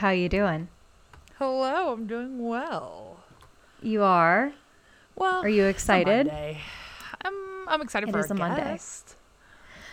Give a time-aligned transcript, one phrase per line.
[0.00, 0.68] How you doing?
[1.38, 3.18] Hello, I'm doing well.
[3.82, 4.50] You are?
[5.14, 6.30] Well, Are you excited?
[7.22, 8.62] I'm I'm excited It for is our a Monday.
[8.64, 9.16] guest.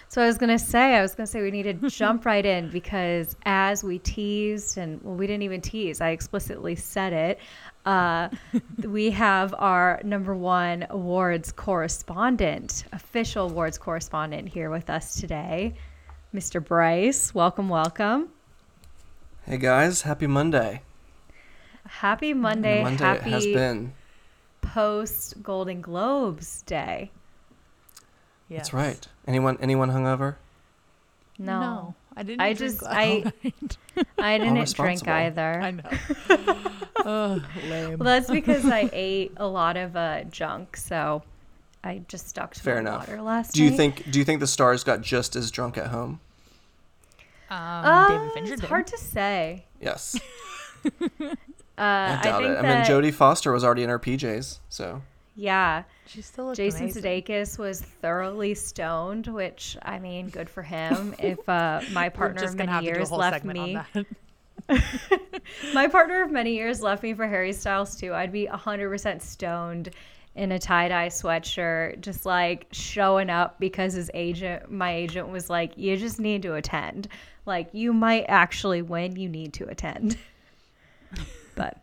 [0.08, 2.70] So I was gonna say, I was gonna say we need to jump right in
[2.70, 6.00] because as we teased, and well, we didn't even tease.
[6.00, 7.40] I explicitly said it.
[7.86, 8.30] Uh,
[8.86, 15.74] we have our number one awards correspondent, official awards correspondent, here with us today,
[16.34, 16.64] Mr.
[16.64, 17.36] Bryce.
[17.36, 18.30] Welcome, welcome.
[19.48, 20.82] Hey guys, happy Monday.
[21.88, 22.84] Happy Monday.
[22.84, 23.94] Monday happy has been.
[24.62, 27.12] post Golden Globes Day.
[28.50, 28.60] Yes.
[28.60, 29.08] That's right.
[29.26, 30.36] Anyone anyone hungover?
[31.40, 32.42] No, I didn't.
[32.42, 33.32] I drink just- I-
[34.18, 35.62] I didn't drink either.
[35.62, 35.90] I know.
[37.06, 38.00] Ugh, lame.
[38.00, 41.24] Well, that's because I ate a lot of uh, junk, so
[41.86, 43.08] I just stuck to Fair my enough.
[43.08, 43.78] water last Do you night.
[43.78, 46.20] think do you think the stars got just as drunk at home?
[47.50, 48.68] Um, Uh, David Fincher it's did.
[48.70, 49.66] hard to say.
[49.82, 50.20] Yes.
[51.80, 52.58] Uh, I I, doubt think it.
[52.58, 55.04] I mean Jodie Foster was already in her PJs, so
[55.36, 57.04] Yeah, She still looks Jason amazing.
[57.04, 61.14] Sudeikis was thoroughly stoned, which I mean, good for him.
[61.20, 63.46] if uh, my partner just of gonna many have to do a years whole left
[63.46, 64.06] me, on that.
[65.76, 68.12] my partner of many years left me for Harry Styles too.
[68.12, 69.92] I'd be hundred percent stoned
[70.38, 75.50] in a tie dye sweatshirt, just like showing up because his agent, my agent, was
[75.50, 77.08] like, "You just need to attend.
[77.46, 79.16] Like, you might actually win.
[79.16, 80.18] You need to attend."
[81.56, 81.78] but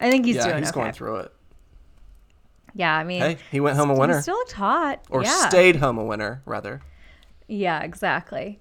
[0.00, 0.80] I think he's yeah, doing he's okay.
[0.80, 1.32] going through it.
[2.74, 4.20] Yeah, I mean, Hey, he went home a he winner.
[4.20, 5.00] still looked hot.
[5.08, 5.48] or yeah.
[5.48, 6.82] stayed home a winner, rather.
[7.46, 8.58] Yeah, exactly.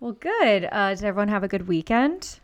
[0.00, 0.66] Well, good.
[0.72, 2.40] Uh, did everyone have a good weekend?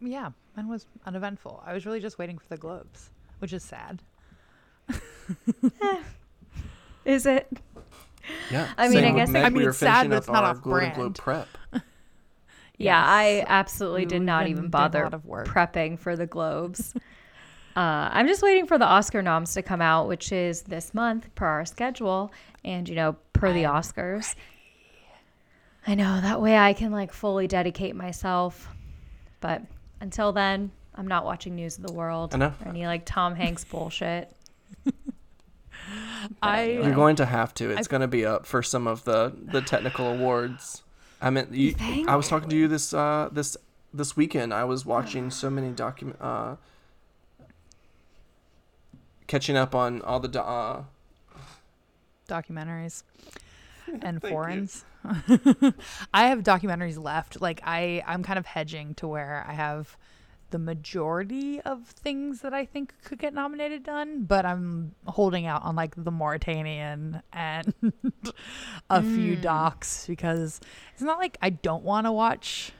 [0.00, 1.62] yeah, mine was uneventful.
[1.66, 4.00] I was really just waiting for the globes, which is sad.
[7.04, 7.48] Is it?
[8.50, 8.68] Yeah.
[8.76, 10.70] I mean, I guess- Meg, I mean, we it's sad, that it's not off Golden
[10.70, 10.94] brand.
[10.94, 11.48] Globe prep.
[12.80, 13.46] Yeah, I Yes.
[13.48, 16.94] absolutely did not even bother prepping for the Globes.
[17.76, 17.80] uh,
[18.12, 21.44] I'm just waiting for the Oscar noms to come out, which is this month per
[21.44, 22.32] our schedule,
[22.64, 24.36] and you know, per the I'm Oscars.
[25.88, 28.68] I know that way I can like fully dedicate myself,
[29.40, 29.60] but
[30.00, 32.52] until then, I'm not watching News of the World I know.
[32.64, 34.32] or any like Tom Hanks bullshit.
[36.42, 36.86] I anyway.
[36.86, 37.70] You're going to have to.
[37.70, 40.82] It's going to be up for some of the the technical awards.
[41.20, 41.74] I mean, you,
[42.06, 43.56] I was talking to you this uh this
[43.92, 44.54] this weekend.
[44.54, 46.56] I was watching so many document uh
[49.26, 50.84] catching up on all the do- uh
[52.28, 53.02] documentaries
[54.02, 54.84] and Thank foreigns.
[55.04, 57.40] I have documentaries left.
[57.40, 59.96] Like I, I'm kind of hedging to where I have
[60.50, 65.62] the majority of things that I think could get nominated done, but I'm holding out
[65.62, 67.74] on like the Mauritanian and
[68.90, 69.42] a few Mm.
[69.42, 70.60] docs because
[70.92, 72.72] it's not like I don't want to watch.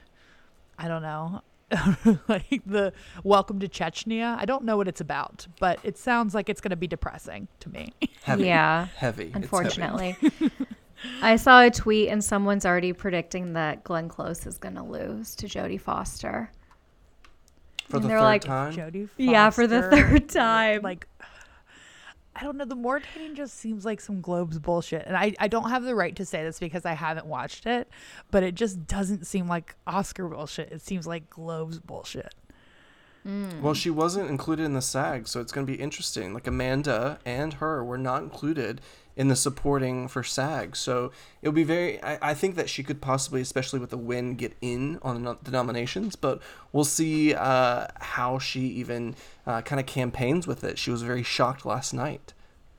[0.77, 1.41] I don't know.
[2.27, 2.91] like the
[3.23, 4.35] Welcome to Chechnya.
[4.39, 7.47] I don't know what it's about, but it sounds like it's going to be depressing
[7.59, 7.93] to me.
[8.23, 8.45] heavy.
[8.45, 9.25] Yeah, Heavy.
[9.25, 9.43] It's heavy.
[9.43, 10.17] unfortunately.
[11.21, 15.35] I saw a tweet and someone's already predicting that Glenn Close is going to lose
[15.35, 16.51] to Jodie Foster.
[17.89, 18.73] For And the they're third like, time.
[18.73, 19.23] Jodie Foster.
[19.23, 20.81] Yeah, for the third time.
[20.83, 21.07] Like,
[22.35, 22.65] I don't know.
[22.65, 25.05] The Mauritanian just seems like some Globes bullshit.
[25.05, 27.89] And I, I don't have the right to say this because I haven't watched it,
[28.31, 30.71] but it just doesn't seem like Oscar bullshit.
[30.71, 32.33] It seems like Globes bullshit.
[33.61, 36.33] Well, she wasn't included in the SAG, so it's going to be interesting.
[36.33, 38.81] Like Amanda and her were not included
[39.15, 42.01] in the supporting for SAG, so it'll be very.
[42.01, 45.37] I, I think that she could possibly, especially with the win, get in on the,
[45.43, 46.15] the nominations.
[46.15, 46.41] But
[46.71, 50.79] we'll see uh, how she even uh, kind of campaigns with it.
[50.79, 52.33] She was very shocked last night.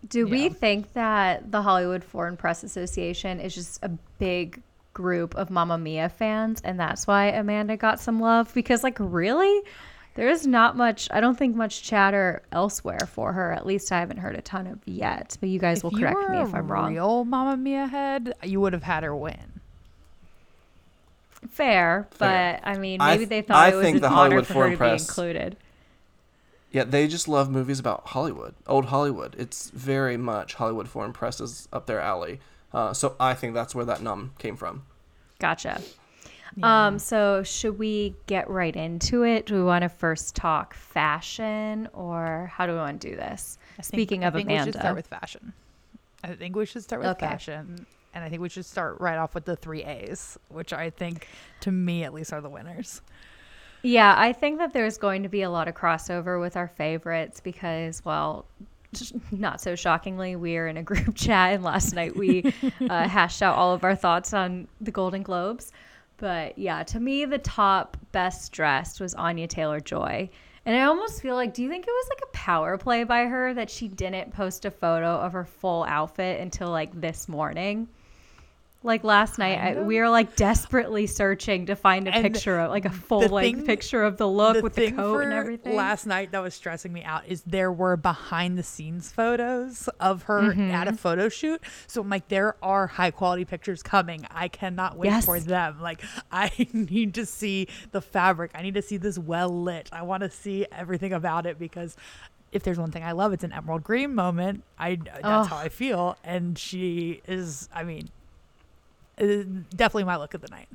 [0.09, 4.63] Do we think that the Hollywood Foreign Press Association is just a big
[4.95, 8.53] group of Mamma Mia fans and that's why Amanda got some love?
[8.55, 9.63] Because, like, really?
[10.21, 13.55] There is not much, I don't think much chatter elsewhere for her.
[13.55, 15.39] At least I haven't heard a ton of yet.
[15.41, 16.93] But you guys if will you correct me if I'm wrong.
[16.93, 19.63] real Mamma Mia head, you would have had her win.
[21.49, 22.61] Fair, but Fair.
[22.63, 24.53] I mean, I maybe they thought I it was think an the honor Hollywood for
[24.53, 25.57] her Foreign to Press- be included.
[26.71, 29.35] Yeah, they just love movies about Hollywood, old Hollywood.
[29.39, 32.41] It's very much Hollywood Foreign Press is up their alley.
[32.75, 34.83] Uh, so I think that's where that nom came from.
[35.39, 35.81] Gotcha.
[36.57, 36.87] Yeah.
[36.87, 39.47] Um, so should we get right into it?
[39.47, 43.59] Do we want to first talk fashion or how do we want to do this?
[43.79, 45.53] I think- Speaking I of think we should start with fashion.
[46.25, 47.27] I think we should start with Okay.
[47.27, 47.87] fashion.
[48.13, 51.29] And I think we should start right off with the three A's, which I think,
[51.61, 53.01] to me at least, are the winners.
[53.83, 57.41] Yeah, I think that there's going to be a lot of crossover with our favorites
[57.41, 58.45] because, well,
[59.31, 62.53] not so shockingly, we are in a group chat, and last night we
[62.91, 65.73] uh, hashed out all of our thoughts on the Golden Globes.
[66.21, 70.29] But yeah, to me, the top best dressed was Anya Taylor Joy.
[70.67, 73.25] And I almost feel like, do you think it was like a power play by
[73.25, 77.89] her that she didn't post a photo of her full outfit until like this morning?
[78.83, 82.71] Like last night, I, we were like desperately searching to find a And picture of
[82.71, 85.77] like a full length thing- picture of the look the with the coat and everything.
[85.77, 90.23] Last night that was stressing me out is there were behind the scenes photos of
[90.23, 90.89] her at Mm-hmm.
[90.89, 91.61] a photo shoot.
[91.89, 94.27] So I'm like, there are high quality pictures coming.
[94.31, 95.27] I cannot wait Yes.
[95.27, 95.79] for them.
[95.83, 96.03] Like
[96.33, 98.53] I need to see the fabric.
[98.55, 99.91] I need to see this well lit.
[99.93, 101.99] I want to see everything about it because
[102.51, 104.65] if there's one thing I love, it's an emerald green moment.
[104.79, 105.43] I that's Oh.
[105.45, 107.69] how I feel, and she is.
[107.75, 108.09] I mean,
[109.21, 110.69] definitely my look of the night.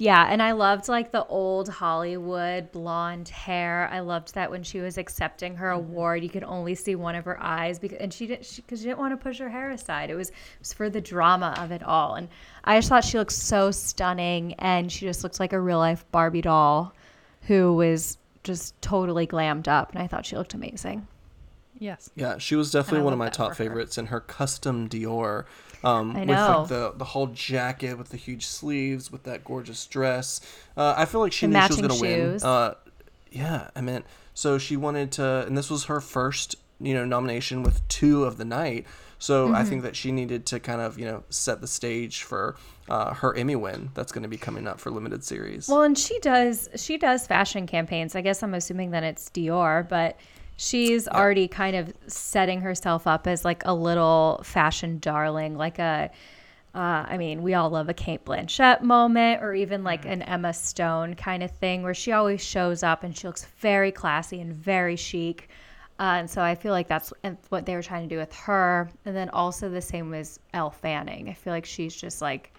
[0.00, 3.88] Yeah, and I loved like the old Hollywood blonde hair.
[3.92, 5.90] I loved that when she was accepting her Mm-hmm.
[5.90, 8.84] award, you could only see one of her eyes because, and she didn't because she,
[8.86, 10.08] didn't want to push her hair aside.
[10.08, 12.28] It was, it was for the drama of it all, and
[12.62, 16.04] I just thought she looked so stunning, and she just looks like a real life
[16.12, 16.94] Barbie doll,
[17.42, 21.08] who was just totally glammed up, and I thought she looked amazing.
[21.80, 22.08] Yes.
[22.14, 23.68] Yeah, she was definitely one of my top for her.
[23.68, 25.44] favorites in her custom Dior.
[25.84, 26.58] Um, I with know.
[26.60, 30.40] like the the whole jacket with the huge sleeves with that gorgeous dress.
[30.76, 32.38] Uh, I feel like she The knew she was gonna win.
[32.42, 32.74] Uh,
[33.30, 34.04] yeah, I meant
[34.34, 38.38] so she wanted to, and this was her first, you know, nomination with two of
[38.38, 38.86] the night.
[39.18, 39.56] So Mm-hmm.
[39.56, 42.54] I think that she needed to kind of, you know, set the stage for
[42.88, 45.68] uh, her Emmy win that's going to be coming up for limited series.
[45.68, 48.14] Well, and she does she does fashion campaigns.
[48.14, 50.18] I guess I'm assuming that it's Dior, but
[50.58, 56.10] she's already kind of setting herself up as like a little fashion darling, like a
[56.74, 60.52] uh, I mean, we all love a Cate Blanchett moment or even like an Emma
[60.52, 64.52] Stone kind of thing where she always shows up and she looks very classy and
[64.52, 65.48] very chic.
[65.98, 67.12] Uh, and so I feel like that's
[67.48, 68.90] what they were trying to do with her.
[69.06, 71.28] And then also the same as Elle Fanning.
[71.28, 72.52] I feel like she's just like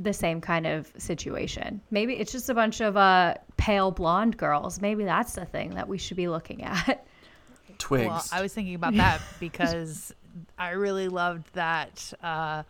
[0.00, 1.80] the same kind of situation.
[1.90, 4.80] Maybe it's just a bunch of uh, pale blonde girls.
[4.80, 7.06] Maybe that's the thing that we should be looking at.
[7.78, 8.06] Twigs.
[8.06, 10.14] Well, I was thinking about that because
[10.58, 12.12] I really loved that.
[12.22, 12.62] Uh,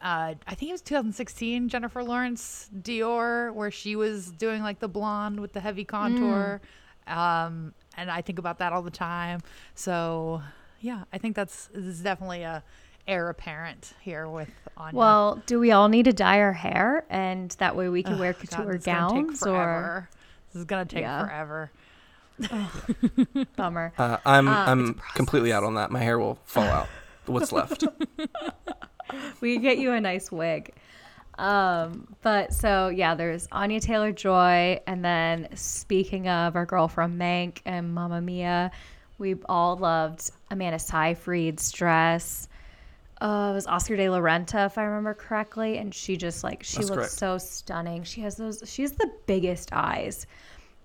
[0.00, 4.88] uh, I think it was 2016 Jennifer Lawrence Dior, where she was doing like the
[4.88, 6.60] blonde with the heavy contour.
[7.06, 9.40] Um, and I think about that all the time.
[9.74, 10.42] So,
[10.80, 12.64] yeah, I think that's this is definitely a
[13.06, 14.96] heir apparent here with Anya.
[14.98, 18.32] Well, do we all need to dye our hair, and that way we can wear
[18.32, 19.46] couture this is gonna take gowns?
[19.46, 20.08] Or.
[20.52, 21.26] This is gonna take Yeah.
[21.26, 21.70] forever.
[23.56, 23.92] bummer.
[23.98, 25.90] uh, I'm uh, I'm completely out on that.
[25.90, 26.88] My hair will fall out.
[27.26, 27.84] What's left?
[29.40, 30.72] we could get you a nice wig.
[31.38, 37.18] Um, but so yeah, there's Anya Taylor Joy, and then speaking of our girl from
[37.18, 38.70] Mank and Mamma Mia,
[39.18, 42.48] we all loved Amanda Seyfried's dress.
[43.22, 46.64] Uh, it was Oscar de la Renta, if I remember correctly, and she just like
[46.64, 47.12] she That's looks correct.
[47.12, 48.02] so stunning.
[48.02, 48.64] She has those.
[48.66, 50.26] She has the biggest eyes.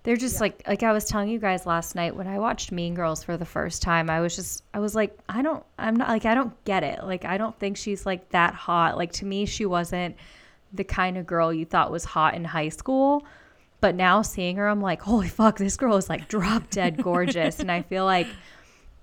[0.04, 2.94] They're just like like I was telling you guys last night when I watched Mean
[2.94, 4.08] Girls for the first time.
[4.08, 7.02] I was just I was like I don't I'm not like I don't get it.
[7.02, 8.96] Like I don't think she's like that hot.
[8.96, 10.14] Like to me she wasn't
[10.72, 13.26] the kind of girl you thought was hot in high school.
[13.80, 17.58] But now seeing her I'm like holy fuck this girl is like drop dead gorgeous
[17.58, 18.28] and I feel like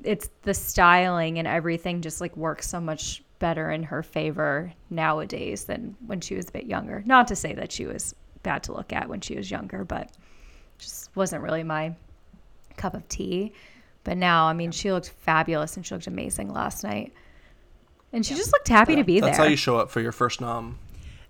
[0.04, 5.66] it's the styling and everything just like works so much better in her favor nowadays
[5.66, 7.04] than when she was a bit younger.
[7.06, 10.10] Not to say that she was bad to look at when she was younger, but
[10.78, 11.96] just wasn't really my
[12.78, 13.54] cup of tea.
[14.04, 17.14] But now, I mean, she looked fabulous and she looked amazing last night.
[18.14, 19.46] And she just looked happy to be That's there.
[19.46, 20.78] how you show up for your first nom.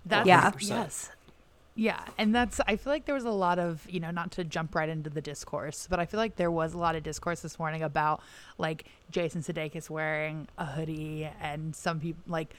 [0.05, 0.51] That's Yeah.
[0.59, 1.09] yes.
[1.77, 4.45] Yeah, and that's I feel like there was a lot of, you know, not to
[4.45, 7.41] jump right into the discourse, but I feel like there was a lot of discourse
[7.41, 8.21] this morning about
[8.57, 12.53] like Jason Sudeikis wearing a hoodie and some people like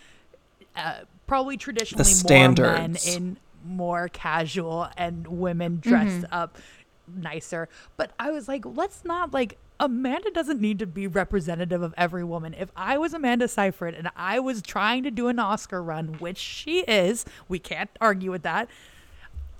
[0.76, 2.04] uh, probably traditionally
[2.54, 6.58] more men in more casual and women dressed up
[7.08, 7.70] nicer.
[7.96, 12.24] But I was like, let's not like Amanda doesn't need to be representative of every
[12.24, 12.54] woman.
[12.54, 16.38] If I was Amanda Seyfried and I was trying to do an Oscar run, which
[16.38, 18.68] she is, we can't argue with that.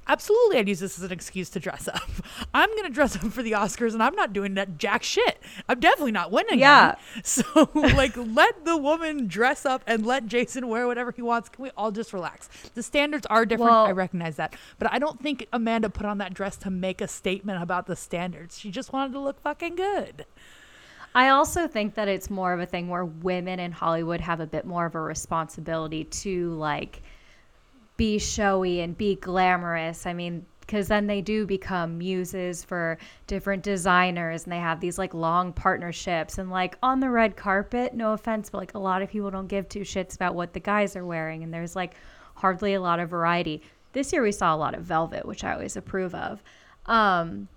[0.09, 2.09] Absolutely, I'd use this as an excuse to dress up.
[2.55, 5.43] I'm gonna dress up for the Oscars, and I'm not doing that jack shit.
[5.69, 6.59] I'm definitely not winning.
[6.61, 6.95] Yeah.
[7.25, 7.43] So,
[7.75, 11.49] like, let the woman dress up and let Jason wear whatever he wants.
[11.49, 12.49] Can we all just relax?
[12.75, 13.71] The standards are different.
[13.73, 17.01] Well- I recognize that, but I don't think Amanda put on that dress to make
[17.01, 18.59] a statement about the standards.
[18.59, 20.25] She just wanted to look fucking good.
[21.15, 24.47] I also think that it's more of a thing where women in Hollywood have a
[24.47, 27.03] bit more of a responsibility to like
[27.97, 30.07] be showy and be glamorous.
[30.07, 34.99] I mean, because then they do become muses for different designers and they have these
[34.99, 36.39] like long partnerships.
[36.39, 39.47] And like on the red carpet no offense but like a lot of people don't
[39.47, 41.95] give two shits about what the guys are wearing and there's like
[42.35, 43.63] hardly a lot of variety.
[43.93, 46.43] This year we saw a lot of velvet which i always approve of.
[46.87, 47.49] Um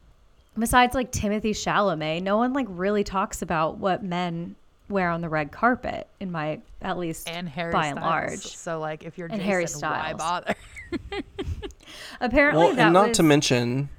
[0.58, 4.56] besides like timothy chalamet no one like really talks about what men
[4.90, 7.98] wear on the red carpet in my at least and Harry by Styles.
[7.98, 10.56] and large So like, if you're And Jason, Harry why bother?
[12.22, 13.90] apparently well, that and not was, to mention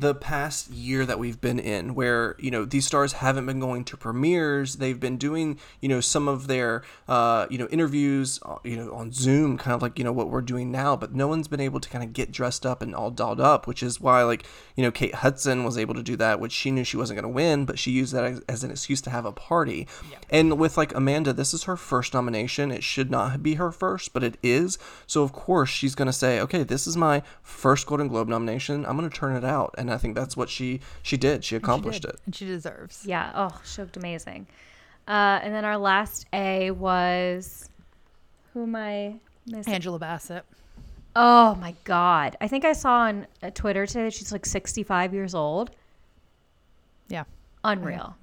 [0.00, 3.84] the past year that we've been in where you know these stars haven't been going
[3.84, 4.76] to premieres.
[4.76, 8.92] They've been doing you know some of their uh, you know interviews uh, you know
[8.94, 11.60] on zoom kind of like you know what we're doing now but no one's been
[11.60, 14.46] able to kind of get dressed up and all dolled up which is why like
[14.74, 17.30] you know kate hudson was able to do that which she knew she wasn't going
[17.30, 19.86] to win but she used that as, as an excuse to have a party.
[20.30, 22.70] And with like amanda this is her first nomination.
[22.70, 24.78] It should not be her first but it is.
[25.06, 28.86] So of course she's going to say okay this is my first golden globe nomination.
[28.86, 29.74] I'm going to turn it out.
[29.76, 32.46] And i think that's what she she did she accomplished she did, it and she
[32.46, 33.04] deserves.
[33.06, 33.32] Yeah.
[33.34, 34.46] Oh, she looked amazing.
[35.08, 37.68] Uh, and then our last A was
[38.52, 39.16] who am I
[39.46, 39.72] missing?
[39.72, 40.44] Angela Bassett.
[41.16, 42.36] Oh my God!
[42.40, 45.70] I think I saw on uh, Twitter today that she's like 65 years old.
[47.08, 47.24] Yeah,
[47.64, 48.16] Unreal.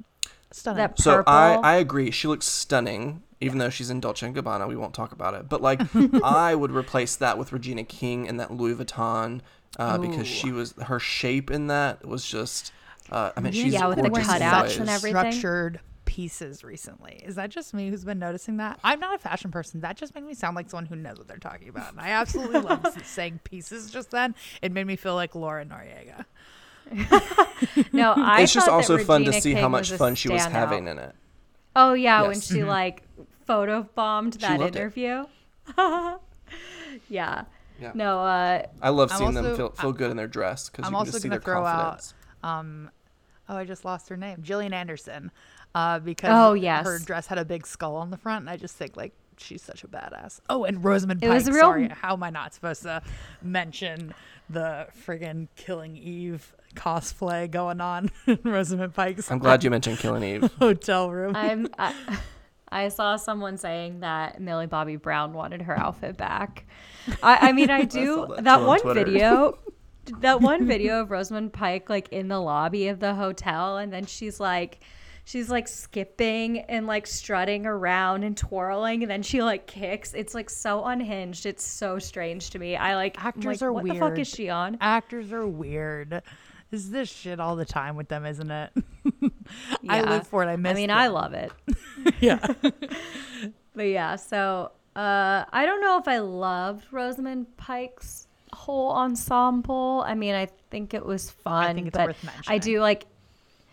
[0.52, 0.78] stunning.
[0.78, 4.68] That so i i agree she looks stunning even though she's in Dolce and Gabbana,
[4.68, 5.48] we won't talk about it.
[5.48, 5.82] But like,
[6.24, 9.42] I would replace that with Regina King and that Louis Vuitton
[9.78, 12.72] uh, because she was her shape in that was just.
[13.12, 15.32] Uh, I mean, Yeah, she's Yeah, with the gorgeous cutouts and everything.
[15.32, 17.22] structured pieces recently.
[17.26, 18.80] Is that just me who's been noticing that?
[18.84, 19.80] I'm not a fashion person.
[19.82, 21.92] That just made me sound like someone who knows what they're talking about.
[21.92, 24.36] And I absolutely love saying pieces just then.
[24.62, 26.26] It made me feel like Laura Noriega.
[27.94, 28.42] no, I.
[28.42, 31.14] it's just also fun to Regina see how much fun she was having in it.
[31.76, 32.48] Oh yeah, when Yes.
[32.48, 33.04] she like
[33.46, 35.26] photo bombed that interview.
[37.10, 37.44] yeah.
[37.80, 37.92] Yeah.
[37.94, 38.20] No.
[38.22, 38.64] Uh.
[38.82, 41.12] I love I'm seeing them feel, feel good in their dress because you can also
[41.12, 42.14] just see their throw out- confidence.
[42.44, 42.90] Um,
[43.50, 44.42] oh, I just lost her name.
[44.42, 45.32] Gillian Anderson.
[45.76, 46.86] Uh, because Oh, yes.
[46.86, 48.42] her dress had a big skull on the front.
[48.44, 50.40] And I just think like she's such a badass.
[50.50, 51.36] Oh, and Rosamund It Pike.
[51.36, 53.02] was real- Sorry, how am I not supposed to
[53.44, 54.14] mention
[54.50, 60.24] the friggin' Killing Eve cosplay going on in Rosamund Pike's I'm glad you mentioned Killing
[60.24, 60.50] Eve.
[60.60, 61.36] hotel room?
[61.36, 61.68] I'm.
[61.78, 61.94] I,
[62.70, 66.66] I saw someone saying that Millie Bobby Brown wanted her outfit back.
[67.24, 69.60] I, I mean, I do that that, too on one video.
[70.22, 74.06] That one video of Rosamund Pike like in the lobby of the hotel, and then
[74.06, 74.80] she's like,
[75.26, 80.14] she's like skipping and like strutting around and twirling, and then she like kicks.
[80.14, 81.46] It's like so unhinged.
[81.46, 82.78] It's so strange to me.
[82.78, 84.78] I like Actors like, are what the fuck is she on?
[84.80, 86.22] Actors are weird.
[86.72, 88.72] Is this shit all the time with them, isn't it?
[89.24, 89.30] I
[89.82, 90.02] Yeah.
[90.10, 90.48] live for it.
[90.48, 90.92] I miss I mean.
[90.92, 91.52] I love it.
[92.20, 92.46] yeah.
[93.74, 100.04] But yeah, so uh, I don't know if I loved Rosamund Pike's whole ensemble.
[100.08, 103.06] I mean, I think it was fun, I think it's but worth I do like.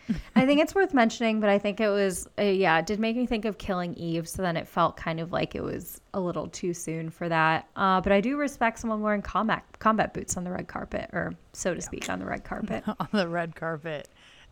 [0.36, 3.16] I think it's worth mentioning, but I think it was uh, yeah, it did make
[3.16, 4.28] me think of Killing Eve.
[4.28, 7.68] So then it felt kind of like it was a little too soon for that.
[7.76, 11.32] Uh, but I do respect someone wearing combat combat boots on the red carpet, or
[11.52, 12.84] so to speak, on the red carpet.
[13.00, 14.08] on the red carpet.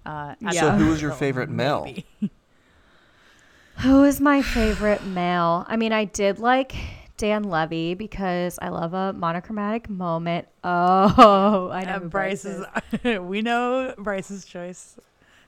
[0.07, 1.85] Uh, at So, who was your favorite male?
[1.85, 2.07] maybe.
[3.79, 5.65] Who is my favorite male?
[5.67, 6.75] I mean, I did like
[7.17, 10.47] Dan Levy because I love a monochromatic moment.
[10.63, 12.67] Oh, I know Uh, who Bryce Bryce is.
[13.05, 13.19] is.
[13.21, 14.97] we know Bryce's choice.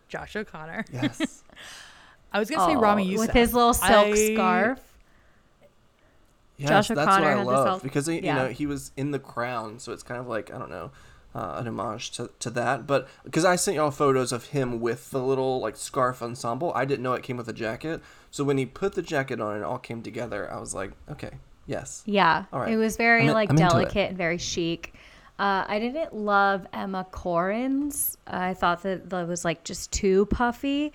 [0.09, 0.85] Josh O'Connor.
[0.93, 1.43] Yes.
[2.33, 4.81] I was gonna say Ramy Oh, Youssef with his little silk I- scarf.
[6.57, 8.35] Yes, Josh that's what O'Connor I had love self- because you yeah.
[8.37, 10.93] know he was in the crown, so it's kind of like I don't know,
[11.35, 12.87] uh, an homage to, to that.
[12.87, 16.85] But because I sent y'all photos of him with the little like scarf ensemble, I
[16.85, 18.01] didn't know it came with a jacket.
[18.31, 20.93] So when he put the jacket on and it all came together, I was like,
[21.11, 21.31] okay,
[21.67, 22.03] yes.
[22.07, 22.73] Yeah, All right.
[22.73, 24.95] it was very I'm in- like I'm delicate and very chic.
[25.39, 28.17] Uh, I didn't love Emma Corrin's.
[28.27, 30.93] I thought that that was like just too puffy.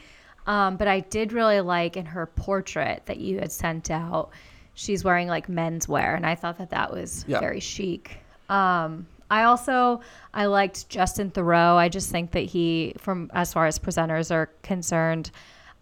[0.48, 4.30] Um, but I did really like in her portrait that you had sent out.
[4.74, 7.40] She's wearing like menswear, and I thought that that was Yeah.
[7.42, 8.20] very chic.
[8.50, 10.02] Um, I also
[10.34, 11.76] I liked Justin Theroux.
[11.76, 15.30] I just think that he, from as far as presenters are concerned,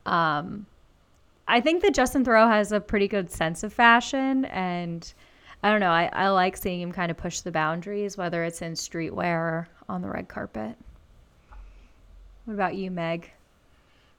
[0.05, 0.65] um,
[1.47, 5.13] I think that Justin Theroux has a pretty good sense of fashion, and
[5.63, 5.91] I don't know.
[5.91, 9.67] I, I like seeing him kind of push the boundaries, whether it's in streetwear or
[9.89, 10.75] on the red carpet.
[12.45, 13.31] What about you, Meg?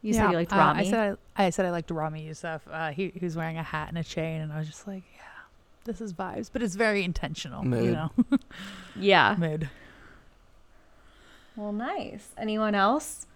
[0.02, 0.80] You said you liked uh, Ramy.
[0.80, 2.62] I said I, I said I liked Ramy Youssef.
[2.70, 5.02] Uh, he he was wearing a hat and a chain, and I was just like,
[5.16, 5.22] yeah,
[5.84, 7.64] this is vibes, but it's very intentional.
[7.64, 7.84] Mood.
[7.84, 8.10] You know,
[8.96, 9.34] yeah.
[9.38, 9.68] mood.
[11.56, 12.28] Well, nice.
[12.36, 13.26] Anyone else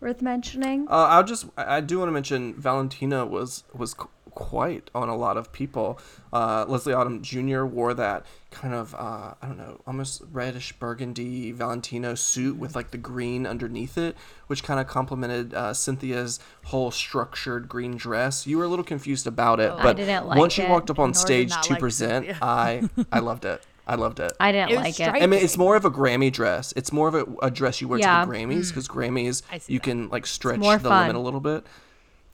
[0.00, 0.86] worth mentioning?
[0.88, 5.08] Uh, I'll just I I do want to mention Valentina was was qu- quite on
[5.08, 5.98] a lot of people.
[6.32, 7.64] Uh, Leslie Odom Jr.
[7.64, 12.92] wore that kind of uh, I don't know, almost reddish burgundy Valentino suit with like
[12.92, 14.14] the green underneath it,
[14.46, 18.46] which kind of complemented uh, Cynthia's whole structured green dress.
[18.46, 19.78] You were a little confused about it, Oh.
[19.78, 20.70] I but didn't like once she it.
[20.70, 22.38] walked up on stage to like present, Cynthia.
[22.40, 23.60] I I loved it.
[23.88, 24.32] I loved it.
[24.40, 24.94] I didn't It was like it.
[25.04, 25.22] striking.
[25.22, 26.72] I mean, it's more of a Grammy dress.
[26.76, 28.24] It's more of a, a dress you wear Yeah.
[28.24, 29.84] to the Grammys because Grammys you that.
[29.84, 31.00] can like stretch the fun.
[31.06, 31.64] limit a little bit.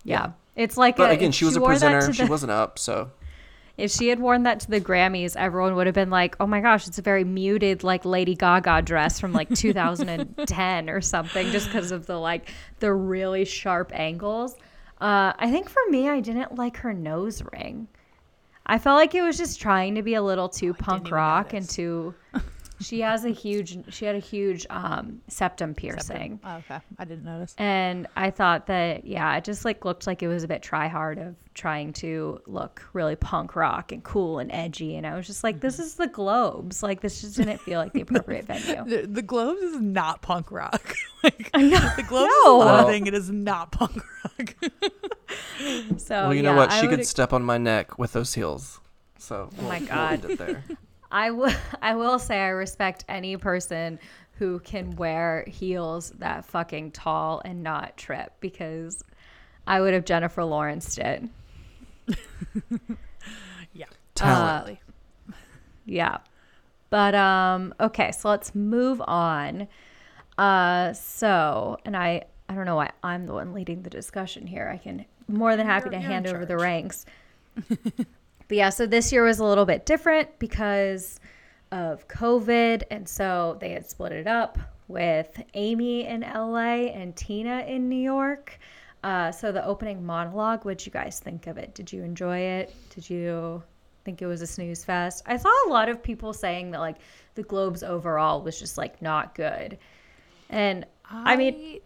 [0.03, 0.33] Yeah.
[0.57, 2.07] It's like But a, again, she was a presenter.
[2.07, 3.11] to She wasn't up, so
[3.79, 6.61] If she had worn that to the Grammys, everyone would have been like, "Oh my
[6.61, 11.67] gosh, it's a very muted like Lady Gaga dress from like 2010 or something," just
[11.67, 14.55] because of the like the really sharp angles.
[15.01, 17.89] Uh, I think for me, I didn't like her nose ring.
[18.67, 21.53] I felt like it was just trying to be a little too punk even rock
[21.55, 22.15] and too.
[22.83, 23.79] She has a huge.
[23.95, 26.41] She had a huge um, septum piercing.
[26.45, 27.55] Oh, okay, I didn't notice.
[27.59, 30.89] And I thought that, yeah, it just like looked like it was a bit try
[30.89, 34.97] hard of trying to look really punk rock and cool and edgy.
[34.97, 36.83] And I was just like, this is the Globes.
[36.83, 38.85] Like, this just didn't feel like the appropriate venue.
[38.85, 40.95] The, the Globes is not punk rock.
[41.23, 41.62] like I
[41.97, 42.61] the Globes No.
[42.61, 43.07] is Well- one thing.
[43.07, 44.55] It is not punk rock.
[45.97, 46.71] So, well, you yeah, know what?
[46.71, 48.81] I She would- could step on my neck with those heels.
[49.19, 50.25] So Oh my God.
[50.25, 50.65] we'll there.
[51.12, 51.52] I will.
[51.83, 53.99] I will say I respect any person
[54.38, 59.04] who can wear heels that fucking tall and not trip because
[59.66, 61.28] I would have Jennifer Lawrence did.
[63.73, 64.78] yeah, Talent.
[65.28, 65.33] Uh,
[65.85, 66.19] Yeah.
[66.90, 69.69] But um okay, so let's move on.
[70.38, 74.69] Uh so and I I don't know why I'm the one leading the discussion here.
[74.73, 77.07] I can more than happy You're- to you're hand over the ranks.
[78.53, 81.19] but yeah, so this year was a little bit different because
[81.71, 87.61] of COVID and so they had split it up with Amy in LA and Tina
[87.61, 88.59] in New York.
[89.03, 91.75] Uh, so the opening monologue, what'd you guys think of it?
[91.75, 92.75] Did you enjoy it?
[92.95, 93.63] Did you
[94.05, 95.23] think it was a snooze fest?
[95.25, 96.99] I saw a lot of people saying that like
[97.37, 99.79] the Globes overall was just like not good.
[100.51, 101.81] And I mean,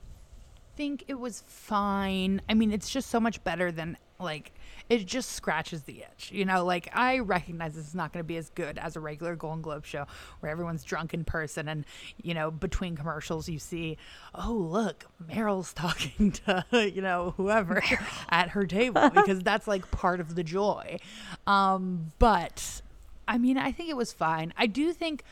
[0.74, 2.42] think it was fine.
[2.48, 4.52] I mean, it's just so much better than like
[4.88, 6.30] it just scratches the itch.
[6.32, 9.00] You know, like I recognize this is not going to be as good as a
[9.00, 10.06] regular Golden Globe show
[10.40, 11.84] where everyone's drunk in person and
[12.22, 13.96] you know between commercials you see,
[14.34, 17.82] oh look, Meryl's talking to you know whoever
[18.28, 20.98] at her table because that's like part of the joy.
[21.46, 22.82] Um, but
[23.28, 24.52] I mean, I think it was fine.
[24.56, 25.24] I do think.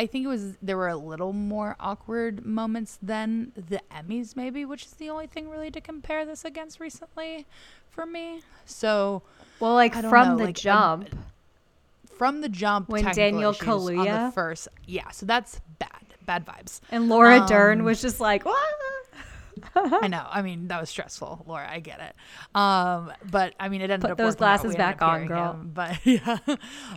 [0.00, 4.64] I think it was there were a little more awkward moments than the Emmys, maybe,
[4.64, 7.46] which is the only thing really to compare this against recently
[7.90, 8.40] for me.
[8.64, 9.22] So
[9.60, 11.16] well, like from know, the like, um, jump,
[12.16, 16.46] from the jump, When Daniel issues on Kaluuya- the first, yeah, so that's bad, bad
[16.46, 16.80] vibes.
[16.90, 18.56] and Laura Dern Um, was just like, what?
[19.74, 20.26] I know.
[20.30, 21.68] I mean, that was stressful, Laura.
[21.70, 22.56] I get it.
[22.58, 25.52] Um, but I mean, it ended Put up those glasses back on, girl.
[25.52, 25.72] him.
[25.74, 26.38] But yeah,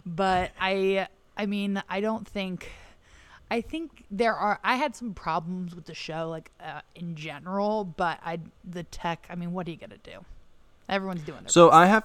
[0.05, 2.71] but I, I mean, I don't think.
[3.53, 4.59] I think there are.
[4.63, 7.83] I had some problems with the show, like uh, in general.
[7.83, 9.27] But I, the tech.
[9.29, 10.25] I mean, what are you gonna do?
[10.89, 11.49] Everyone's doing their.
[11.49, 12.03] So I have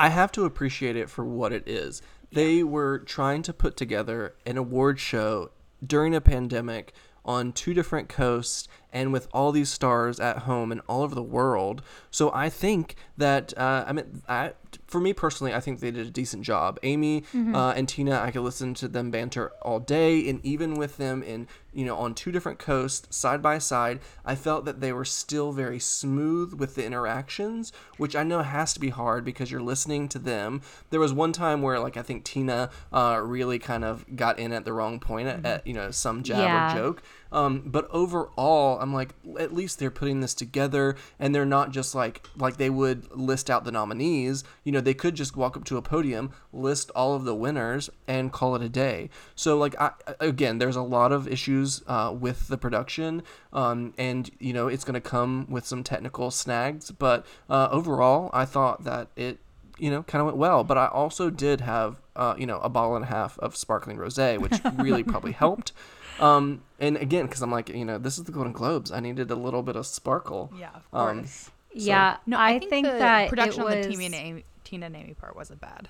[0.00, 2.02] I have to appreciate it for what it is.
[2.32, 5.52] They were trying to put together an award show
[5.86, 6.92] during a pandemic
[7.24, 11.22] on two different coasts and with all these stars at home and all over the
[11.22, 11.82] world.
[12.10, 14.54] So I think that uh, I mean, I,
[14.90, 16.78] for me personally, I think they did a decent job.
[16.82, 17.24] Amy
[17.54, 21.22] uh, and Tina, I could listen to them banter all day, and even with them
[21.22, 25.04] in you know on two different coasts side by side, I felt that they were
[25.04, 29.60] still very smooth with the interactions, which I know has to be hard because you're
[29.62, 30.62] listening to them.
[30.90, 34.52] There was one time where like I think Tina uh, really kind of got in
[34.52, 36.72] at the wrong point at, at you know some jab Yeah.
[36.72, 37.02] or joke.
[37.32, 41.94] Um, but overall, I'm like, at least they're putting this together, and they're not just
[41.94, 44.42] like like they would list out the nominees.
[44.64, 47.88] You know, they could just walk up to a podium, list all of the winners,
[48.08, 49.10] and call it a day.
[49.36, 54.30] So like, I, again, there's a lot of issues uh, with the production, um, and
[54.38, 56.90] you know, it's going to come with some technical snags.
[56.90, 59.38] But uh, overall, I thought that it
[59.80, 60.62] you know, kind of went well.
[60.62, 63.96] But I also did have, uh, you know, a bottle and a half of sparkling
[63.96, 65.72] rosé, which really probably helped.
[66.20, 68.92] Um, and again, because I'm like, you know, this is the Golden Globes.
[68.92, 70.52] I needed a little bit of sparkle.
[70.56, 71.50] yeah, of um, course.
[71.72, 74.86] yeah, no, I, I, think, the that production it on the Tina and Amy, Tina
[74.86, 75.88] and Amy part wasn't bad.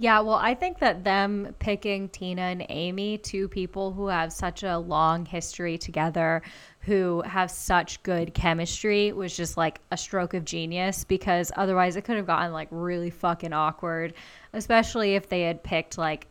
[0.00, 4.62] Yeah, well, I think that them picking Tina and Amy, two people who have such
[4.62, 6.40] a long history together,
[6.80, 12.06] who have such good chemistry, was just like a stroke of genius because otherwise it
[12.06, 14.14] could have gotten like really fucking awkward,
[14.54, 16.28] especially if they had picked like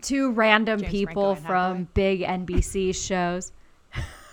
[0.00, 3.50] two random James people from big NBC shows.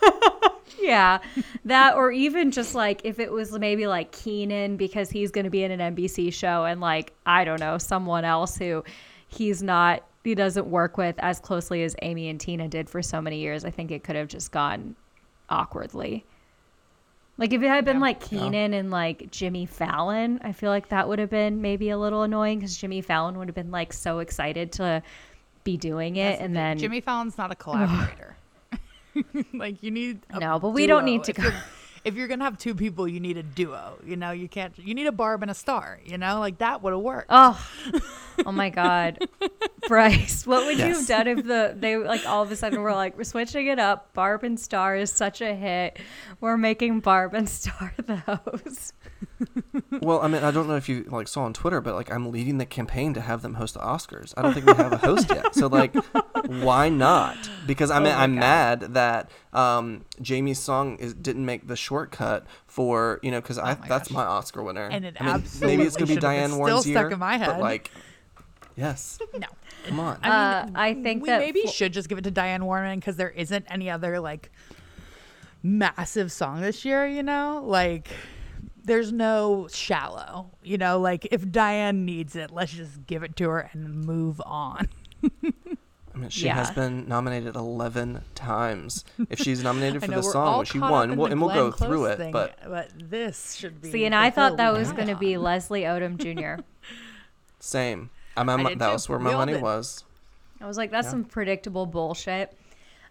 [0.81, 1.19] yeah,
[1.65, 5.49] that or even just like if it was maybe like Kenan because he's going to
[5.49, 8.83] be in an NBC show and like I don't know someone else who
[9.27, 13.21] he's not he doesn't work with as closely as Amy and Tina did for so
[13.21, 13.65] many years.
[13.65, 14.95] I think it could have just gone
[15.49, 16.25] awkwardly.
[17.37, 18.01] Like if it had been Yeah.
[18.01, 21.97] like Kenan and like Jimmy Fallon, I feel like that would have been maybe a
[21.97, 25.01] little annoying because Jimmy Fallon would have been like so excited to
[25.63, 26.53] be doing it, That's and thing.
[26.53, 28.31] then Jimmy Fallon's not a collaborator.
[29.54, 31.52] like you need No, but we don't need to go-
[32.03, 33.99] If you're gonna have two people, you need a duo.
[34.05, 34.77] You know, you can't.
[34.77, 35.99] You need a Barb and a Star.
[36.03, 37.27] You know, like that would have worked.
[37.29, 37.63] Oh,
[38.45, 39.19] oh my God,
[39.87, 40.47] Bryce!
[40.47, 43.17] What would you have done if the they like all of a sudden were like,
[43.17, 44.13] we're switching it up.
[44.13, 45.99] Barb and Star is such a hit.
[46.39, 48.93] We're making Barb and Star the host.
[50.01, 52.31] Well, I mean, I don't know if you like saw on Twitter, but like I'm
[52.31, 54.33] leading the campaign to have them host the Oscars.
[54.37, 55.95] I don't think we have a host yet, so like,
[56.45, 57.37] why not?
[57.65, 58.39] Because I mean, Oh I'm God.
[58.39, 63.73] mad that um, Jamie's song is, didn't make the shortcut for you know because I
[63.73, 64.15] Oh my that's gosh.
[64.15, 64.88] my Oscar winner.
[64.88, 67.12] And it I mean, maybe it's gonna be should've been Diane still Warren's stuck year,
[67.12, 67.60] in my but head.
[67.60, 67.91] like,
[68.77, 69.47] yes, No.
[69.88, 70.17] come on.
[70.23, 70.30] I
[70.65, 72.97] mean, Uh, I think we that maybe fo- should just give it to Diane Warren
[72.99, 74.51] because there isn't any other like
[75.63, 77.06] massive song this year.
[77.06, 78.08] You know, like
[78.84, 80.51] there's no shallow.
[80.63, 84.41] You know, like if Diane needs it, let's just give it to her and move
[84.45, 84.88] on.
[86.21, 89.03] I mean, she has been nominated 11 times.
[89.29, 91.71] If she's nominated for know the song, which she won, we'll, and we'll Glenn go
[91.71, 92.17] through Close it.
[92.17, 93.91] thing, But but this should be.
[93.91, 96.62] See, and I thought that was going to be Leslie Odom Jr.
[97.60, 98.10] same.
[98.38, 98.93] I'm, I'm, I that too.
[98.93, 99.62] was where my all money did.
[99.62, 100.03] was.
[100.62, 101.12] I was like, that's Yeah.
[101.12, 102.55] some predictable bullshit.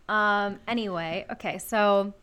[0.09, 2.15] Um, anyway, okay, so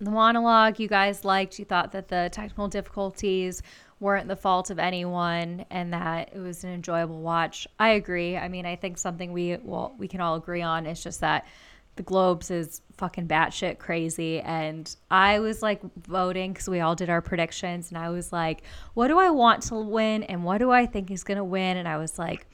[0.00, 3.62] the monologue you guys liked, you thought that the technical difficulties
[4.00, 7.66] weren't the fault of anyone and that it was an enjoyable watch.
[7.78, 8.36] I agree.
[8.36, 11.46] I mean, I think something we well we can all agree on is just that
[11.96, 14.40] the Globes is fucking batshit crazy.
[14.40, 18.62] And I was like voting because we all did our predictions, and I was like,
[18.94, 21.76] what do I want to win and what do I think is gonna win?
[21.76, 22.46] And I was like,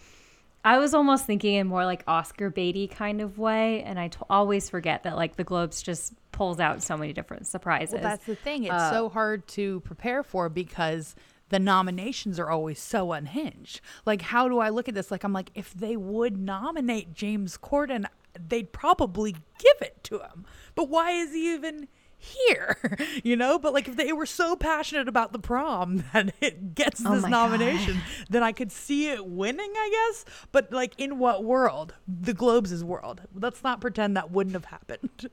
[0.63, 4.19] I was almost thinking in more like Oscar Beatty kind of way, and I t-
[4.29, 7.95] always forget that like the Globes just pulls out so many different surprises.
[7.95, 8.65] Well, that's the thing.
[8.65, 11.17] It's Uh, so hard to prepare for because
[11.51, 13.81] the nominations are always so unhinged.
[14.07, 15.11] Like, how do I look at this?
[15.11, 18.07] Like, I'm like, if they would nominate James Corden,
[18.49, 20.47] they'd probably give it to him.
[20.75, 21.89] But why is he even
[22.21, 22.77] here?
[23.25, 23.59] You know?
[23.59, 27.23] But like, if they were so passionate about the prom that it gets Oh this
[27.23, 27.51] my God.
[27.51, 30.25] nomination, then I could see it winning, I guess.
[30.53, 31.95] But like, in what world?
[32.07, 33.23] The Globes' world.
[33.35, 35.29] Let's not pretend that wouldn't have happened.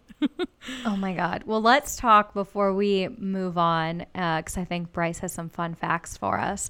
[0.86, 1.44] Oh my God.
[1.46, 6.18] Well, let's talk before we move on, because I think Bryce has some fun facts
[6.18, 6.70] for us.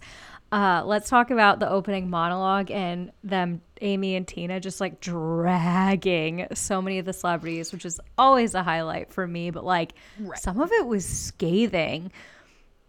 [0.52, 6.48] Uh, let's talk about the opening monologue and them, Amy and Tina, just like dragging
[6.54, 9.50] so many of the celebrities, which is always a highlight for me.
[9.52, 10.40] But like Right.
[10.40, 12.12] some of it was scathing.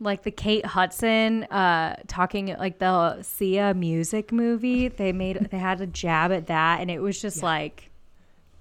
[0.00, 5.80] Like the Kate Hudson uh, talking like the Sia music movie, they made they had
[5.80, 7.90] a jab at that, and it was just like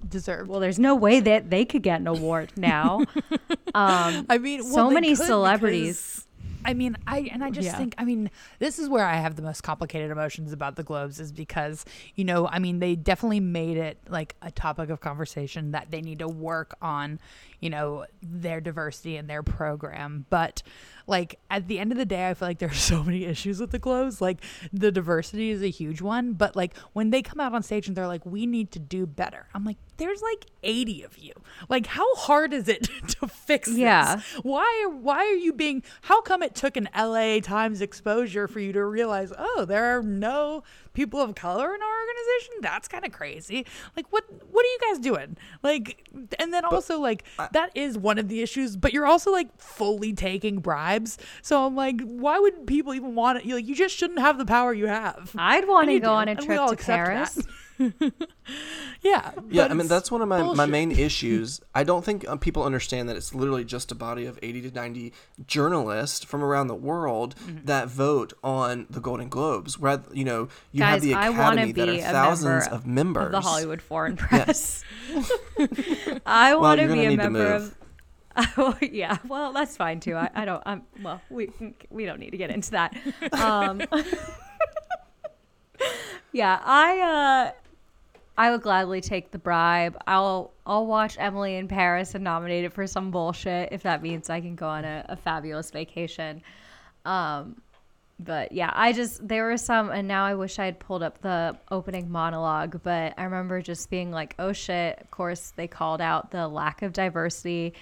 [0.08, 0.48] Deserved.
[0.48, 3.00] well, there's no way that they could get an award now.
[3.74, 6.27] um, I mean, well, so many celebrities.
[6.65, 7.78] I mean, I and I just Yeah.
[7.78, 11.20] think, I mean, this is where I have the most complicated emotions about the Globes
[11.20, 15.72] is because you know, I mean, they definitely made it like a topic of conversation
[15.72, 17.20] that they need to work on,
[17.60, 20.62] you know, their diversity in their program, but
[21.08, 23.72] like at the end of the day, I feel like there's so many issues with
[23.72, 24.22] the clothes.
[24.22, 24.39] Like
[24.72, 27.96] the diversity is a huge one, but like when they come out on stage and
[27.96, 31.34] they're like, "We need to do better," I'm like, "There's like 80 of you.
[31.70, 33.78] Like, how hard is it to fix this?
[33.78, 34.22] Yeah.
[34.43, 34.88] Why?
[34.91, 35.84] Why are you being?
[36.02, 40.04] How come it took an LA Times exposure for you to realize, oh, there are
[40.04, 42.53] no people of color in our organization?
[42.62, 43.65] That's kind of crazy.
[43.95, 44.25] Like, what?
[44.51, 45.38] What are you guys doing?
[45.63, 46.08] Like,
[46.39, 48.75] and then also like that is one of the issues.
[48.75, 51.17] But you're also like fully taking bribes.
[51.41, 53.45] So I'm like, why would people even want it?
[53.45, 55.34] You like, you just shouldn't have the power you have.
[55.38, 57.39] I'd want to go do, on a trip to accept Paris.
[59.02, 59.32] yeah.
[59.50, 61.62] Yeah, I mean that's one of my, my main issues.
[61.76, 64.72] I don't think um, people understand that it's literally just a body of 80 to
[64.76, 65.13] 90
[65.46, 67.66] journalists from around the world Mm-hmm.
[67.66, 69.78] that vote on the Golden Globes.
[69.80, 73.26] Where you know you have the I Academy that are thousands member of members.
[73.28, 74.84] of the Hollywood Foreign Press.
[76.26, 77.76] I Well, want to be a member of.
[78.56, 80.16] Oh, yeah, well, that's fine too.
[80.16, 80.62] I, I don't.
[80.66, 81.22] I'm well.
[81.30, 81.50] We
[81.90, 82.96] we don't need to get into that.
[83.34, 83.82] Um,
[86.32, 87.52] yeah, I uh,
[88.38, 89.97] I would gladly take the bribe.
[90.06, 94.30] I'll I'll watch Emily in Paris and nominate it for some bullshit if that means
[94.30, 96.43] I can go on a, a fabulous vacation.
[97.04, 97.62] Um,
[98.19, 101.21] but yeah, I just there were some, and now I wish I had pulled up
[101.21, 102.82] the opening monologue.
[102.84, 106.82] But I remember just being like, "Oh shit!" Of course, they called out the lack
[106.84, 107.73] of diversity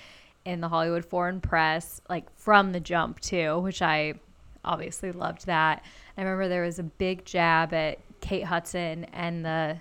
[0.46, 4.14] in the Hollywood Foreign Press, like from the jump too, which I
[4.64, 5.84] obviously loved that.
[6.18, 9.78] I remember there was a big jab at Kate Hudson and the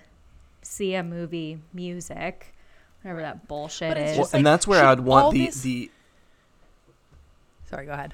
[0.65, 2.53] Sia movie music,
[3.01, 4.11] whatever that bullshit But is.
[4.11, 5.91] Well, just and that's where I'd want the this- the
[7.69, 8.13] Sorry, go ahead.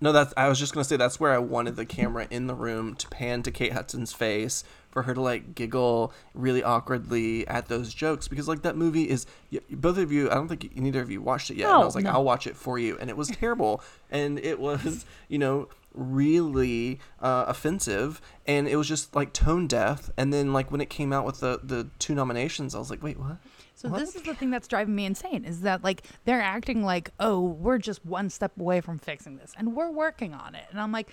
[0.00, 0.34] No, that's.
[0.36, 3.08] I was just gonna say that's where I wanted the camera in the room to
[3.08, 8.28] pan to Kate Hudson's face for her to like giggle really awkwardly at those jokes
[8.28, 9.26] because like that movie is.
[9.70, 11.66] Both of you, I don't think neither of you watched it yet.
[11.70, 12.10] and I was like, no.
[12.10, 17.00] I'll watch it for you, and it was terrible, and it was you know really
[17.20, 20.10] uh, offensive, and it was just like tone deaf.
[20.16, 23.02] And then like when it came out with the the two nominations, I was like,
[23.02, 23.38] wait, what?
[23.76, 23.98] So What?
[24.00, 27.40] this is the thing that's driving me insane is that like they're acting like, "Oh,
[27.40, 30.92] we're just one step away from fixing this and we're working on it." And I'm
[30.92, 31.10] like,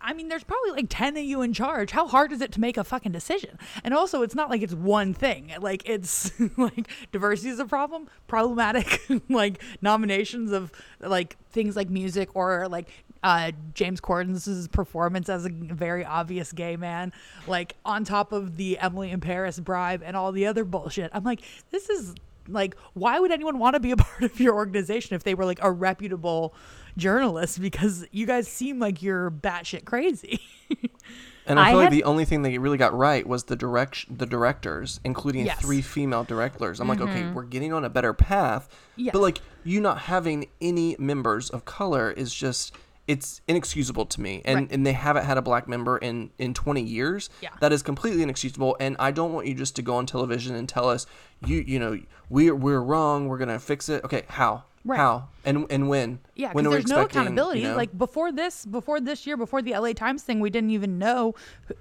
[0.00, 1.90] I mean, there's probably like 10 of you in charge.
[1.90, 3.58] How hard is it to make a fucking decision?
[3.82, 5.52] And also, it's not like it's one thing.
[5.60, 12.28] Like, it's like diversity is a problem, problematic, like nominations of like things like music
[12.34, 12.88] or like
[13.22, 17.12] uh, James Corden's performance as a very obvious gay man,
[17.46, 21.10] like on top of the Emily in Paris bribe and all the other bullshit.
[21.14, 22.14] I'm like, this is
[22.48, 25.44] like, why would anyone want to be a part of your organization if they were
[25.44, 26.54] like a reputable
[26.96, 27.60] journalist?
[27.60, 30.40] Because you guys seem like you're batshit crazy.
[31.44, 34.16] And I I feel like the only thing they really got right was the direction,
[34.16, 35.60] the directors, including Yes.
[35.60, 36.78] three female directors.
[36.78, 38.68] I'm like, okay, we're getting on a better path.
[38.94, 39.12] Yes.
[39.12, 42.76] But like, you not having any members of color is just,
[43.08, 44.42] it's inexcusable to me.
[44.44, 44.68] And Right.
[44.72, 47.28] and they haven't had a black member in in 20 years.
[47.40, 47.48] Yeah.
[47.60, 48.76] That is completely inexcusable.
[48.78, 51.06] And I don't want you just to go on television and tell us,
[51.44, 53.28] you you know, we're we're wrong.
[53.28, 54.04] We're gonna fix it.
[54.04, 54.64] Okay, how?
[54.84, 54.96] Right.
[54.96, 56.18] How and and when?
[56.34, 57.60] Yeah, because there's no accountability.
[57.60, 60.70] you know- Like before this, before this year, before the LA Times thing, we didn't
[60.70, 61.34] even know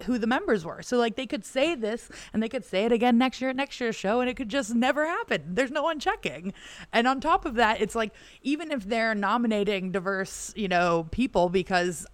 [0.03, 0.83] who the members were.
[0.83, 3.55] So like they could say this and they could say it again next year at
[3.55, 5.41] next year's show, and it could just never happen.
[5.55, 6.53] There's no one checking.
[6.93, 11.49] And on top of that, it's like even if they're nominating diverse, you know, people
[11.49, 12.05] because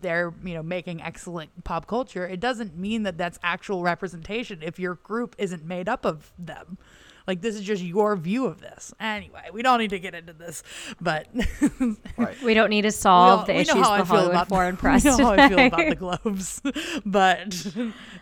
[0.00, 4.78] they're you know making excellent pop culture, it doesn't mean that that's actual representation if
[4.78, 6.78] your group isn't made up of them.
[7.26, 8.92] Like this is just your view of this.
[9.00, 10.62] Anyway, we don't need to get into this,
[11.00, 11.26] but
[12.16, 12.40] right.
[12.42, 14.34] We don't need to solve the we issues know how of I the feel Hollywood
[14.34, 16.60] about Foreign Press We know how I feel about the Globes,
[17.06, 17.46] but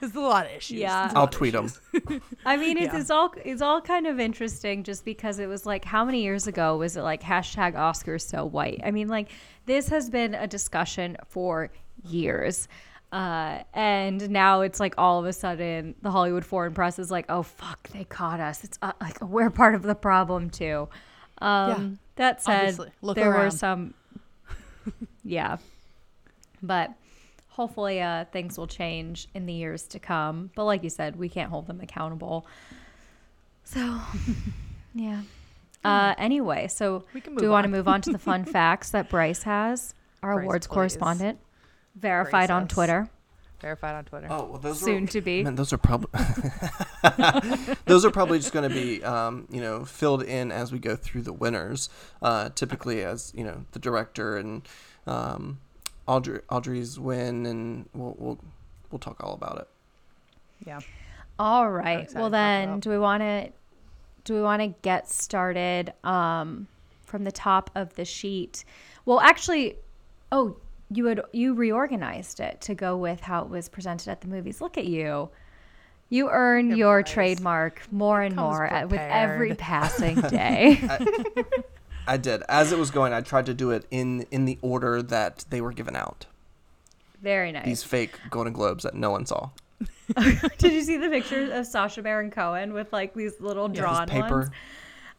[0.03, 0.79] it's a lot of issues.
[0.79, 1.07] Yeah.
[1.07, 1.73] It's a I'll tweet them.
[2.45, 3.01] I mean, it's, Yeah.
[3.01, 6.47] it's all it's all kind of interesting just because it was like how many years
[6.47, 8.81] ago was it like hashtag Oscars so white?
[8.85, 9.31] I mean, like
[9.67, 11.71] this has been a discussion for
[12.05, 12.69] years.
[13.13, 17.27] Uh, and now it's like all of a sudden the Hollywood Foreign Press is like,
[17.29, 18.63] oh fuck, they caught us.
[18.63, 20.89] It's uh, like we're part of the problem too.
[21.43, 22.79] Um, That said,
[23.15, 23.95] there were some,
[25.25, 25.57] yeah,
[26.63, 26.93] but
[27.49, 30.51] hopefully uh, things will change in the years to come.
[30.55, 32.47] But like you said, we can't hold them accountable.
[33.65, 33.99] So,
[34.95, 35.23] yeah.
[35.83, 38.91] Uh, anyway, so We can do we want to move on to the fun facts
[38.91, 40.75] that Bryce has, our Bryce, awards please.
[40.75, 41.39] correspondent,
[41.97, 42.69] verified Brace on.
[42.69, 43.11] Twitter,
[43.61, 44.27] Verified on Twitter.
[44.31, 45.43] Oh well, those soon were, to be.
[45.43, 46.09] Man, those are probably
[47.85, 50.97] those are probably just going to be um, you know filled in as we go
[50.97, 51.91] through the winners.
[52.23, 54.67] Uh, typically, as you know, the director and
[55.07, 55.59] um,
[56.07, 58.39] Audrey Audrey's win, and we'll we'll
[58.91, 59.69] we'll talk all about it.
[60.67, 60.81] Yeah.
[61.39, 62.11] All right.
[62.15, 63.51] Well, then, do we want to
[64.25, 66.67] do we want to get started um,
[67.05, 68.65] from the top of the sheet?
[69.05, 69.77] Well, actually,
[70.33, 70.57] oh,
[70.93, 74.61] you had you reorganized it to go with how it was presented at the movies.
[74.61, 75.31] Look at you.
[76.09, 77.13] You earn Look your Bryce.
[77.13, 80.81] trademark more and more with every passing day.
[82.09, 83.13] I did as it was going.
[83.13, 86.27] I tried to do it in in the order that they were given out.
[87.23, 87.65] Very nice.
[87.67, 89.51] These fake Golden Globes that no one saw.
[90.59, 94.07] Did you see the pictures of Sacha Baron Cohen with like these little Yeah, drawn
[94.07, 94.39] this paper.
[94.39, 94.51] ones?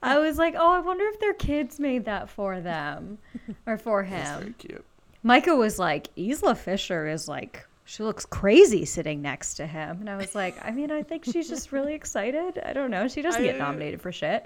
[0.03, 3.19] I was like, oh, I wonder if their kids made that for them
[3.67, 4.55] or for It's very him.
[4.57, 4.83] cute.
[5.23, 9.97] Micah was like, Isla Fisher is like, she looks crazy sitting next to him.
[9.99, 12.59] And I was like, I mean, I think she's just really excited.
[12.65, 13.07] I don't know.
[13.07, 14.45] She doesn't get nominated for shit.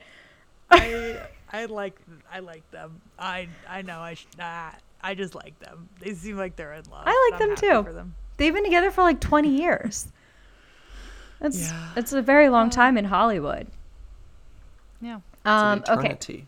[0.72, 1.20] I
[1.54, 2.00] I like
[2.32, 3.00] I like them.
[3.20, 5.88] I I know I sh- nah, I just like them.
[6.00, 7.04] They seem like they're in love.
[7.06, 7.84] I like them too.
[7.84, 8.16] For them.
[8.38, 10.08] They've been together for like 20 years.
[11.40, 11.90] That's, Yeah.
[11.96, 13.68] that's a very long time in Hollywood.
[15.02, 15.18] Yeah.
[15.18, 16.46] It's Um, an okay.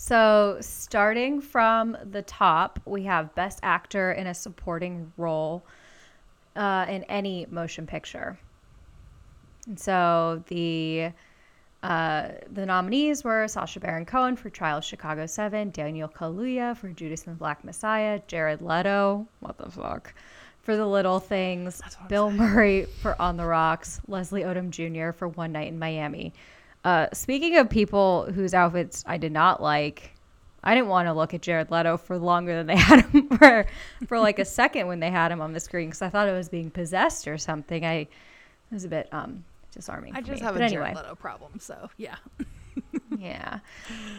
[0.00, 5.64] So, starting from the top, we have Best Actor in a Supporting Role
[6.54, 8.38] uh, in any motion picture.
[9.66, 11.10] And so the
[11.82, 16.90] uh, the nominees were Sacha Baron Cohen for Trial of Chicago 7, Daniel Kaluuya for
[16.90, 20.14] Judas and the Black Messiah, Jared Leto, what the fuck,
[20.62, 25.10] for The Little Things, Bill Murray for On the Rocks, Leslie Odom Jr.
[25.10, 26.32] for One Night in Miami.
[26.88, 30.12] Uh, speaking of people whose outfits I did not like,
[30.64, 33.66] I didn't want to look at Jared Leto for longer than they had him for
[34.06, 36.32] for like a second when they had him on the screen because I thought it
[36.32, 37.84] was being possessed or something.
[37.84, 38.08] I it
[38.70, 40.16] was a bit um disarming.
[40.16, 40.46] I just me.
[40.46, 40.92] have but a anyway.
[40.92, 42.16] Jared Leto problem, so yeah.
[43.18, 43.58] Yeah.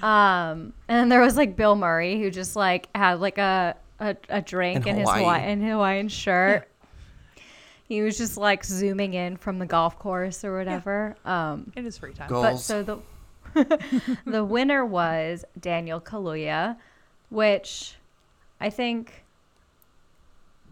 [0.04, 4.16] Um, and then there was like Bill Murray who just like had like a a,
[4.30, 5.24] a drink In in, his Hawaii.
[5.24, 6.68] Hawaiian Hawaiian shirt.
[7.90, 11.16] He was just like zooming in from the golf course or whatever.
[11.26, 12.30] Um, In his free time.
[12.30, 12.64] Go- but Goals.
[12.66, 13.00] so the
[14.26, 16.78] the winner was Daniel Kaluuya,
[17.30, 17.96] which
[18.62, 19.26] I think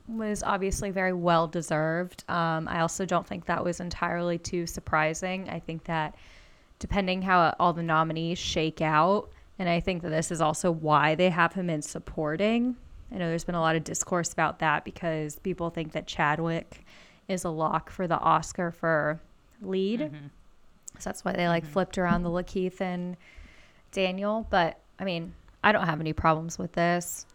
[0.08, 2.24] was obviously very well deserved.
[2.30, 5.50] Um, I also don't think that was entirely too surprising.
[5.50, 6.16] I think that
[6.80, 11.16] depending how all the nominees shake out, and I think that this is also why
[11.16, 12.78] they have him in supporting.
[13.12, 16.86] I know there's been a lot of discourse about that because people think that Chadwick
[17.28, 19.20] is a lock for the Oscar for
[19.62, 20.12] lead.
[21.00, 23.18] So that's why they like flipped around the Lakeith and
[23.92, 24.48] Daniel.
[24.50, 27.26] But I mean, I don't have any problems with this.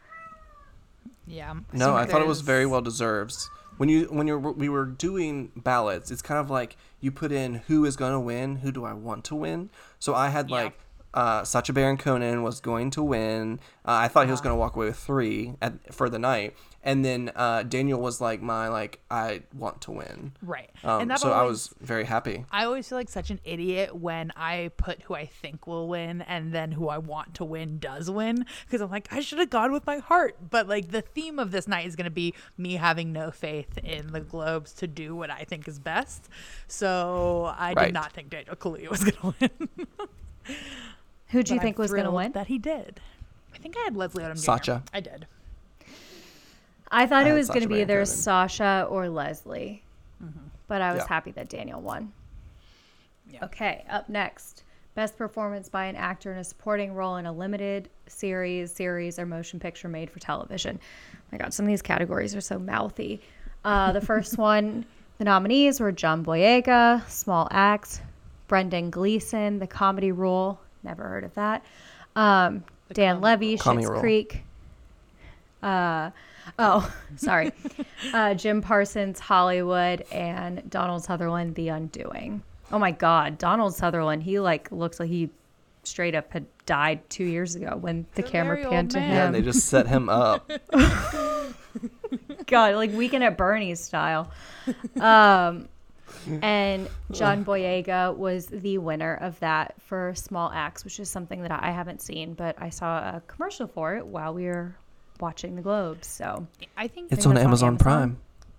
[1.27, 1.55] yeah.
[1.73, 3.35] No, I thought it was very well deserved.
[3.79, 7.57] When you when you we were doing ballots, it's kind of like you put in
[7.67, 9.71] who is going to win, who do I want to win.
[9.99, 10.57] So I had Yeah.
[10.57, 10.79] like
[11.15, 13.61] uh, Sacha Baron Cohen was going to win.
[13.85, 16.55] Uh, I thought he was going to walk away with three at, for the night,
[16.85, 20.33] and then uh, Daniel was like my like I want to win.
[20.43, 20.71] Right.
[20.83, 22.45] Um, and that so I was very happy.
[22.51, 26.23] I always feel like such an idiot when I put who I think will win
[26.23, 29.51] and then who I want to win does win because I'm like I should have
[29.51, 30.37] gone with my heart.
[30.51, 33.79] But like the theme of this night is going to be me having no faith
[33.79, 36.29] in the Globes to do what I think is best.
[36.69, 37.87] So I Right.
[37.87, 39.87] did not think Daniel Kaluuya was going to win.
[41.29, 42.33] Who do you But I'm think was going to win?
[42.33, 43.01] That he did.
[43.55, 44.41] I think I had Leslie Odom Jr.
[44.41, 44.83] Sacha.
[44.93, 45.27] I did.
[46.93, 48.07] I thought I it was going to be either Cohen.
[48.07, 49.83] Sacha or Leslie.
[50.69, 51.09] But I was Yeah.
[51.09, 52.13] happy that Daniel won.
[53.31, 53.45] Yeah.
[53.47, 54.63] Okay, up next.
[54.95, 59.27] Best performance by an actor in a supporting role in a limited series, series, or
[59.27, 60.79] motion picture made for television.
[61.31, 63.21] my God, some of these categories are so mouthy.
[63.65, 64.85] Uh, the first one,
[65.19, 68.01] the nominees were John Boyega, Small Axe,
[68.49, 71.65] Brendan Gleeson, The Comey Rule, never heard of that.
[72.17, 73.59] Um, Dan Comey Levy, Rule.
[73.59, 74.43] Schitt's Creek.
[75.63, 76.11] Uh,
[76.59, 77.53] oh, sorry.
[78.13, 82.43] uh, Jim Parsons, Hollywood, and Donald Sutherland, The Undoing.
[82.71, 85.31] Oh my God, Donald Sutherland, he like looks like he
[85.85, 89.11] straight up had died two years ago when the He's a camera panned to man.
[89.11, 89.27] Yeah, him.
[89.27, 90.51] and they just set him up.
[92.47, 94.31] God, like Weekend at Bernie's style.
[95.01, 95.69] Um,
[96.41, 101.51] and John Boyega was the winner of that for Small Axe, which is something that
[101.51, 104.77] I haven't seen, but I saw a commercial for it while we were
[105.23, 106.07] watching the Globes.
[106.07, 107.79] So I think It's on that's on Amazon, Amazon.
[107.79, 108.17] Prime.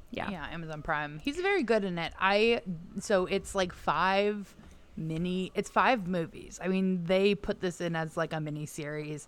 [0.10, 1.20] yeah, Yeah, Amazon Prime.
[1.20, 2.14] He's very good in it.
[2.20, 2.62] I
[3.00, 4.56] so it's like five
[4.98, 6.60] mini it's five movies.
[6.64, 9.28] I mean, they put this in as like a mini series.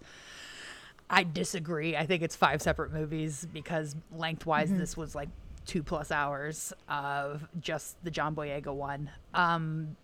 [1.10, 1.96] I disagree.
[1.96, 5.30] I think it's five separate movies because lengthwise this was like
[5.68, 9.12] two plus hours of just the John Boyega one.
[9.34, 9.98] Um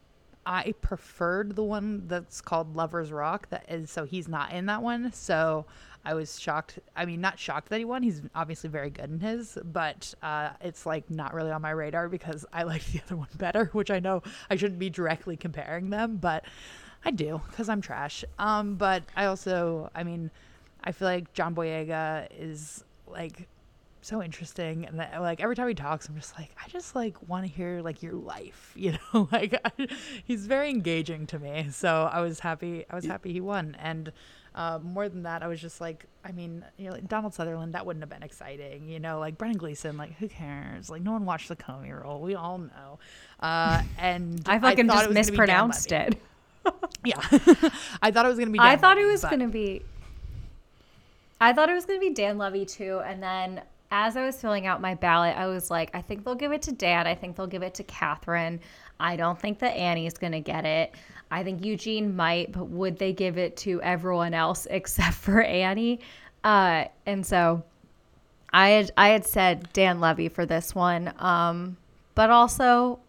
[0.43, 3.49] I preferred the one that's called Lovers Rock.
[3.49, 5.11] That is so he's not in that one.
[5.13, 5.65] So
[6.03, 6.79] I was shocked.
[6.95, 8.03] I mean, not shocked that he won.
[8.03, 12.09] He's obviously very good in his, but uh, it's like not really on my radar
[12.09, 13.65] because I like the other one better.
[13.73, 16.45] Which I know I shouldn't be directly comparing them, but
[17.05, 18.23] I do because I'm trash.
[18.39, 20.31] Um, but I also, I mean,
[20.83, 23.47] I feel like John Boyega is like
[24.01, 27.15] so interesting and that, like every time he talks i'm just like i just like
[27.27, 29.87] want to hear like your life you know like I,
[30.25, 34.11] he's very engaging to me so i was happy i was happy he won and
[34.55, 37.73] uh, more than that i was just like i mean you know like donald sutherland
[37.73, 41.11] that wouldn't have been exciting you know like brendan gleeson like who cares like no
[41.13, 42.99] one watched the comey rule we all know
[43.39, 46.21] uh, and I fucking thought just it was gonna be Dan mispronounced it.
[47.05, 47.15] yeah
[48.01, 49.81] i thought it was gonna be Dan I thought it was but- going to be.
[51.43, 54.39] I thought it was going to be Dan Levy too, and then as I was
[54.39, 57.07] filling out my ballot, I was like, I think they'll give it to Dan.
[57.07, 58.59] I think they'll give it to Catherine.
[58.99, 60.93] I don't think that Annie's going to get it.
[61.31, 66.01] I think Eugene might, but would they give it to everyone else except for Annie?
[66.43, 67.63] Uh, and so
[68.51, 71.77] I had I had said Dan Levy for this one, um,
[72.15, 72.99] but also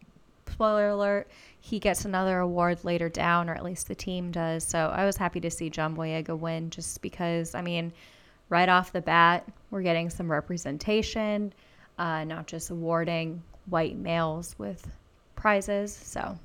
[0.49, 1.29] spoiler alert,
[1.61, 4.63] he gets another award later down, or at least the team does.
[4.65, 7.93] So I was happy to see John Boyega win, just because I mean,
[8.49, 11.53] right off the bat, we're getting some representation,
[11.99, 14.87] uh, not just awarding white males with
[15.35, 15.93] prizes.
[15.95, 16.39] So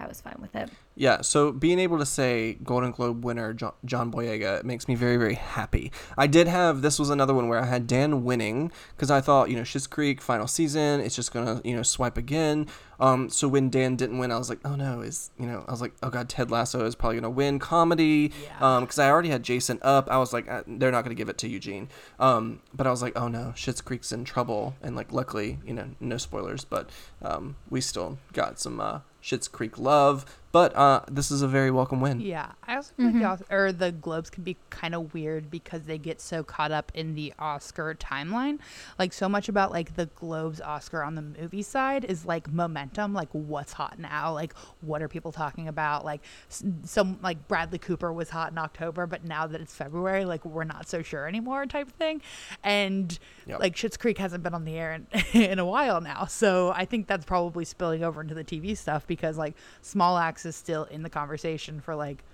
[0.00, 0.70] I was fine with it.
[0.96, 5.16] Yeah, so being able to say Golden Globe winner Jo- John Boyega makes me very,
[5.16, 5.92] very happy.
[6.16, 9.50] I did have this was another one where I had Dan winning because I thought
[9.50, 12.66] you know Schitt's Creek final season, it's just gonna you know swipe again.
[12.98, 15.70] Um, so when Dan didn't win, I was like, oh no, is you know I
[15.70, 18.32] was like, oh god, Ted Lasso is probably gonna win comedy.
[18.42, 18.76] Yeah.
[18.76, 21.28] Um, because I already had Jason up, I was like, uh, they're not gonna give
[21.28, 21.88] it to Eugene.
[22.18, 25.74] Um, but I was like, oh no, Schitt's Creek's in trouble, and like luckily, you
[25.74, 26.88] know, no spoilers, but
[27.22, 30.39] um, we still got some uh Schitt's Creek love.
[30.52, 32.20] But uh, this is a very welcome win.
[32.20, 35.48] Yeah, I also feel like the, Os- or the Globes can be kind of weird
[35.48, 38.58] because they get so caught up in the Oscar timeline.
[38.98, 43.14] Like so much about like the Globes Oscar on the movie side is like momentum,
[43.14, 46.04] like what's hot now, like what are people talking about?
[46.04, 50.44] Like some like Bradley Cooper was hot in October, but now that it's February, like
[50.44, 52.22] we're not so sure anymore, type of thing.
[52.64, 53.60] And Yep.
[53.60, 55.06] like Schitt's Creek hasn't been on the air in,
[55.40, 59.06] in a while now, so I think that's probably spilling over into the TV stuff
[59.06, 62.24] because like Small Is still in the conversation for like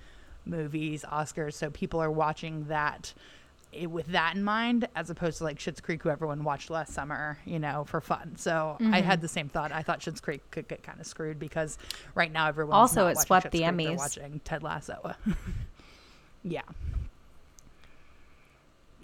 [0.45, 3.13] movies, Oscars, so people are watching that
[3.79, 6.93] i- with that in mind, as opposed to like Schitt's Creek, who everyone watched last
[6.93, 8.37] summer, you know, for fun.
[8.37, 9.23] So I had mm-hmm.
[9.23, 9.73] the same thought.
[9.73, 11.79] I thought Schitt's Creek could get kind of screwed because
[12.15, 13.97] right now everyone Also, it swept Schitt's the Creek, Emmys.
[13.97, 15.15] watching Ted Lasso.
[16.45, 16.63] yeah.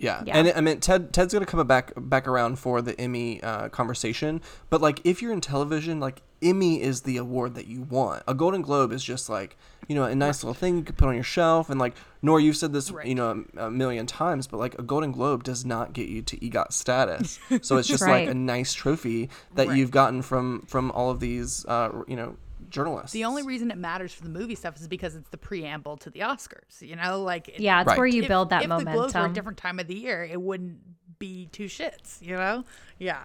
[0.03, 0.23] Yeah.
[0.27, 0.37] Yeah.
[0.37, 4.41] and I mean Ted Ted's gonna come back back around for the Emmy uh, conversation,
[4.69, 8.23] but like if you're in television, like Emmy is the award that you want.
[8.27, 9.57] A Golden Globe is just like
[9.89, 12.43] you know a nice little thing you could put on your shelf, and like Nora,
[12.43, 13.07] you've said this Right.
[13.07, 16.21] you know a, a million times, but like a Golden Globe does not get you
[16.23, 18.27] to EGOT status, so it's just Right.
[18.27, 19.77] like a nice trophy that Right.
[19.79, 22.37] you've gotten from from all of these uh, you know
[22.73, 23.12] journalists.
[23.12, 26.11] The only reason it matters for the movie stuff is because it's the preamble to
[26.11, 26.81] the Oscars.
[26.81, 27.99] You know, like it- Yeah, it's Right.
[27.99, 30.25] where you if- build that if the Globes were a different time of the year,
[30.25, 30.79] it wouldn't
[31.18, 32.20] be two shits.
[32.20, 32.64] You know?
[32.99, 33.23] Yeah.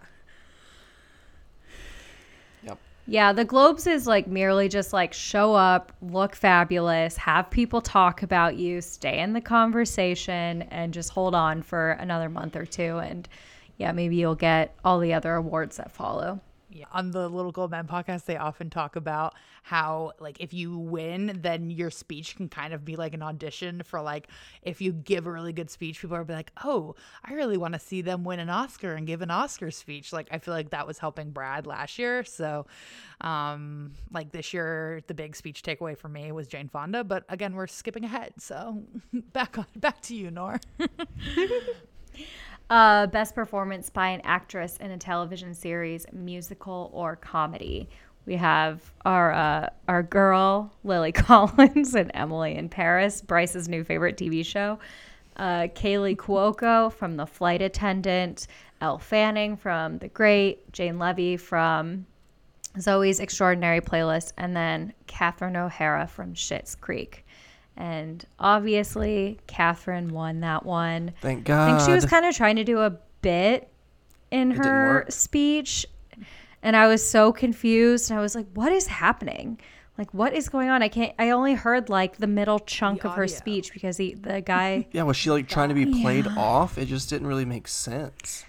[2.64, 2.78] Yep.
[3.08, 8.24] Yeah, the Globes is like merely just like show up, look fabulous, have people talk
[8.24, 12.98] about you, stay in the conversation, and just hold on for another month or two.
[12.98, 13.28] And
[13.78, 16.42] yeah, maybe you'll get all the other awards that follow.
[16.70, 16.86] Yeah.
[16.92, 21.40] On the Little Gold Men podcast, they often talk about how, like, if you win,
[21.42, 24.28] then your speech can kind of be like an audition for, like,
[24.62, 27.74] if you give a really good speech, people are be like, oh, I really want
[27.76, 30.12] to see them win an Oscar and give an Oscar speech.
[30.12, 32.26] Like, I feel like that was helping Brad last year.
[32.26, 32.66] So,
[33.22, 37.06] um, like, this year, the big speech takeaway for me was Jane Fonda.
[37.06, 38.34] But again, we're skipping ahead.
[38.40, 38.84] So,
[39.32, 40.60] back on, back to you, Nor.
[42.70, 47.88] Uh, best performance by an actress in a television series, musical, or comedy.
[48.26, 54.18] We have our uh, our girl Lily Collins and Emily in Paris, Bryce's new favorite
[54.18, 54.80] TV show.
[55.38, 58.48] Uh, Kaley Cuoco from The Flight Attendant,
[58.82, 62.06] Elle Fanning from The Great, Jane Levy from
[62.78, 67.26] Zoey's Extraordinary Playlist, and then Catherine O'Hara from Schitt's Creek.
[67.78, 71.14] And obviously, Catherine won that one.
[71.22, 71.70] Thank God.
[71.70, 73.70] I think she was kind of trying to do a bit
[74.32, 75.86] in didn't her speech.
[76.64, 78.10] And I was so confused.
[78.10, 79.60] And I was like, what is happening?
[79.98, 80.82] Like, what is going on?
[80.82, 84.16] I can't, I only heard like the middle chunk The of her speech because he,
[84.16, 86.36] the guy, yeah, was she like trying to be played Yeah.
[86.36, 86.78] off?
[86.80, 88.44] It just didn't really make sense.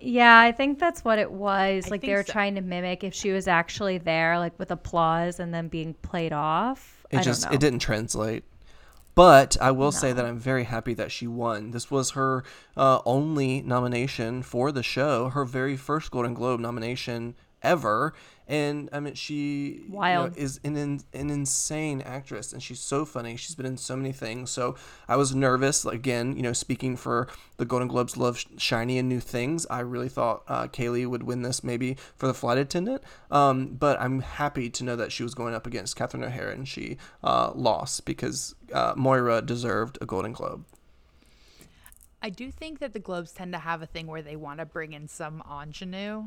[0.00, 1.86] yeah, I think that's what it was.
[1.86, 2.32] I like, they were so.
[2.32, 6.32] trying to mimic if she was actually there, like with applause and then being played
[6.32, 6.97] off.
[7.10, 8.44] It I just it didn't translate.
[9.14, 11.72] But I will say that I'm very happy that she won.
[11.72, 12.44] This was her
[12.76, 18.14] uh, only nomination for the show, her very first Golden Globe nomination ever.
[18.48, 23.04] And I mean, she you know, is an in, an insane actress, and she's so
[23.04, 23.36] funny.
[23.36, 24.50] She's been in so many things.
[24.50, 24.74] So
[25.06, 25.84] I was nervous.
[25.84, 27.28] Again, you know, speaking for
[27.58, 29.66] the Golden Globes, love shiny and new things.
[29.68, 33.02] I really thought uh, Kaley would win this, maybe for the flight attendant.
[33.30, 36.66] Um, but I'm happy to know that she was going up against Catherine O'Hara, and
[36.66, 40.64] she uh, lost because uh, Moira deserved a Golden Globe.
[42.22, 44.66] I do think that the Globes tend to have a thing where they want to
[44.66, 46.24] bring in some ingenue.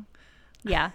[0.64, 0.90] Yeah.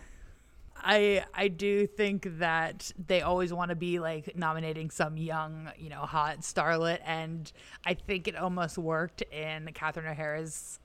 [0.84, 5.90] I I do think that they always want to be like nominating some young, you
[5.90, 7.52] know, hot starlet, and
[7.86, 10.80] I think it almost worked in Catherine O'Hara's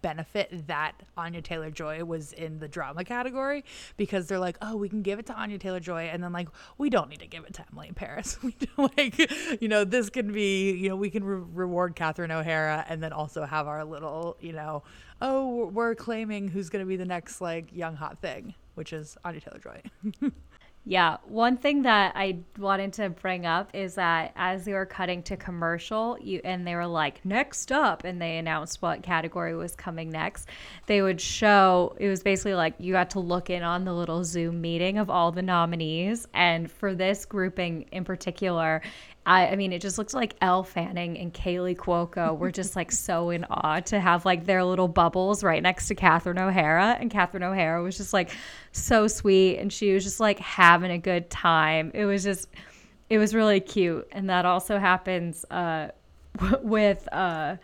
[0.00, 3.64] benefit that Anya Taylor Joy was in the drama category
[3.96, 6.48] because they're like, oh, we can give it to Anya Taylor Joy, and then like
[6.78, 8.38] we don't need to give it to Emily in Paris.
[8.42, 12.30] We do, like, you know, this can be, you know, we can re- reward Catherine
[12.30, 14.84] O'Hara and then also have our little, you know,
[15.20, 18.92] oh, we're- we're claiming who's going to be the next like young hot thing, which
[18.92, 20.30] is Anya Taylor Joy.
[20.84, 25.22] Yeah, one thing that I wanted to bring up is that as they were cutting
[25.24, 29.76] to commercial, you and they were like next up, and they announced what category was
[29.76, 30.48] coming next.
[30.86, 34.24] They would show it was basically like you got to look in on the little
[34.24, 38.80] Zoom meeting of all the nominees, and for this grouping in particular,
[39.28, 42.90] I, I mean, it just looks like Elle Fanning and Kaley Cuoco were just like
[42.90, 46.96] so in awe to have like their little bubbles right next to Catherine O'Hara.
[46.98, 48.30] And Catherine O'Hara was just like
[48.72, 50.38] so sweet and she was just like
[50.68, 51.90] having a good time.
[51.94, 52.46] It was just,
[53.08, 54.06] it was really cute.
[54.12, 55.88] And that also happens uh,
[56.62, 57.56] with uh,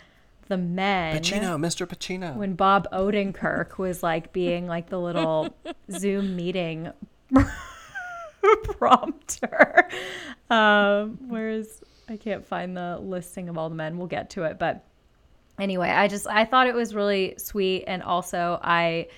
[0.49, 1.21] the men.
[1.21, 1.87] Pacino, Mr.
[1.87, 2.35] Pacino.
[2.35, 5.55] When Bob Odenkirk was like being like the little
[5.91, 6.91] Zoom meeting
[8.79, 9.87] prompter.
[10.49, 13.99] Um, whereas I can't find the listing of all the men.
[13.99, 14.83] We'll get to it, but
[15.59, 19.09] anyway, I just I thought it was really sweet, and also I.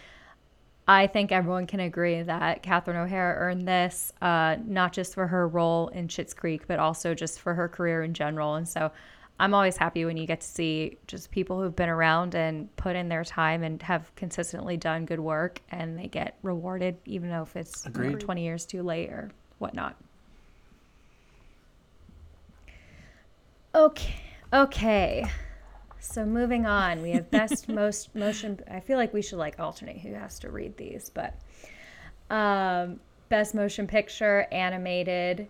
[0.88, 5.48] I think everyone can agree that Catherine O'Hara earned this, uh, not just for her
[5.48, 8.54] role in Schitt's Creek, but also just for her career in general.
[8.54, 8.92] And so
[9.40, 12.94] I'm always happy when you get to see just people who've been around and put
[12.94, 17.42] in their time and have consistently done good work and they get rewarded, even though
[17.42, 19.96] if it's you know, 20 years too late or whatnot.
[23.74, 24.14] Okay.
[24.52, 25.24] Okay.
[26.06, 28.60] So moving on, we have best most motion.
[28.70, 31.34] I feel like we should like alternate who has to read these, but
[32.30, 35.48] um, best motion picture animated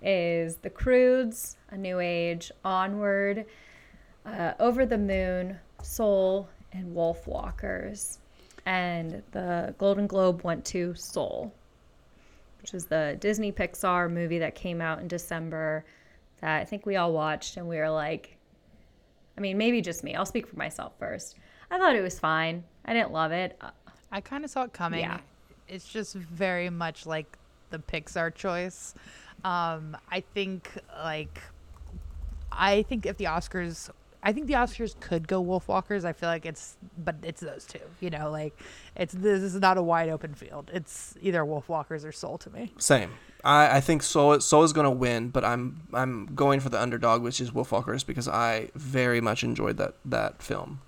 [0.00, 3.44] is The Croods, A New Age, Onward,
[4.26, 8.18] uh, Over the Moon, Soul, and Wolf Walkers.
[8.64, 11.52] And the Golden Globe went to Soul,
[12.60, 15.84] which is the Disney Pixar movie that came out in December
[16.40, 18.38] that I think we all watched and we were like,
[19.36, 20.14] I mean, maybe just me.
[20.14, 21.36] I'll speak for myself first.
[21.70, 22.64] I thought it was fine.
[22.84, 23.60] I didn't love it.
[24.10, 25.00] I kind of saw it coming.
[25.00, 25.20] Yeah.
[25.68, 27.38] It's just very much like
[27.70, 28.94] the Pixar choice.
[29.44, 30.70] Um, I think
[31.02, 31.40] like
[32.50, 33.90] I think if the Oscars
[34.22, 36.04] I think the Oscars could go Wolfwalkers.
[36.04, 37.80] I feel like it's, but it's those two.
[38.00, 38.56] You know, like
[38.94, 40.70] it's this is not a wide open field.
[40.72, 42.72] It's either Wolfwalkers or Soul to me.
[42.78, 43.10] Same.
[43.44, 46.80] I, I think Soul Soul is going to win, but I'm I'm going for the
[46.80, 50.80] underdog, which is Wolfwalkers, because I very much enjoyed that that film.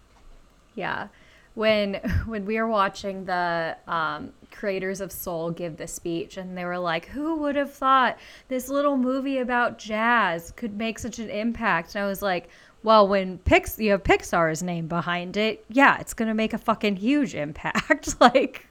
[0.75, 1.09] Yeah.
[1.55, 1.95] When
[2.27, 6.79] when we were watching the um, creators of Soul give the speech, and they were
[6.79, 11.95] like, "Who would have thought this little movie about jazz could make such an impact?"
[11.95, 12.49] And I was like,
[12.83, 16.97] "Well, when Pix you have Pixar's name behind it, yeah, it's gonna make a fucking
[16.97, 18.69] huge impact." like,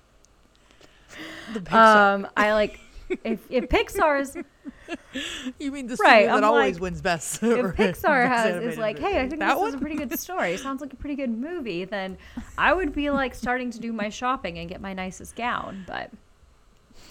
[1.71, 2.79] um, I like
[3.23, 4.35] if if Pixar's
[5.59, 7.41] You mean the Right, studio that I'm always like, wins best?
[7.43, 10.57] if Pixar has is like, hey, I think That this is a pretty good story.
[10.57, 11.85] Sounds like a pretty good movie.
[11.85, 12.17] Then
[12.57, 15.83] I would be like starting to do my shopping and get my nicest gown.
[15.87, 16.11] But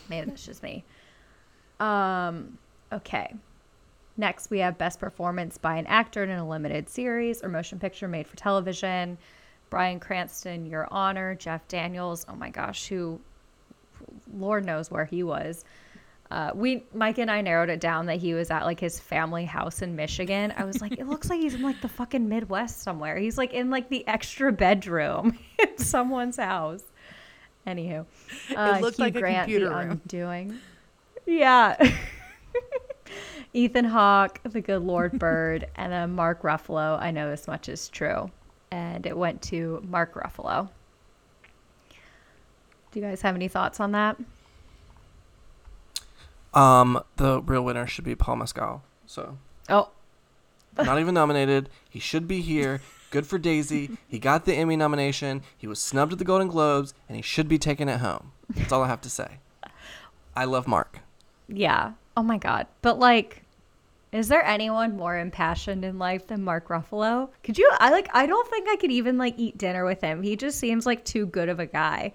[0.08, 0.84] maybe that's just me.
[1.80, 2.58] Um.
[2.92, 3.34] Okay.
[4.16, 8.06] Next, we have best performance by an actor in a limited series or motion picture
[8.06, 9.16] made for television.
[9.70, 11.34] Bryan Cranston, Your Honor.
[11.34, 12.26] Jeff Daniels.
[12.28, 13.18] Oh my gosh, who?
[14.36, 15.64] Lord knows where he was.
[16.32, 19.44] Uh, we Mike and I narrowed it down that he was at like his family
[19.44, 20.54] house in Michigan.
[20.56, 23.18] I was like, it looks like he's in like the fucking Midwest somewhere.
[23.18, 26.84] He's like in like the extra bedroom in someone's house.
[27.66, 28.06] Anywho,
[28.56, 29.90] uh, looked Hugh like a Grant, computer the room.
[29.90, 30.58] Undoing.
[31.26, 31.76] Yeah.
[33.52, 36.98] Ethan Hawke, the good Lord Bird, and then Mark Ruffalo.
[36.98, 38.30] I know this much is true,
[38.70, 40.70] and it went to Mark Ruffalo.
[41.90, 44.16] Do you guys have any thoughts on that?
[46.54, 48.82] Um, the real winner should be Paul Mescal.
[49.06, 49.38] So
[49.68, 49.90] Oh,
[50.76, 51.68] not even nominated.
[51.88, 52.80] He should be here.
[53.10, 53.90] Good for Daisy.
[54.08, 55.42] He got the Emmy nomination.
[55.56, 58.32] He was snubbed at the Golden Globes, and he should be taking it home.
[58.48, 59.38] That's all I have to say.
[60.34, 61.00] I love Mark.
[61.48, 61.92] Yeah.
[62.16, 62.66] Oh my god.
[62.80, 63.42] But like
[64.12, 67.30] is there anyone more impassioned in life than Mark Ruffalo?
[67.42, 70.22] Could you I like I don't think I could even like eat dinner with him.
[70.22, 72.12] He just seems like too good of a guy.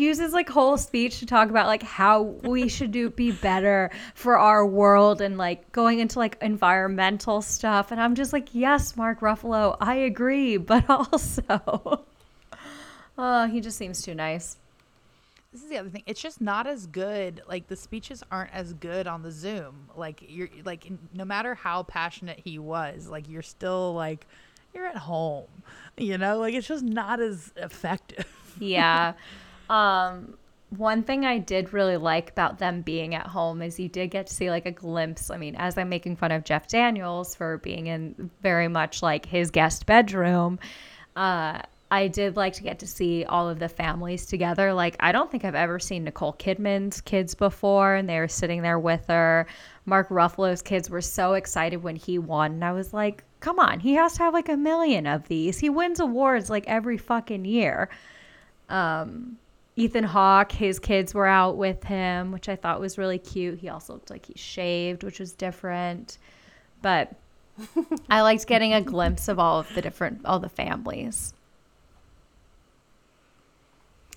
[0.00, 3.90] He uses like whole speech to talk about like how we should do be better
[4.14, 8.96] for our world and like going into like environmental stuff and I'm just like, "Yes,
[8.96, 12.06] Mark Ruffalo, I agree, but also
[13.18, 14.56] Oh, he just seems too nice.
[15.52, 16.04] This is the other thing.
[16.06, 17.42] It's just not as good.
[17.46, 19.90] Like the speeches aren't as good on the Zoom.
[19.94, 24.26] Like you're like no matter how passionate he was, like you're still like
[24.72, 25.44] you're at home.
[25.98, 28.24] You know, like it's just not as effective.
[28.58, 29.12] yeah.
[29.70, 30.34] Um,
[30.76, 34.26] one thing I did really like about them being at home is you did get
[34.26, 35.30] to see like a glimpse.
[35.30, 39.26] I mean, as I'm making fun of Jeff Daniels for being in very much like
[39.26, 40.58] his guest bedroom,
[41.16, 41.60] uh,
[41.92, 44.72] I did like to get to see all of the families together.
[44.72, 48.62] Like, I don't think I've ever seen Nicole Kidman's kids before, and they were sitting
[48.62, 49.46] there with her.
[49.86, 52.52] Mark Ruffalo's kids were so excited when he won.
[52.52, 55.58] And I was like, come on, he has to have like a million of these.
[55.58, 57.88] He wins awards like every fucking year.
[58.68, 59.36] Um,
[59.80, 63.60] Ethan Hawke, his kids were out with him, which I thought was really cute.
[63.60, 66.18] He also looked like he shaved, which was different.
[66.82, 67.14] But
[68.10, 71.32] I liked getting a glimpse of all of the different, all the families.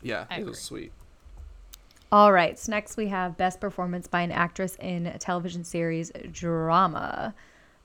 [0.01, 0.49] Yeah, I it agree.
[0.49, 0.91] was sweet.
[2.11, 2.59] All right.
[2.59, 7.33] So next we have best performance by an actress in a television series drama.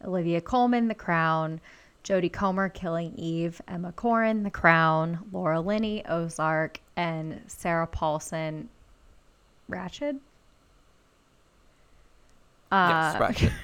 [0.04, 1.60] Olivia Colman, The Crown.
[2.04, 3.60] Jodie Comer, Killing Eve.
[3.68, 5.18] Emma Corrin, The Crown.
[5.32, 8.68] Laura Linney, Ozark, and Sarah Paulson,
[9.70, 10.18] Ratched.
[12.70, 13.52] Uh, yes, Ratchet.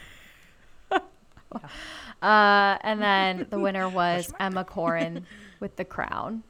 [2.22, 5.24] Uh, and then the winner was Emma Corrin
[5.60, 6.42] with The Crown,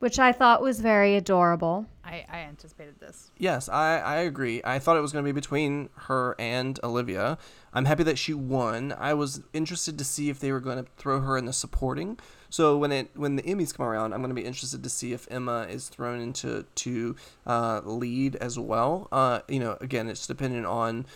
[0.00, 1.86] which I thought was very adorable.
[2.02, 3.30] I, I anticipated this.
[3.38, 4.60] Yes, I, I agree.
[4.64, 7.38] I thought it was going to be between her and Olivia.
[7.72, 8.92] I'm happy that she won.
[8.98, 12.18] I was interested to see if they were going to throw her in the supporting.
[12.48, 15.12] So when it when the Emmys come around, I'm going to be interested to see
[15.12, 17.14] if Emma is thrown into to
[17.46, 19.06] uh, lead as well.
[19.12, 21.06] Uh, you know, again, it's dependent on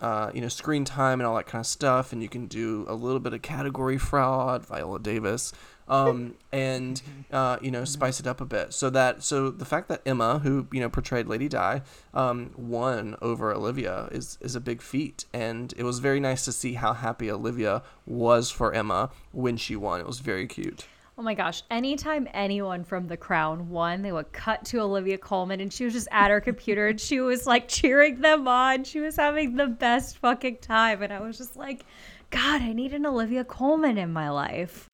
[0.00, 2.84] uh, you know, screen time and all that kind of stuff, and you can do
[2.88, 5.52] a little bit of category fraud, Viola Davis,
[5.88, 7.00] um, and
[7.32, 8.72] uh, you know, spice it up a bit.
[8.72, 11.82] So that so the fact that Emma, who you know portrayed Lady Di,
[12.12, 16.52] um, won over Olivia is is a big feat, and it was very nice to
[16.52, 20.00] see how happy Olivia was for Emma when she won.
[20.00, 20.86] It was very cute.
[21.16, 21.62] Oh my gosh.
[21.70, 25.92] Anytime anyone from The Crown won, they would cut to Olivia Colman and she was
[25.92, 28.82] just at her computer and she was like cheering them on.
[28.82, 31.02] She was having the best fucking time.
[31.02, 31.84] And I was just like,
[32.30, 34.90] God, I need an Olivia Colman in my life.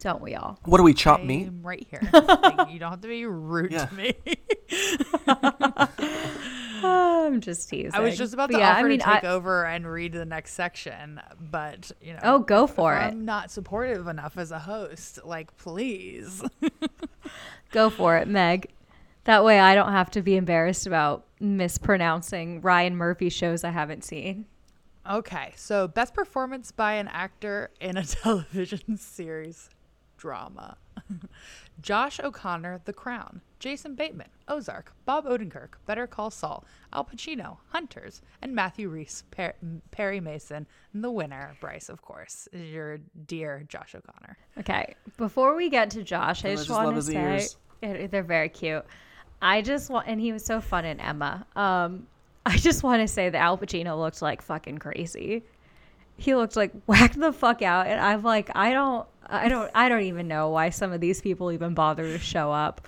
[0.00, 0.58] Don't we all?
[0.64, 1.48] What do we chop meat?
[1.48, 2.00] I'm right here.
[2.12, 3.86] Like, you don't have to be rude Yeah.
[3.86, 4.14] to me.
[6.84, 7.94] I'm just teasing.
[7.94, 10.12] I was just about to yeah, offer I mean, to take I- over and read
[10.12, 11.20] the next section,
[11.50, 12.20] but you know.
[12.22, 12.98] Oh, go if for it.
[13.00, 15.18] I'm not supportive enough as a host.
[15.24, 16.42] Like, please.
[17.72, 18.68] Go for it, Meg.
[19.24, 24.04] That way I don't have to be embarrassed about mispronouncing Ryan Murphy shows I haven't
[24.04, 24.46] seen.
[25.10, 29.68] Okay, so best performance by an actor in a television series
[30.18, 30.76] drama.
[31.80, 38.20] Josh O'Connor, The Crown, Jason Bateman, Ozark, Bob Odenkirk, Better Call Saul, Al Pacino, Hunters,
[38.42, 39.54] and Matthew Rhys, per-
[39.90, 44.36] Perry Mason, and the winner, Bryce, of course, is your dear Josh O'Connor.
[44.58, 47.56] Okay, before we get to Josh, I I just, just want to say ears.
[47.80, 48.84] They're very cute.
[49.40, 51.46] I just want, and he was so fun in Emma.
[51.54, 52.06] Um,
[52.44, 55.44] I just want to say that Al Pacino looked like fucking crazy.
[56.16, 59.88] He looked like whacked the fuck out, and I'm like, I don't, I don't, I
[59.88, 62.86] don't even know why some of these people even bother to show up.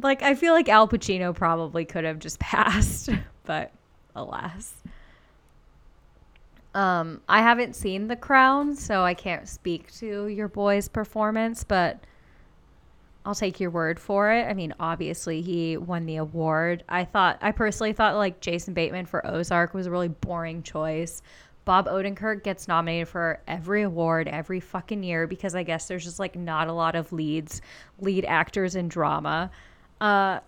[0.00, 3.10] Like, I feel like Al Pacino probably could have just passed,
[3.44, 3.72] but
[4.14, 4.74] alas.
[6.74, 12.00] Um, I haven't seen The Crown, so I can't speak to your boy's performance, but
[13.24, 14.46] I'll take your word for it.
[14.46, 16.84] I mean, obviously he won the award.
[16.88, 21.22] I thought I personally thought like Jason Bateman for Ozark was a really boring choice.
[21.64, 26.18] Bob Odenkirk gets nominated for every award every fucking year because I guess there's just
[26.18, 27.62] like not a lot of leads,
[28.00, 29.50] lead actors in drama.
[30.00, 30.40] Uh,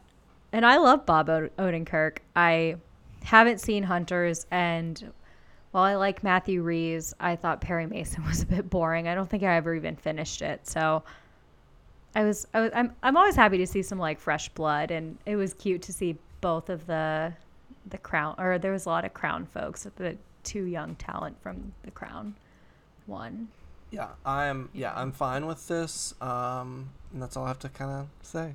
[0.53, 2.19] and I love Bob Od- Odenkirk.
[2.35, 2.77] I
[3.23, 5.13] haven't seen Hunters, and
[5.71, 9.09] while I like Matthew Reeves, I thought Perry Mason was a bit boring.
[9.09, 10.67] I don't think I ever even finished it.
[10.69, 11.03] So
[12.15, 15.17] I was, I was I'm, I'm always happy to see some like fresh blood, and
[15.25, 17.33] it was cute to see both of the
[17.89, 20.17] the crown or there was a lot of crown folks the
[20.47, 22.35] two young talent from the crown
[23.07, 23.49] one
[23.91, 24.69] Yeah, I'm.
[24.73, 26.15] Yeah, I'm fine with this.
[26.21, 28.55] Um, and that's all I have to kind of say.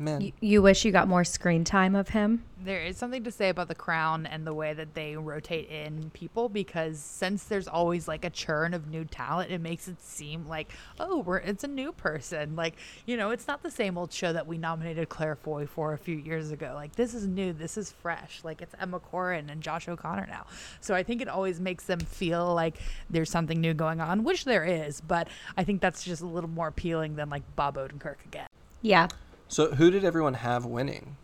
[0.00, 3.32] Man, you, you wish you got more screen time of him There is something to
[3.32, 7.66] say about the crown and the way that they rotate in people because since there's
[7.66, 11.64] always like a churn of new talent, it makes it seem like, oh, we're it's
[11.64, 12.54] a new person.
[12.54, 12.74] Like,
[13.06, 15.98] you know, it's not the same old show that we nominated Claire Foy for a
[15.98, 16.72] few years ago.
[16.74, 18.40] Like, this is new, this is fresh.
[18.44, 20.46] Like, it's Emma Corrin and Josh O'Connor now.
[20.80, 22.76] So I think it always makes them feel like
[23.10, 26.50] there's something new going on, which there is, but I think that's just a little
[26.50, 28.46] more appealing than like Bob Odenkirk again.
[28.80, 29.08] yeah
[29.48, 31.16] so who did everyone have winning?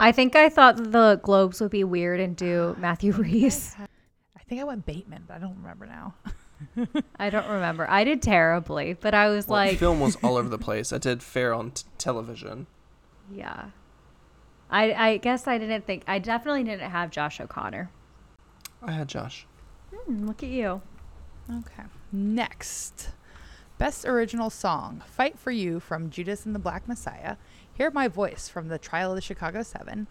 [0.00, 3.74] i think i thought the globes would be weird and do matthew rhys
[4.36, 6.12] I think I went Bateman, but I don't remember now.
[7.18, 10.48] i don't remember i did terribly but i was Well, like film was all over
[10.48, 10.92] the place.
[10.92, 12.66] I did fair on t- television.
[13.32, 13.66] yeah
[14.70, 17.90] I, I guess I didn't think I definitely didn't have Josh O'Connor.
[18.82, 19.46] I had Josh.
[19.94, 20.80] Hmm, look at you.
[21.50, 21.82] Okay.
[22.10, 23.10] Next,
[23.82, 27.34] Best Original Song Fight for You from Judas and the Black Messiah.
[27.74, 30.06] Hear My Voice from The Trial of the Chicago Seven.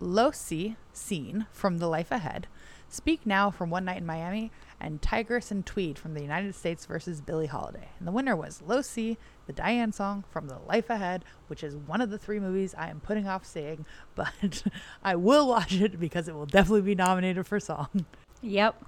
[0.00, 2.46] Losi Scene from The Life Ahead.
[2.88, 4.50] Speak Now from One Night in Miami.
[4.80, 7.90] And Tigress and Tweed from the United States versus Billie Holiday.
[7.98, 11.76] And the winner was Io Sì, the Diane song from The Life Ahead, which is
[11.76, 14.62] one of the three movies I am putting off seeing, but
[15.04, 18.06] I will watch it because it will definitely be nominated for song.
[18.40, 18.82] Yep.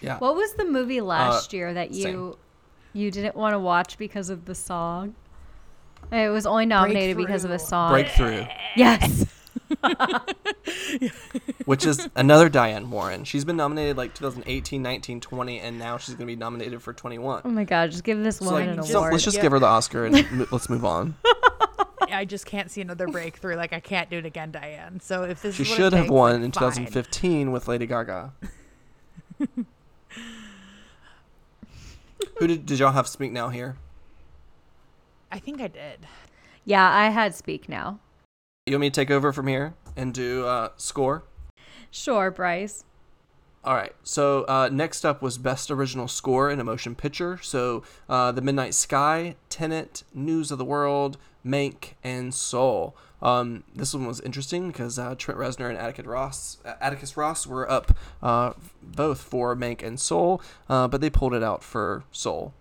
[0.00, 0.18] Yeah.
[0.18, 2.34] What was the movie last uh, year that you same.
[2.96, 5.14] You didn't want to watch because of the song?
[6.10, 7.90] It was only nominated because of a song.
[7.92, 9.26] Breakthrough, Yes.
[11.64, 13.24] which is another Diane Warren.
[13.24, 16.92] She's been nominated like 2018, 19, 20, and now she's going to be nominated for
[16.92, 17.42] 21.
[17.44, 19.12] Oh my god, just give this So, woman like, an just- so award.
[19.12, 19.42] let's just Yeah.
[19.42, 21.16] give her the Oscar and m- let's move on.
[22.12, 23.56] I just can't see another breakthrough.
[23.56, 25.00] Like, I can't do it again, Diane.
[25.00, 26.70] So if this She is should have takes, won like, in fine.
[26.70, 28.32] 2015 with Lady Gaga.
[32.38, 33.76] Who did, did y'all have Speak Now here?
[35.30, 36.06] I think I did.
[36.64, 37.98] yeah, I had speak now.
[38.66, 41.24] You want me to take over from here and do uh, score?
[41.90, 42.84] Sure, Bryce.
[43.64, 43.92] All right.
[44.04, 47.38] So uh, next up was Best Original Score in a Motion Picture.
[47.42, 52.96] So uh, The Midnight Sky, Tenet, News of the World, Mank, and Soul.
[53.22, 57.46] Um, this one was interesting because uh, Trent Reznor and Atticus Ross, uh, Atticus Ross
[57.46, 58.52] were up uh,
[58.82, 62.52] both for Mank and Soul, uh, but they pulled it out for Soul.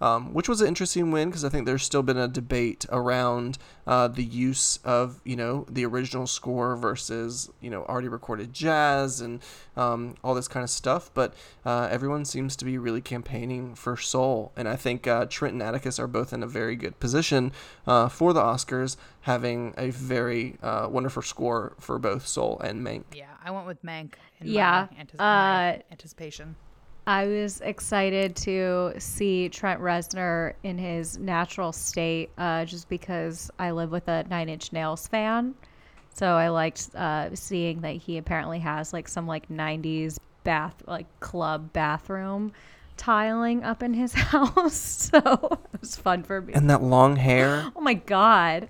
[0.00, 3.56] Um, which was an interesting win because I think there's still been a debate around
[3.86, 9.22] uh, the use of you know the original score versus you know already recorded jazz
[9.22, 9.40] and
[9.76, 11.10] um, all this kind of stuff.
[11.14, 11.32] But
[11.64, 15.62] uh, everyone seems to be really campaigning for Soul, and I think uh, Trent and
[15.62, 17.52] Atticus are both in a very good position
[17.86, 23.04] uh, for the Oscars, having a very uh, wonderful score for both Soul and Mank.
[23.14, 24.14] Yeah, I went with Mank.
[24.40, 26.56] In Yeah, my, antis- my uh, anticipation.
[27.06, 33.70] I was excited to see Trent Reznor in his natural state, uh, just because I
[33.70, 35.54] live with a Nine Inch Nails fan.
[36.14, 41.06] So I liked uh, seeing that he apparently has like some like '90s bath, like
[41.20, 42.52] club bathroom
[42.96, 44.74] tiling up in his house.
[45.12, 46.54] So it was fun for me.
[46.54, 47.70] And that long hair.
[47.76, 48.68] Oh my god.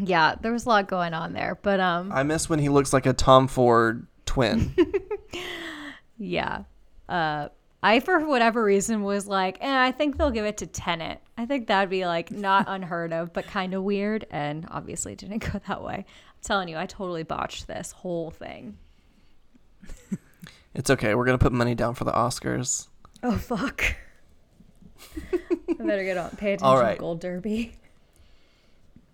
[0.00, 2.92] Yeah, there was a lot going on there, but um, I miss when he looks
[2.92, 4.74] like a Tom Ford twin.
[6.18, 6.64] Yeah.
[7.08, 7.48] Uh,
[7.82, 11.20] I, for whatever reason, was like, eh, I think they'll give it to Tenet.
[11.38, 14.26] I think that'd be like not unheard of, but kind of weird.
[14.30, 15.94] And obviously, it didn't go that way.
[15.96, 18.78] I'm telling you, I totally botched this whole thing.
[20.74, 21.14] it's okay.
[21.14, 22.88] We're gonna put money down for the Oscars.
[23.22, 23.82] Oh, fuck.
[25.32, 26.94] I better get on, pay attention All right.
[26.94, 27.76] to Gold Derby.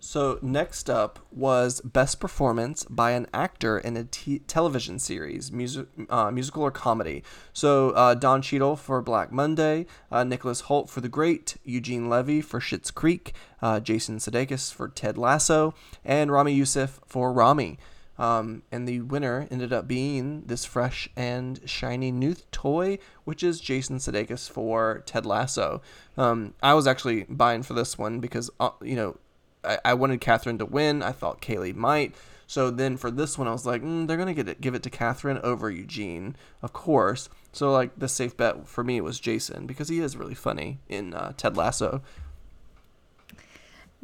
[0.05, 5.87] So next up was best performance by an actor in a t- television series, music,
[6.11, 7.23] uh, musical or comedy.
[7.53, 12.41] So uh, Don Cheadle for Black Monday, uh, Nicholas Hoult for The Great, Eugene Levy
[12.41, 13.33] for Schitt's Creek,
[13.63, 15.73] uh, Jason Sudeikis for Ted Lasso,
[16.05, 17.79] and Ramy Youssef for Ramy.
[18.19, 23.61] Um, and the winner ended up being this fresh and shiny new toy, which is
[23.61, 25.81] Jason Sudeikis for Ted Lasso.
[26.19, 29.17] Um, I was actually buying for this one because, uh, you know,
[29.65, 31.03] I, I wanted Catherine to win.
[31.03, 32.15] I thought Kaley might.
[32.47, 34.83] So then for this one, I was like, mm, they're gonna get it, give it
[34.83, 37.29] to Catherine over Eugene, of course.
[37.53, 41.15] So like the safe bet for me was Jason because he is really funny in
[41.15, 42.03] uh, Ted Lasso.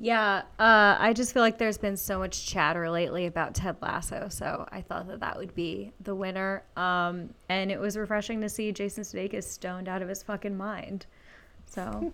[0.01, 4.29] Yeah, uh, I just feel like there's been so much chatter lately about Ted Lasso,
[4.31, 6.63] so I thought that that would be the winner.
[6.77, 11.07] Um, and it was refreshing to see Jason Sudeikis stoned out of his fucking mind.
[11.67, 12.13] So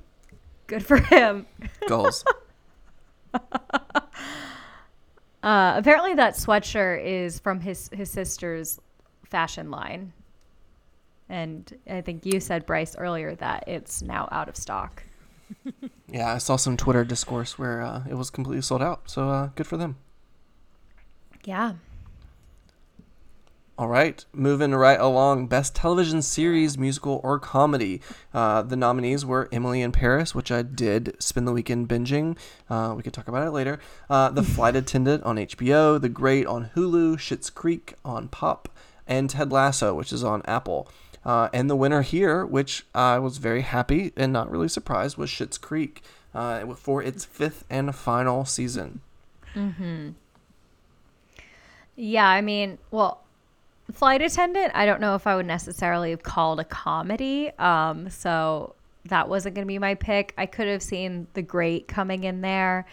[0.67, 1.47] good for him.
[1.87, 2.25] Goals.
[5.45, 8.81] Uh, apparently, that sweatshirt is from his his sister's
[9.25, 10.11] fashion line,
[11.29, 15.05] and I think you said Bryce earlier that it's now out of stock.
[16.09, 19.03] yeah, I saw some Twitter discourse where uh, it was completely sold out.
[19.11, 19.97] So uh, good for them.
[21.45, 21.75] Yeah.
[23.77, 25.49] All right, moving right along.
[25.49, 28.01] Best television series, musical, or comedy.
[28.33, 32.39] Uh, the nominees were Emily in Paris, which I did spend the weekend binging.
[32.71, 33.81] Uh, we could talk about it later.
[34.09, 38.69] Uh, the Flight Attendant on HBO, The Great on Hulu, Schitt's Creek on Pop,
[39.09, 40.87] and Ted Lasso, which is on Apple.
[41.25, 45.31] Uh, and the winner here, which I was very happy and not really surprised, was
[45.31, 46.01] Schitt's Creek
[46.33, 49.01] uh, for its fifth and final season.
[49.53, 50.11] Hmm.
[51.97, 53.24] Yeah, I mean, well,
[53.93, 57.51] Flight Attendant, I don't know if I would necessarily have called a comedy.
[57.59, 58.75] Um, so
[59.07, 60.33] that wasn't going to be my pick.
[60.39, 62.87] I could have seen The Great coming in there.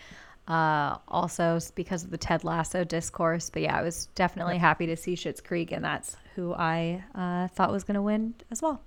[0.48, 3.50] Uh, also because of the Ted Lasso discourse.
[3.50, 7.48] But yeah, I was definitely happy to see Schitt's Creek, and that's who I uh,
[7.50, 8.82] thought was going to win as well.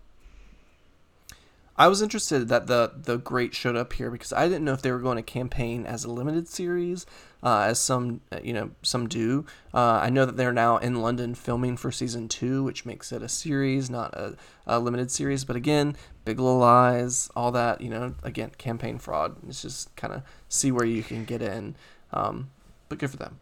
[1.77, 4.83] I was interested that the the great showed up here because I didn't know if
[4.83, 7.05] they were going to campaign as a limited series,
[7.45, 9.45] uh, as some uh, you know some do.
[9.73, 13.23] Uh, I know that they're now in London filming for season two, which makes it
[13.23, 14.37] a series, not a,
[14.67, 15.45] a limited series.
[15.45, 19.37] But again, Big Little Lies, all that you know, again, campaign fraud.
[19.47, 21.77] It's just kind of see where you can get in.
[22.13, 22.51] Um,
[22.89, 23.39] but good for them.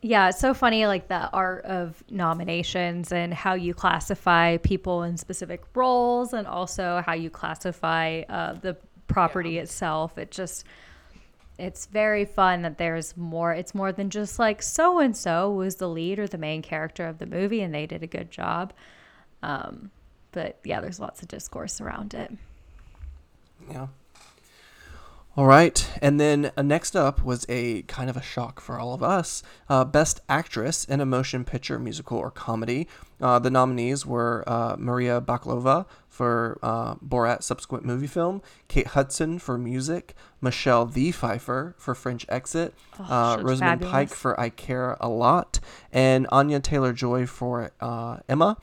[0.00, 5.16] Yeah, it's so funny, like the art of nominations and how you classify people in
[5.16, 8.76] specific roles, and also how you classify uh, the
[9.08, 9.62] property yeah.
[9.62, 10.16] itself.
[10.16, 10.64] It just,
[11.58, 13.52] it's very fun that there's more.
[13.52, 17.06] It's more than just like so and so was the lead or the main character
[17.06, 18.72] of the movie, and they did a good job.
[19.42, 19.90] Um,
[20.32, 22.32] but yeah, there's lots of discourse around it.
[23.70, 23.88] Yeah.
[25.38, 28.92] All right, and then uh, next up was a kind of a shock for all
[28.92, 29.44] of us.
[29.68, 32.88] Uh, Best Actress in a Motion Picture, Musical, or Comedy.
[33.20, 39.38] Uh, the nominees were uh, Maria Bakalova for uh, Borat subsequent movie film, Kate Hudson
[39.38, 43.82] for music, Michelle the Pfeiffer for French Exit, oh, uh, Rosamund.
[43.82, 45.60] Pike for I Care a Lot,
[45.92, 47.70] and Anya Taylor Joy for
[48.28, 48.56] Emma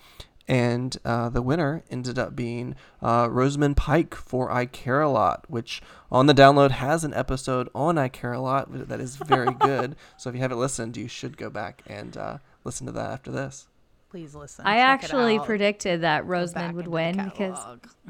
[0.48, 5.46] and uh, the winner ended up being uh, Rosamund Pike for I Care a Lot,
[5.50, 5.82] which
[6.12, 9.96] on the download has an episode on I Care a Lot that is very good.
[10.18, 13.32] so if you haven't listened, you should go back and uh, listen to that after
[13.32, 13.68] this.
[14.10, 14.66] Please listen.
[14.66, 17.58] I actually predicted that Rosamund would win because.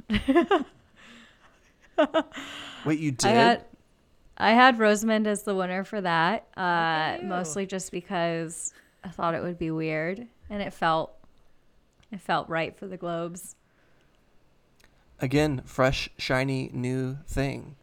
[2.85, 3.27] Wait, you did?
[3.27, 3.65] I had,
[4.37, 8.73] I had Rosamund as the winner for that, uh, mostly just because
[9.03, 11.14] I thought it would be weird and it felt
[12.15, 13.55] it felt right for the Globes.
[15.19, 17.75] Again, fresh, shiny, new thing.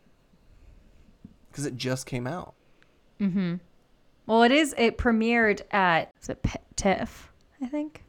[1.51, 2.55] Because it just came out.
[3.21, 3.57] Mm-hmm.
[4.27, 4.75] Well, it is.
[4.79, 7.31] It premiered at is it P- TIFF?
[7.61, 8.05] I think.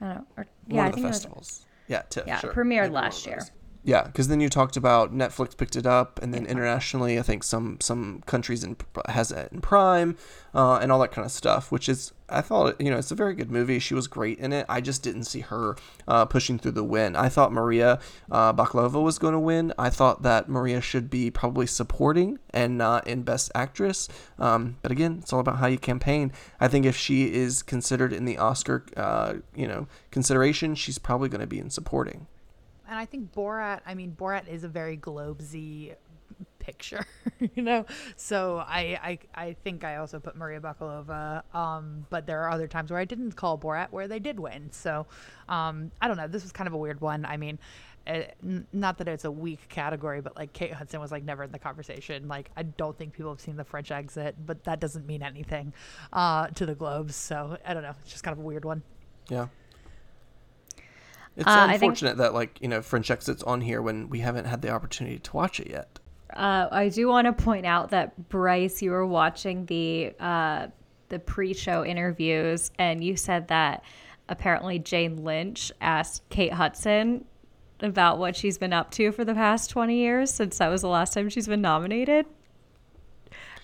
[0.00, 0.26] I don't know.
[0.38, 1.66] Or, yeah, One I think festivals.
[1.88, 2.26] Yeah, TIFF.
[2.26, 2.52] Yeah, sure.
[2.52, 3.40] premiered last year.
[3.86, 7.44] Yeah, because then you talked about Netflix picked it up, and then internationally, I think
[7.44, 8.76] some some countries in
[9.08, 10.16] has it in Prime,
[10.52, 11.70] uh, and all that kind of stuff.
[11.70, 13.78] Which is, I thought, you know, it's a very good movie.
[13.78, 14.66] She was great in it.
[14.68, 15.76] I just didn't see her
[16.08, 17.14] uh, pushing through the win.
[17.14, 19.72] I thought Maria uh, Bakalova was going to win.
[19.78, 24.08] I thought that Maria should be probably supporting and not in Best Actress.
[24.36, 26.32] Um, but again, it's all about how you campaign.
[26.58, 31.28] I think if she is considered in the Oscar, uh, you know, consideration, she's probably
[31.28, 32.26] going to be in supporting
[32.88, 33.80] and I think Borat.
[33.86, 35.94] I mean, Borat is a very globesy
[36.58, 37.06] picture,
[37.54, 37.86] you know.
[38.16, 41.42] So I, I I think I also put Maria Bakalova.
[41.54, 44.70] Um, but there are other times where I didn't call Borat where they did win.
[44.72, 45.06] So
[45.48, 46.28] um, I don't know.
[46.28, 47.24] This was kind of a weird one.
[47.24, 47.58] I mean.
[48.08, 51.42] It, uh, not that it's a weak category, but like Kate Hudson was like never
[51.42, 52.28] in the conversation.
[52.28, 55.72] Like I don't think people have seen the French Exit, but that doesn't mean anything
[56.12, 57.16] uh, to the Globes.
[57.16, 57.94] So I don't know.
[58.02, 58.84] It's just kind of a weird one.
[59.28, 59.48] Yeah.
[61.36, 64.46] It's uh, unfortunate think, that like you know French Exit's on here when we haven't
[64.46, 65.98] had the opportunity to watch it yet.
[66.34, 70.68] Uh, I do want to point out that Bryce, you were watching the uh,
[71.08, 73.84] the pre-show interviews, and you said that
[74.28, 77.24] apparently Jane Lynch asked Kate Hudson
[77.80, 80.88] about what she's been up to for the past 20 years since that was the
[80.88, 82.26] last time she's been nominated.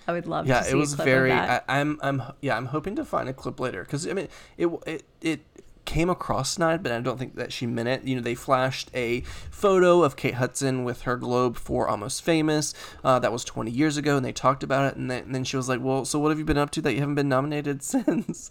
[0.07, 0.47] I would love.
[0.47, 1.33] Yeah, it was very.
[1.33, 4.29] I, am I'm, I'm yeah I'm hoping to find a clip later because I mean
[4.57, 5.41] it it it
[5.85, 8.05] came across tonight, but I don't think that she meant it.
[8.05, 9.21] You know, they flashed a
[9.51, 12.75] photo of Kate Hudson with her globe for Almost Famous.
[13.05, 14.97] Uh, that was 20 years ago, and they talked about it.
[14.97, 16.83] And then, and then, she was like, "Well, so what have you been up to
[16.83, 18.51] that you haven't been nominated since?"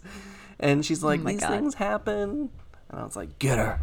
[0.58, 1.50] And she's like, oh "These God.
[1.50, 2.50] things happen."
[2.88, 3.80] And I was like, "Get her."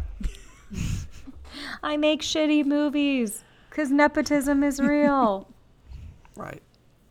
[1.82, 5.48] I make shitty movies because nepotism is real.
[6.36, 6.62] right.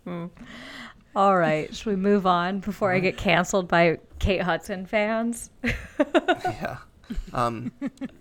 [0.05, 0.27] Hmm.
[1.15, 1.73] All right.
[1.75, 5.49] Should we move on before I get canceled by Kate Hudson fans?
[5.63, 6.77] yeah.
[7.33, 7.71] Um,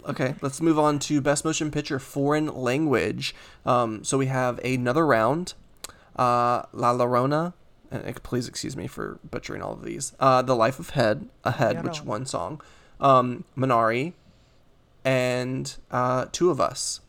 [0.06, 3.34] okay, let's move on to Best Motion Picture Foreign Language.
[3.66, 5.54] Um, so we have another round.
[6.16, 7.52] Uh, La Llorona.
[7.90, 10.12] And please excuse me for butchering all of these.
[10.20, 12.60] Uh, the Life of Head, Ahead, which one song.
[13.00, 14.12] Um, Minari,
[15.04, 17.00] and uh, Two of Us.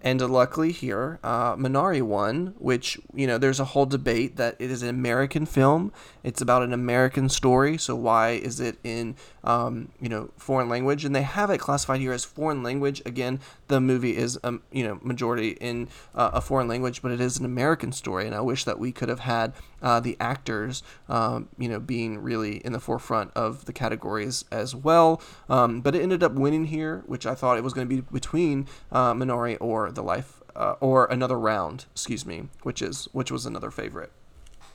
[0.00, 4.70] And luckily here, uh, Minari won, which, you know, there's a whole debate that it
[4.70, 5.92] is an American film.
[6.28, 7.78] It's about an American story.
[7.78, 11.06] So why is it in, um, you know, foreign language?
[11.06, 13.00] And they have it classified here as foreign language.
[13.06, 17.20] Again, the movie is, um, you know, majority in uh, a foreign language, but it
[17.22, 18.26] is an American story.
[18.26, 22.18] And I wish that we could have had uh, the actors, um, you know, being
[22.18, 25.22] really in the forefront of the categories as well.
[25.48, 28.02] Um, but it ended up winning here, which I thought it was going to be
[28.12, 33.30] between uh, Minari or The Life uh, or another round, excuse me, which is which
[33.32, 34.12] was another favorite.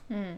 [0.08, 0.38] Hmm.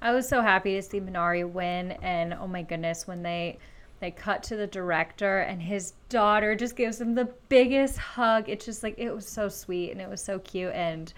[0.00, 3.58] I was so happy to see Minari win, and oh my goodness, when they
[4.00, 8.48] They cut to the director, and his daughter just gives him the biggest hug.
[8.48, 10.72] It's just like it was so sweet and it was so cute.
[10.72, 11.12] And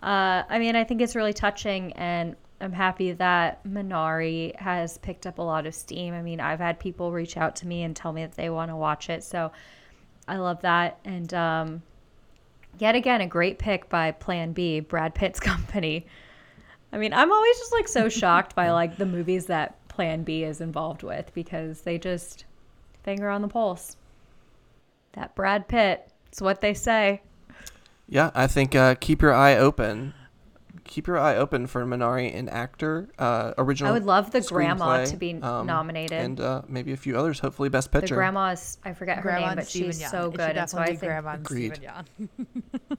[0.00, 5.26] uh, I mean, I think it's really touching, and I'm happy that Minari has picked
[5.26, 6.14] up a lot of steam.
[6.14, 8.70] I mean, I've had people reach out to me and tell me that they want
[8.70, 9.50] to watch it, so
[10.28, 11.00] I love that.
[11.04, 11.82] And um,
[12.78, 16.06] yet again, a great pick by Plan B, Brad Pitt's company.
[16.92, 20.44] I mean, I'm always just like so shocked by like the movies that Plan B
[20.44, 22.44] is involved with because they just
[23.02, 23.96] finger on the pulse.
[25.12, 27.22] That Brad Pitt, it's what they say.
[28.08, 30.14] Yeah, I think uh, keep your eye open.
[30.84, 33.90] Keep your eye open for Minari, and actor, uh, original.
[33.90, 36.18] I would love the grandma to be um, nominated.
[36.18, 37.38] and uh, maybe a few others.
[37.38, 38.16] Hopefully, best the picture.
[38.16, 40.10] grandma is, I forget her Grandma name, but Steven she's Yeun.
[40.10, 40.56] so It good.
[40.56, 42.98] And so I definitely be think, Grandma and Agreed.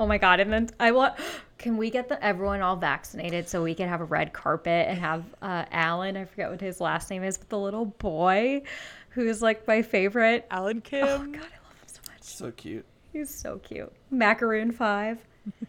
[0.00, 0.06] Steven Yeun.
[0.06, 0.06] yeah.
[0.06, 0.40] Oh my God.
[0.40, 1.14] And then I want,
[1.58, 4.98] can we get the everyone all vaccinated so we can have a red carpet and
[4.98, 8.62] have uh, Alan, I forget what his last name is, but the little boy
[9.10, 10.46] who's like my favorite.
[10.50, 11.06] Alan Kim.
[11.06, 12.22] Oh God, I love him so much.
[12.22, 12.84] so cute.
[13.12, 13.92] He's so cute.
[14.10, 15.18] Macaroon 5.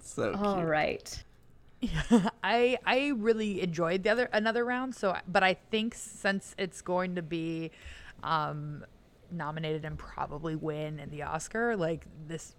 [0.00, 0.66] So All cute.
[0.66, 1.24] right.
[2.42, 4.94] I I really enjoyed the other another round.
[4.96, 7.70] So, but I think since it's going to be
[8.24, 8.84] um,
[9.30, 12.54] nominated and probably win in the Oscar, like this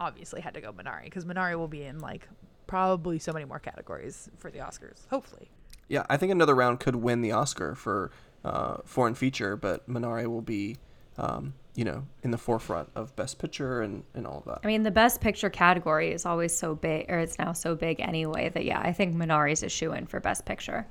[0.00, 2.28] obviously had to go Minari because Minari will be in like
[2.66, 5.06] probably so many more categories for the Oscars.
[5.10, 5.50] Hopefully,
[5.88, 8.10] Yeah, I think another round could win the Oscar for
[8.44, 10.76] uh, foreign feature, but Minari will be,
[11.18, 14.60] um, you know, in the forefront of Best Picture and, and all of that.
[14.64, 18.00] I mean, the best picture category is always so big, or it's now so big
[18.00, 20.86] anyway, that yeah, I think Minari's a shoe in for best picture.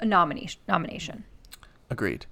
[0.00, 0.60] A nomination.
[0.68, 1.24] Nomination.
[1.90, 2.26] Agreed.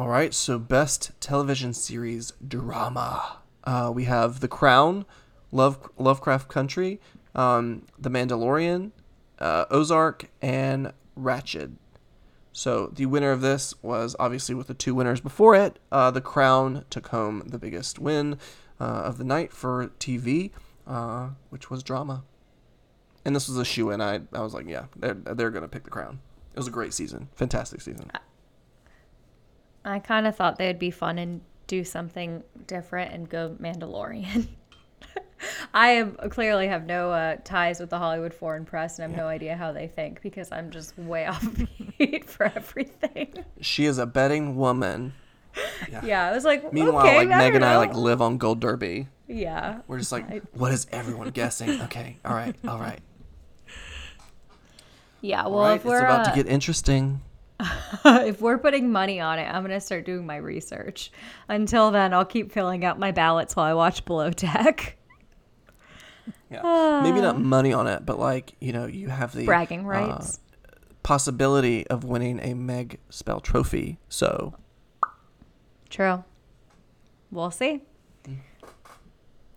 [0.00, 3.36] All right, so best television series drama.
[3.64, 5.04] Uh, we have The Crown,
[5.52, 7.02] Love Lovecraft Country,
[7.34, 8.92] um, The Mandalorian,
[9.38, 11.72] uh, Ozark, and Ratched.
[12.50, 15.78] So the winner of this was obviously with the two winners before it.
[15.92, 18.38] Uh, the Crown took home the biggest win
[18.80, 20.50] uh, of the night for TV,
[20.86, 22.24] uh, which was drama.
[23.26, 24.00] And this was a shoe in.
[24.00, 26.20] I I was like, yeah, they're they're gonna pick the Crown.
[26.54, 28.10] It was a great season, fantastic season.
[29.84, 34.48] I kind of thought they'd be fun and do something different and go Mandalorian.
[35.74, 39.16] I am, clearly have no uh, ties with the Hollywood foreign press and I have
[39.16, 41.46] no idea how they think because I'm just way off
[41.98, 43.44] beat for everything.
[43.60, 45.14] She is a betting woman.
[46.04, 49.08] Yeah, I was like, Meanwhile, okay, like Meg and I like live on Gold Derby.
[49.26, 49.80] yeah.
[49.88, 51.80] We're just like, I- what is everyone guessing?
[51.82, 53.00] Okay, all right, all right.
[55.22, 57.20] Yeah, well, right, if we're about uh, to get interesting.
[58.04, 61.10] if we're putting money on it, I'm gonna start doing my research.
[61.48, 64.96] Until then, I'll keep filling out my ballots while I watch Below Deck.
[66.50, 69.88] Yeah, maybe not money on it, but like you know, you have the Bragging uh,
[69.88, 70.40] rights.
[71.02, 73.98] possibility of winning a Meg Spell Trophy.
[74.08, 74.54] So
[75.88, 76.24] True.
[77.32, 77.82] We'll see.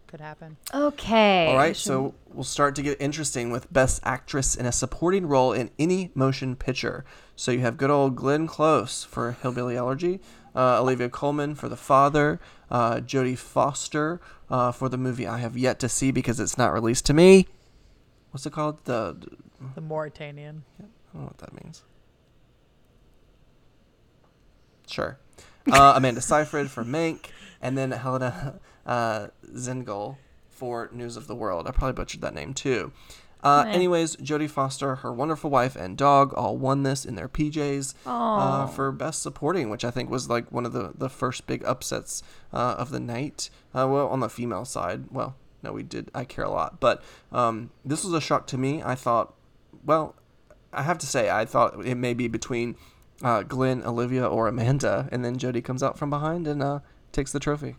[0.08, 0.58] could happen.
[0.74, 1.47] Okay.
[1.47, 5.26] All right, should- so we'll start to get interesting with Best Actress in a Supporting
[5.28, 7.04] Role in Any Motion Picture.
[7.36, 10.19] So you have good old Glenn Close for Hillbilly Elegy,
[10.55, 15.57] uh, Olivia Colman for The Father, uh, Jodie Foster uh, for the movie I have
[15.57, 17.47] yet to see because it's not released to me.
[18.31, 18.84] What's it called?
[18.86, 19.17] The
[19.75, 20.63] The Mauritanian.
[20.79, 21.84] I don't know what that means.
[24.88, 25.17] Sure.
[25.71, 27.27] Uh, Amanda Seyfried for Mank,
[27.61, 30.17] and then Helena uh, Zengel
[30.49, 31.67] for News of the World.
[31.69, 32.91] I probably butchered that name too.
[33.43, 37.93] Uh, anyways, Jodie Foster, her wonderful wife and dog all won this in their PJs
[38.05, 41.63] uh, for Best Supporting, which I think was like one of the, the first big
[41.65, 42.23] upsets
[42.53, 43.49] uh, of the night.
[43.75, 46.09] Uh, well, on the female side, well, no, we did.
[46.15, 48.81] I care a lot, but um, this was a shock to me.
[48.81, 49.33] I thought,
[49.85, 50.15] well,
[50.71, 52.75] I have to say, I thought it may be between
[53.21, 56.79] uh, Glenn, Olivia, or Amanda, and then Jodie comes out from behind and uh,
[57.11, 57.75] takes the trophy.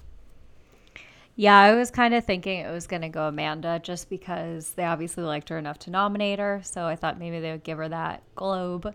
[1.37, 4.85] Yeah, I was kind of thinking it was going to go Amanda just because they
[4.85, 6.61] obviously liked her enough to nominate her.
[6.63, 8.95] So I thought maybe they would give her that Globe.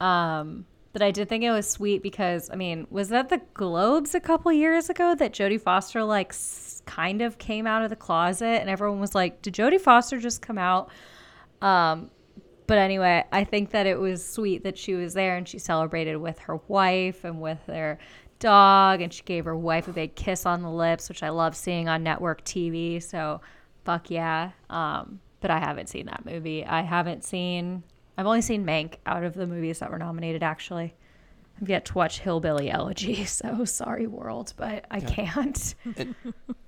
[0.00, 0.64] Um,
[0.94, 4.20] but I did think it was sweet because, I mean, was that the Globes a
[4.20, 6.34] couple years ago that Jodie Foster, like,
[6.86, 8.62] kind of came out of the closet?
[8.62, 10.88] And everyone was like, did Jodie Foster just come out?
[11.60, 12.10] Um,
[12.66, 16.16] but anyway, I think that it was sweet that she was there and she celebrated
[16.16, 17.98] with her wife and with their
[18.38, 21.56] dog and she gave her wife a big kiss on the lips, which I love
[21.56, 23.02] seeing on network TV.
[23.02, 23.40] So
[23.84, 24.50] fuck yeah.
[24.70, 26.64] Um, but I haven't seen that movie.
[26.64, 27.82] I haven't seen
[28.18, 30.94] I've only seen Mank out of the movies that were nominated actually.
[31.60, 35.74] I've yet to watch Hillbilly Elegy, so sorry world, but I can't.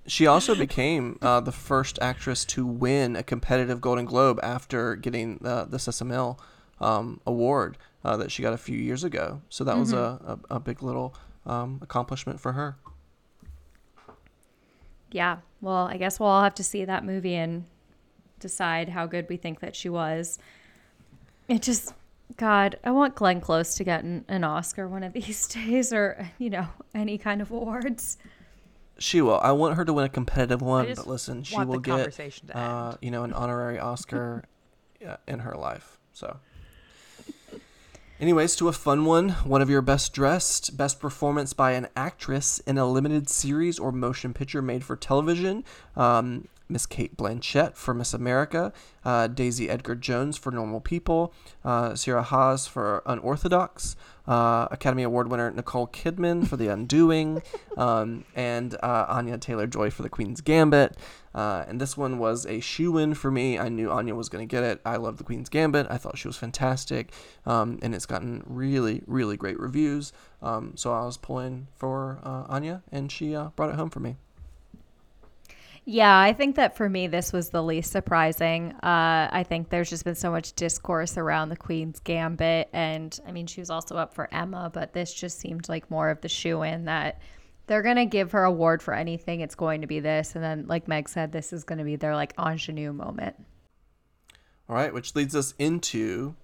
[0.08, 5.38] She also became uh, the first actress to win a competitive Golden Globe after getting
[5.44, 6.34] uh, the Sesame
[6.80, 9.42] um, award uh, that she got a few years ago.
[9.50, 11.14] So that was a, a, a big little
[11.48, 12.76] um, accomplishment for her.
[15.10, 15.38] Yeah.
[15.60, 17.64] Well, I guess we'll all have to see that movie and
[18.38, 20.38] decide how good we think that she was.
[21.48, 21.94] It just,
[22.36, 26.28] God, I want Glenn Close to get an, an Oscar one of these days or,
[26.38, 28.18] you know, any kind of awards.
[28.98, 29.38] She will.
[29.40, 32.18] I want her to win a competitive one, but listen, she will get
[32.52, 34.42] uh, you know an honorary Oscar
[35.06, 36.00] uh, in her life.
[36.12, 36.38] So,
[38.20, 39.30] anyways, to a fun one.
[39.44, 43.92] One of your best dressed, best performance by an actress in a limited series or
[43.92, 45.64] motion picture made for television.
[45.96, 48.72] Um, Miss Cate Blanchett for Miss America,
[49.04, 51.32] uh, Daisy Edgar Jones for Normal People,
[51.64, 53.96] uh, Shira Haas for Unorthodox,
[54.26, 57.42] uh, Academy Award winner Nicole Kidman for The Undoing,
[57.78, 60.94] um, and uh, Anya Taylor Joy for The Queen's Gambit.
[61.38, 63.60] Uh, and this one was a shoe in for me.
[63.60, 64.80] I knew Anya was going to get it.
[64.84, 65.86] I love The Queen's Gambit.
[65.88, 67.12] I thought she was fantastic.
[67.46, 70.12] Um, and it's gotten really, really great reviews.
[70.42, 74.00] Um, so I was pulling for uh, Anya, and she uh, brought it home for
[74.00, 74.16] me.
[75.84, 78.72] Yeah, I think that for me, this was the least surprising.
[78.72, 82.68] Uh, I think there's just been so much discourse around the Queen's Gambit.
[82.72, 86.10] And I mean, she was also up for Emma, but this just seemed like more
[86.10, 87.20] of the shoe in that
[87.68, 89.40] they're to give her award for anything.
[89.40, 90.34] It's going to be this.
[90.34, 93.36] And then, like Meg said, this is to be their like ingenue moment.
[94.68, 96.34] All right, which leads us into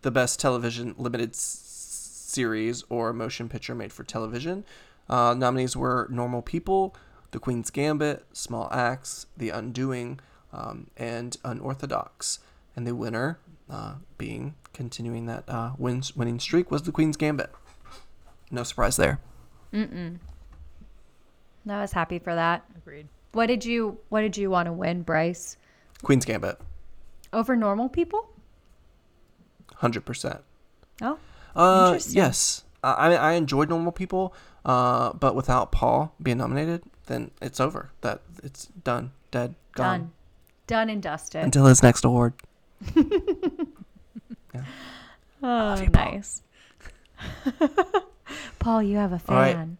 [0.00, 4.64] the best television limited s- series or motion picture made for television.
[5.08, 6.96] Uh, nominees were Normal People,
[7.32, 10.20] The Queen's Gambit, Small Axe, The Undoing,
[10.52, 12.38] um, and Unorthodox.
[12.74, 17.50] And the winner, uh, being continuing that uh, wins, winning streak, was The Queen's Gambit.
[18.50, 19.20] No surprise there.
[19.72, 20.18] Mm-mm.
[21.64, 22.64] No, I was happy for that.
[22.76, 23.06] Agreed.
[23.32, 25.56] What did you What did you want to win, Bryce?
[26.02, 26.58] Queen's Gambit,
[27.32, 28.28] Over normal people?
[29.80, 30.40] 100%.
[31.00, 31.18] Oh,
[31.56, 32.64] Uh, yes.
[32.84, 37.90] I I I enjoyed Normal People, uh, but without Paul being nominated, then it's over.
[38.00, 39.98] That it's done, dead, gone.
[40.00, 40.12] done,
[40.66, 41.44] done and dusted.
[41.44, 42.34] Until his next award.
[45.42, 46.42] oh, you, nice.
[48.62, 49.54] Paul, you have a All right.
[49.54, 49.78] fan.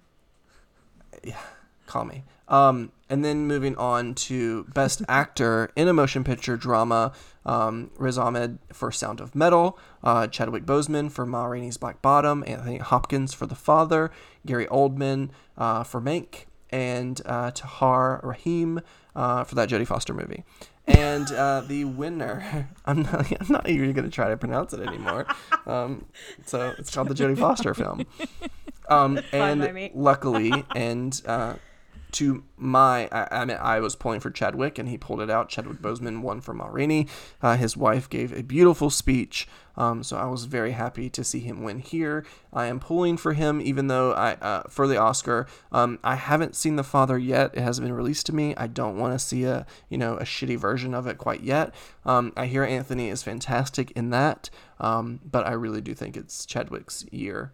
[1.87, 2.25] Call me.
[2.49, 7.13] Um, and then moving on to Best Actor in a Motion Picture Drama,
[7.45, 12.43] um, Riz Ahmed for Sound of Metal, uh, Chadwick Boseman for Ma Rainey's Black Bottom,
[12.47, 14.11] Anthony Hopkins for The Father,
[14.47, 18.81] Gary Oldman uh, for Mank, and uh, Tahar Rahim
[19.15, 20.45] uh, for that Jodie Foster movie.
[20.87, 24.81] And uh, the winner, I'm not, I'm not even going to try to pronounce it
[24.81, 25.27] anymore.
[25.67, 26.07] Um,
[26.45, 28.07] so it's called the Jodie Foster film.
[28.89, 31.55] Um, and luckily, and uh,
[32.13, 35.49] to my, I, I mean, I was pulling for Chadwick, and he pulled it out.
[35.49, 37.09] Chadwick Boseman won for Ma Rainey.
[37.41, 41.41] Uh, his wife gave a beautiful speech, um, so I was very happy to see
[41.41, 42.25] him win here.
[42.53, 45.47] I am pulling for him, even though I uh, for the Oscar.
[45.73, 48.55] Um, I haven't seen The Father yet; it hasn't been released to me.
[48.57, 51.75] I don't want to see a you know a shitty version of it quite yet.
[52.05, 56.45] Um, I hear Anthony is fantastic in that, um, but I really do think it's
[56.45, 57.53] Chadwick's year.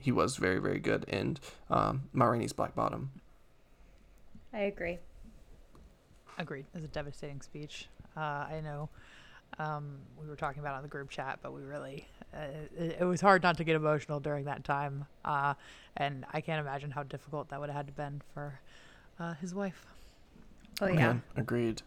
[0.00, 1.36] He was very very good in
[1.68, 3.10] um, Ma Rainey's Black Bottom.
[4.52, 4.98] I agree.
[6.38, 6.64] Agreed.
[6.72, 7.88] It was a devastating speech.
[8.16, 8.88] Uh, I know
[9.58, 12.38] um, we were talking about it on the group chat, but we really, uh,
[12.76, 15.06] it, it was hard not to get emotional during that time.
[15.24, 15.54] Uh,
[15.96, 18.58] and I can't imagine how difficult that would have had to been for
[19.18, 19.86] uh, his wife.
[20.80, 20.94] Oh yeah.
[20.94, 21.82] Man, agreed.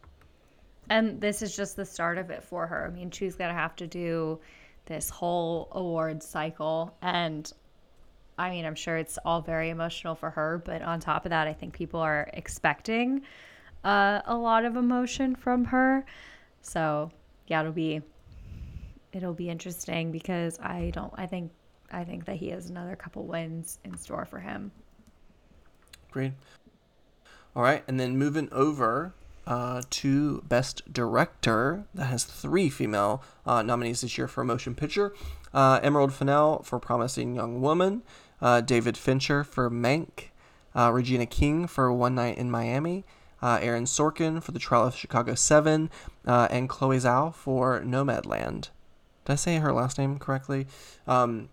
[0.90, 2.86] And this is just the start of it for her.
[2.86, 4.40] I mean, she's going to have to do
[4.86, 6.96] this whole award cycle.
[7.02, 7.52] And
[8.38, 10.62] I mean, I'm sure it's all very emotional for her.
[10.64, 13.22] But on top of that, I think people are expecting
[13.84, 16.06] uh, a lot of emotion from her.
[16.62, 17.12] So
[17.48, 18.02] yeah, it'll be
[19.12, 21.14] it'll be interesting because I don't.
[21.16, 21.52] I think
[21.92, 24.72] I think that he has another couple wins in store for him.
[26.12, 26.34] Great.
[27.56, 29.14] All right, and then moving over
[29.46, 35.14] uh, to Best Director, that has three female uh, nominees this year for motion picture.
[35.54, 38.02] Uh, Emerald Fennell for Promising Young Woman,
[38.44, 40.26] uh, David Fincher for Mank,
[40.76, 43.06] uh, Regina King for One Night in Miami,
[43.42, 45.90] uh, Aaron Sorkin for The Trial of Chicago 7,
[46.28, 48.70] uh, and Chloe Zhao for Nomadland.
[49.26, 50.68] Did I say her last name correctly?
[51.08, 51.48] Um,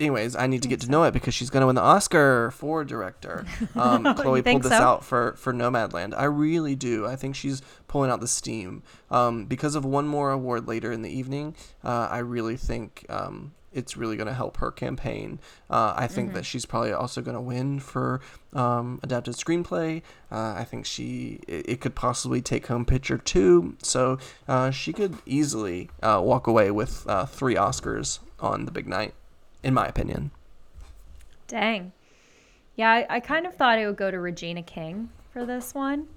[0.00, 2.50] anyways, I need to get to know it because she's going to win the Oscar
[2.50, 3.46] for director.
[3.76, 4.78] Um, Chloe pulled this so?
[4.78, 6.14] out for for Nomadland.
[6.16, 7.06] I really do.
[7.06, 8.82] I think she's pulling out the steam.
[9.10, 13.52] Um, because of one more award later in the evening, uh, I really think um,
[13.74, 15.40] it's really going to help her campaign.
[15.68, 16.36] Uh, I think Mm-hmm.
[16.36, 18.20] that she's probably also going to win for
[18.52, 20.02] um, adapted screenplay.
[20.30, 23.76] Uh, I think she it, it could possibly take home picture too.
[23.82, 24.18] So
[24.48, 29.14] uh, she could easily uh, walk away with uh, three Oscars on the big night,
[29.62, 30.30] in my opinion.
[31.48, 31.92] Dang.
[32.76, 36.08] Yeah, I, I kind of thought it would go to Regina King for this one.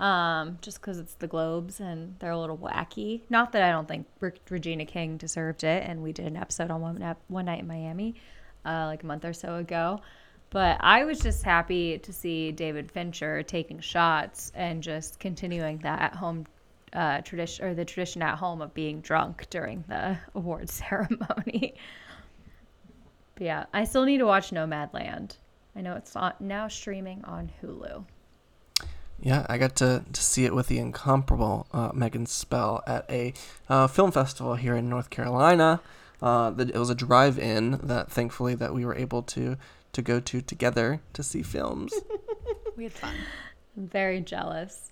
[0.00, 3.20] Um, just because it's the Globes and they're a little wacky.
[3.28, 6.70] Not that I don't think Re- Regina King deserved it, and we did an episode
[6.70, 8.14] on one, one night in Miami,
[8.64, 10.00] uh, like a month or so ago.
[10.48, 16.00] But I was just happy to see David Fincher taking shots and just continuing that
[16.00, 16.46] at home
[16.94, 21.74] uh, tradition or the tradition at home of being drunk during the award ceremony.
[23.38, 25.36] Yeah, I still need to watch Nomadland.
[25.76, 28.04] I know it's on, now streaming on Hulu.
[29.22, 33.34] Yeah, I got to, to see it with the incomparable uh, Megan Spell at a
[33.68, 35.80] uh, film festival here in North Carolina.
[36.22, 39.56] Uh, it was a drive-in that thankfully that we were able to
[39.92, 41.92] to go to together to see films.
[42.80, 43.14] We had fun.
[43.76, 44.90] I'm very jealous.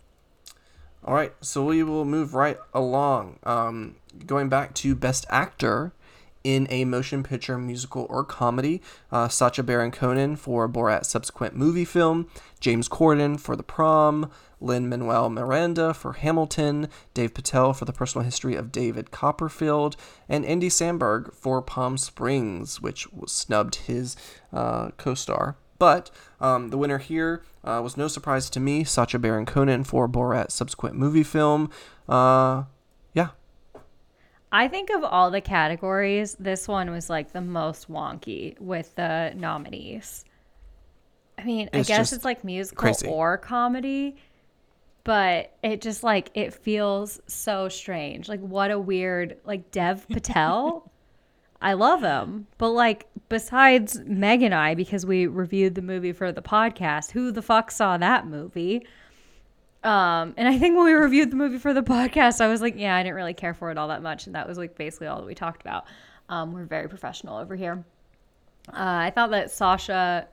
[1.02, 3.38] All right, so we will move right along.
[3.44, 3.96] Um,
[4.26, 5.92] going back to Best Actor
[6.44, 11.84] in a motion picture, musical, or comedy, uh, Sacha Baron Cohen for Borat's subsequent movie
[11.84, 12.28] film,
[12.60, 18.24] James Corden for The Prom, Lin Manuel Miranda for Hamilton, Dev Patel for The Personal
[18.24, 19.96] History of David Copperfield,
[20.28, 24.16] and Andy Samberg for Palm Springs, which snubbed his
[24.52, 25.56] uh, co-star.
[25.78, 26.10] But
[26.40, 30.54] um, the winner here uh, was no surprise to me, Sacha Baron Cohen for Borat's
[30.54, 31.70] subsequent movie film.
[32.08, 32.64] Uh,
[33.12, 33.28] yeah,
[34.50, 39.32] I think of all the categories, this one was like the most wonky with the
[39.36, 40.24] nominees.
[41.36, 43.06] I mean, I guess it's like musical crazy.
[43.06, 44.16] or comedy,
[45.04, 48.28] but it just like it feels so strange.
[48.28, 50.90] Like what a weird like Dev Patel.
[51.60, 56.32] I love him, but like besides Meg and I, because we reviewed the movie for
[56.32, 58.86] the podcast, who the fuck saw that movie?
[59.84, 62.74] Um, and I think when we reviewed the movie for the podcast, I was like,
[62.76, 65.06] yeah, I didn't really care for it all that much, and that was like basically
[65.06, 65.84] all that we talked about.
[66.28, 67.84] Um, we're very professional over here.
[68.68, 70.28] Uh, I thought that Sacha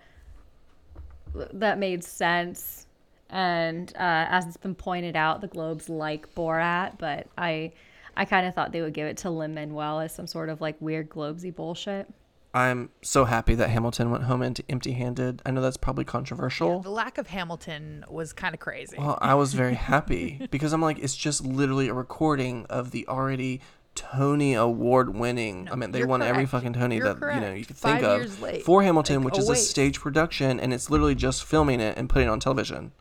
[1.53, 2.87] that made sense,
[3.29, 7.71] and uh, as it's been pointed out, the Globes like Borat, but I
[8.17, 10.61] I kind of thought they would give it to Lin Manuel as some sort of
[10.61, 12.11] like weird Globesy bullshit.
[12.55, 15.41] I'm so happy that Hamilton went home empty handed.
[15.45, 16.79] I know that's probably controversial.
[16.79, 18.95] The lack of Hamilton was kind of crazy.
[18.97, 23.05] Well, I was very happy because I'm like, it's just literally a recording of the
[23.09, 23.59] already
[23.93, 25.67] Tony Award winning.
[25.69, 27.99] I mean, they you're won every fucking Tony You're that you know you could Five
[27.99, 28.63] think years of late.
[28.63, 29.57] for Hamilton, Like, which oh, is a wait.
[29.57, 32.93] stage production, and it's literally just filming it and putting it on television.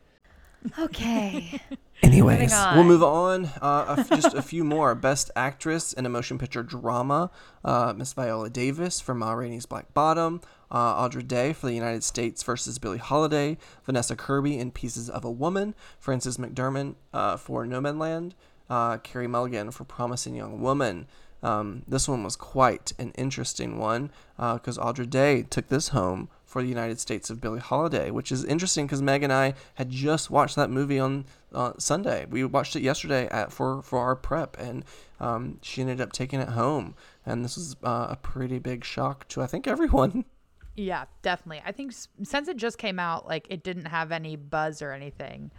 [0.81, 1.61] Okay.
[2.05, 2.77] Anyways, on.
[2.77, 3.47] we'll move on.
[3.63, 4.95] Uh, a f- just a few more.
[5.05, 7.31] Best Actress in a Motion Picture Drama,
[7.65, 12.05] uh, Miss Viola Davis for Ma Rainey's Black Bottom, uh, Andra Day for The United
[12.05, 13.57] States versus Billie Holiday,
[13.87, 18.33] Vanessa Kirby in Pieces of a Woman, Frances McDormand uh, for Nomadland,
[18.69, 21.07] uh, Carey Mulligan for Promising Young Woman.
[21.43, 26.63] Um, this one was quite an interesting one because Andra Day took this home for
[26.63, 30.31] the United States of Billie Holiday, which is interesting because Meg and I had just
[30.31, 32.27] watched that movie on uh, Sunday.
[32.31, 34.85] We watched it yesterday at for for our prep, and
[35.19, 36.95] um, she ended up taking it home.
[37.27, 40.25] And this was uh, a pretty big shock to I think everyone.
[40.77, 41.63] Yeah, definitely.
[41.65, 41.93] I think
[42.25, 45.53] since it just came out, like it didn't have any buzz or anything.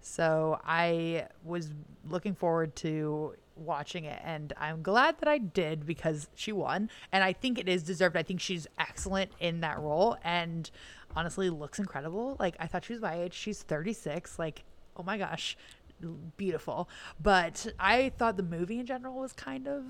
[0.00, 1.70] So I was
[2.08, 7.22] looking forward to watching it and I'm glad that I did because she won and
[7.24, 8.16] I think it is deserved.
[8.16, 10.70] I think she's excellent in that role and
[11.16, 12.36] honestly looks incredible.
[12.38, 13.34] Like I thought she was my age.
[13.34, 14.38] She's 36.
[14.38, 14.64] Like,
[14.96, 15.56] oh my gosh,
[16.36, 16.88] beautiful.
[17.20, 19.84] But I thought the movie in general was kind of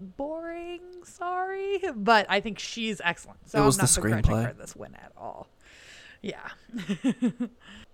[0.00, 0.80] boring.
[1.04, 3.48] Sorry, but I think she's excellent.
[3.48, 4.46] So It was I'm the not begrudging screenplay.
[4.46, 5.46] her this win at all.
[6.22, 6.48] Yeah.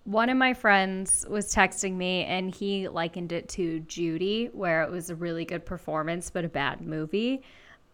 [0.06, 4.90] One of my friends was texting me and he likened it to Judy, where it
[4.90, 7.42] was a really good performance but a bad movie.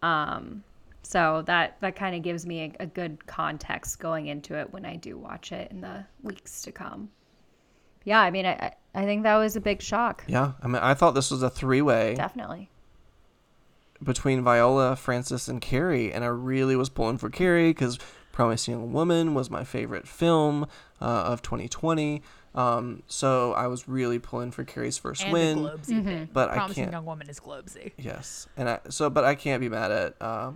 [0.03, 0.63] Um,
[1.01, 4.85] so that that kind of gives me a, a good context going into it when
[4.85, 7.09] I do watch it in the weeks to come.
[8.05, 10.23] Yeah, I mean, I I think that was a big shock.
[10.27, 12.69] Yeah, I mean, I thought this was a three way Definitely.
[14.03, 17.97] between Viola, Frances, and Carey, and I really was pulling for Carey because
[18.33, 20.63] Promising Young Woman was my favorite film
[21.01, 22.21] uh, of 2020.
[22.55, 25.63] Um, so I was really pulling for Carey's first And win.
[25.63, 26.29] the Globesy thing.
[26.33, 27.93] but I can't- Young Woman is Globesy.
[27.97, 30.51] Yes, and I so but I can't be mad at uh,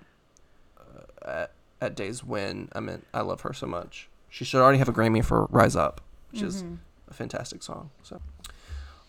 [0.78, 1.52] uh, at,
[1.82, 2.68] at Days Win.
[2.74, 4.10] I mean, I love her so much.
[4.30, 6.02] She should already have a Grammy for Rise Up,
[6.32, 6.64] which is
[7.08, 7.90] a fantastic song.
[8.04, 8.22] So,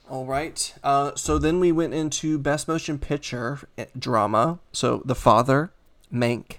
[0.08, 0.74] all right.
[0.84, 4.60] Uh, so then we went into Best Motion Picture eh, drama.
[4.72, 5.72] So The Father,
[6.12, 6.58] Mank,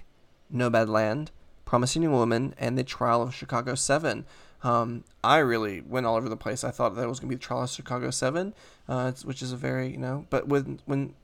[0.54, 1.28] Nomadland,
[1.70, 4.26] Promising Woman, and The Trial of Chicago Seven.
[4.64, 6.64] Um, I really went all over the place.
[6.64, 8.54] I thought that was gonna be The Trial of Chicago Seven,
[8.88, 11.14] uh, which is a very you know, but when when,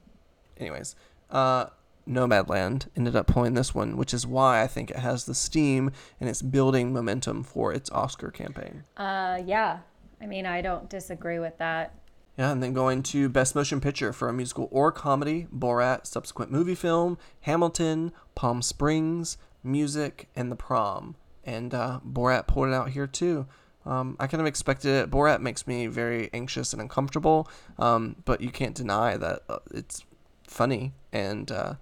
[0.57, 0.95] anyways,
[1.33, 1.67] uh,
[2.09, 5.91] Nomadland ended up pulling this one, which is why I think it has the steam
[6.21, 8.85] and it's building momentum for its Oscar campaign.
[8.97, 9.81] Uh, yeah.
[10.21, 11.93] I mean, I don't disagree with that.
[12.39, 16.53] Yeah, and then going to Best Motion Picture for a musical or comedy, Borat, subsequent
[16.53, 21.17] movie film, Hamilton, Palm Springs, music, and The Prom.
[21.45, 23.47] And uh, Borat pulled it out here too.
[23.85, 25.11] Um, I kind of expected it.
[25.11, 27.49] Borat makes me very anxious and uncomfortable,
[27.79, 30.05] um, but you can't deny that uh, it's
[30.43, 30.93] funny.
[31.13, 31.75] And uh,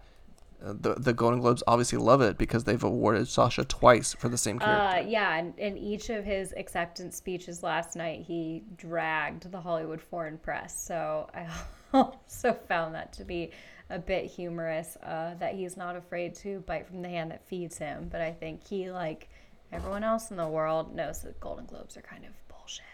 [0.61, 4.59] the the Golden Globes obviously love it because they've awarded Sacha twice for the same
[4.59, 4.99] character.
[4.99, 10.01] Uh, yeah, and in each of his acceptance speeches last night, he dragged the Hollywood
[10.01, 10.79] foreign press.
[10.79, 11.47] So I
[11.95, 13.51] also found that to be
[13.91, 17.79] a bit humorous uh, that he's not afraid to bite from the hand that feeds
[17.79, 18.09] him.
[18.11, 19.29] But I think he, like
[19.73, 22.85] everyone else in the world, knows that Golden Globes are kind of bullshit.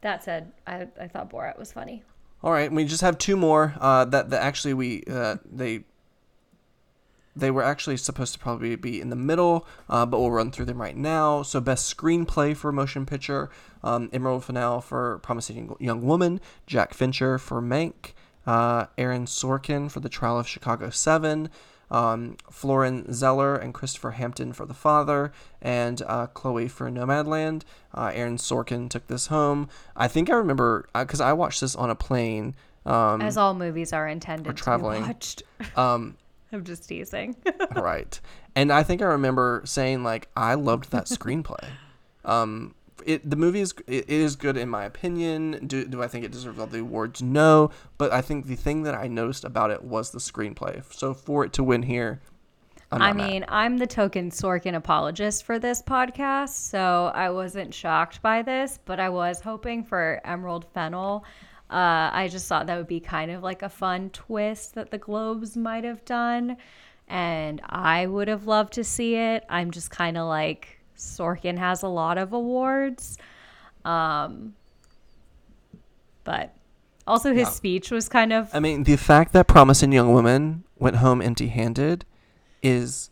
[0.00, 2.02] That said, I, I thought Borat was funny.
[2.42, 5.84] All right, we just have two more uh, that that actually we uh, they
[7.36, 10.66] they were actually supposed to probably be in the middle, uh, but we'll run through
[10.66, 11.42] them right now.
[11.42, 13.50] So, best screenplay for motion picture:
[13.82, 18.12] um, Emerald Fennell for Promising Young Woman, Jack Fincher for Mank,
[18.46, 21.48] uh, Aaron Sorkin for The Trial of Chicago Seven,
[21.90, 27.62] um, Florian Zeller and Christopher Hampton for The Father, and uh, Chloe for Nomadland.
[27.94, 29.68] Uh, Aaron Sorkin took this home.
[29.94, 32.54] I think I remember because I watched this on a plane.
[32.86, 35.02] Um, As all movies are intended traveling.
[35.02, 35.42] to be watched.
[35.76, 36.16] um,
[36.52, 37.36] I'm just teasing.
[37.74, 38.20] right,
[38.54, 41.64] and I think I remember saying like I loved that screenplay.
[42.24, 42.74] Um,
[43.06, 45.66] it the movie is it, it is good in my opinion.
[45.66, 47.22] Do do I think it deserves all the awards?
[47.22, 50.82] No, but I think the thing that I noticed about it was the screenplay.
[50.92, 52.20] So for it to win here,
[52.90, 53.32] I'm I not mad.
[53.32, 58.78] mean, I'm the token Sorkin apologist for this podcast, so I wasn't shocked by this,
[58.84, 61.24] but I was hoping for Emerald Fennell.
[61.70, 64.98] Uh, I just thought that would be kind of like a fun twist that the
[64.98, 66.56] Globes might have done,
[67.08, 69.44] and I would have loved to see it.
[69.48, 73.18] I'm just kind of like Sorkin has a lot of awards,
[73.84, 74.54] um,
[76.24, 76.54] but
[77.06, 77.50] also his Yeah.
[77.50, 82.04] speech was kind of I mean, the fact that Promising Young Woman went home empty-handed
[82.62, 83.10] is,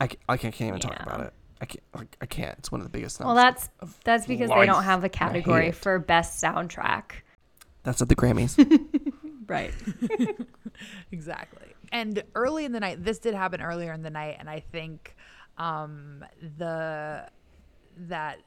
[0.00, 1.32] I, I can't, can't even talk about it.
[1.60, 1.82] I can't.
[1.94, 2.58] Like, I can't.
[2.58, 3.18] It's one of the biggest.
[3.18, 3.34] well.
[3.34, 3.70] That's
[4.04, 7.12] that's because they don't have a category for best soundtrack.
[7.82, 8.56] That's at the Grammys.
[9.48, 9.72] Right.
[11.12, 11.74] exactly.
[11.92, 15.15] And early in the night, this did happen earlier in the night, and I think
[15.58, 16.24] um,
[16.58, 17.28] the
[17.98, 18.40] that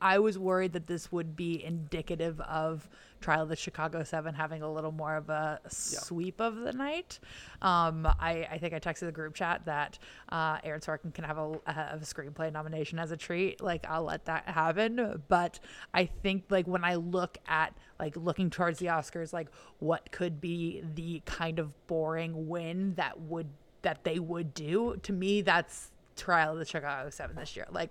[0.00, 2.88] I was worried that this would be indicative of
[3.20, 7.18] Trial of the Chicago Seven having a little more of a sweep of the night.
[7.60, 9.98] Um, I, I think I texted the group chat that
[10.30, 13.60] uh, Aaron Sorkin can have a, a screenplay nomination as a treat.
[13.60, 15.22] Like I'll let that happen.
[15.28, 15.60] But
[15.92, 19.48] I think like when I look at like looking towards the Oscars, like
[19.80, 23.48] what could be the kind of boring win that would
[23.82, 25.90] that they would do to me that's
[26.20, 27.90] trial of the chicago 7 this year like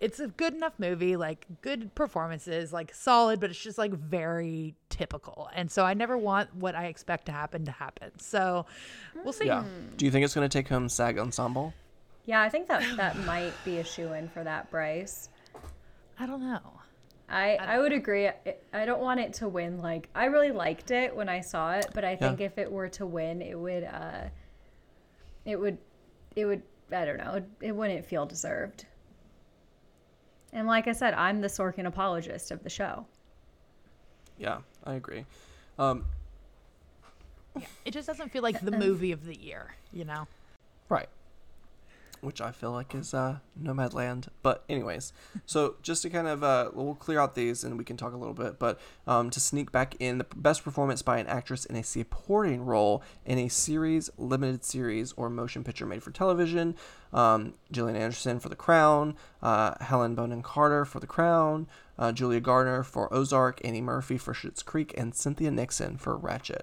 [0.00, 4.74] it's a good enough movie like good performances like solid but it's just like very
[4.90, 8.66] typical and so i never want what i expect to happen to happen so
[9.22, 9.64] we'll see yeah.
[9.96, 11.72] Do you think it's going to take home SAG Ensemble?
[12.24, 15.28] Yeah, I think that that might be a shoe in for that, Bryce.
[16.18, 16.60] i don't know
[17.28, 18.28] I, I would agree.
[18.28, 19.80] I- I don't want it to win.
[19.80, 22.88] Like I really liked it when I saw it, but I think if it were
[22.90, 24.24] to win, it would uh,
[25.46, 25.78] it would
[26.36, 26.62] it would
[26.94, 27.34] I don't know.
[27.34, 28.86] It, it wouldn't feel deserved.
[30.52, 33.06] And like I said, I'm the Sorkin apologist of the show.
[34.38, 35.24] Yeah, I agree.
[35.78, 36.04] Um,
[37.58, 40.26] yeah, it just doesn't feel like the movie of the year you know
[40.88, 41.08] Right.
[42.22, 44.28] Which I feel like is uh, Nomadland.
[44.42, 45.12] But, anyways,
[45.44, 48.16] so just to kind of, uh, we'll clear out these and we can talk a
[48.16, 48.58] little bit.
[48.58, 52.64] But um, to sneak back in, the best performance by an actress in a supporting
[52.64, 56.76] role in a series, limited series, or motion picture made for television
[57.12, 61.66] um, Gillian Anderson for The Crown, uh, Helen Bonham Carter for The Crown,
[61.98, 66.62] uh, Julia Garner for Ozark, Annie Murphy for Schitt's Creek, and Cynthia Nixon for Ratched.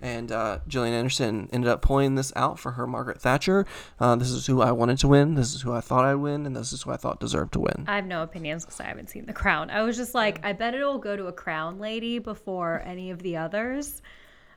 [0.00, 3.66] And uh, Gillian Anderson ended up pulling this out for her Margaret Thatcher.
[3.98, 5.34] Uh, this is who I wanted to win.
[5.34, 7.60] This is who I thought I'd win, and this is who I thought deserved to
[7.60, 7.84] win.
[7.88, 9.70] I have no opinions because I haven't seen The Crown.
[9.70, 13.22] I was just like, I bet it'll go to a Crown lady before any of
[13.22, 14.00] the others.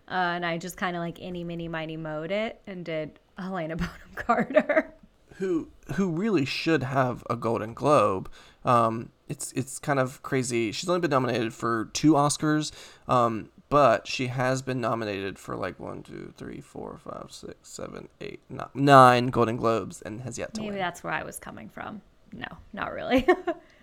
[0.07, 3.75] Uh, and I just kind of like any, mini, miny, mode it and did Helena
[3.77, 4.93] Bonham Carter.
[5.35, 8.29] who who really should have a Golden Globe.
[8.63, 10.71] Um, it's it's kind of crazy.
[10.71, 12.71] She's only been nominated for two Oscars,
[13.07, 18.07] um, but she has been nominated for like one, two, three, four, five, six, seven,
[18.19, 20.79] eight, nine, nine Golden Globes, and has yet to Maybe win.
[20.79, 22.01] that's where I was coming from.
[22.33, 23.25] No, not really.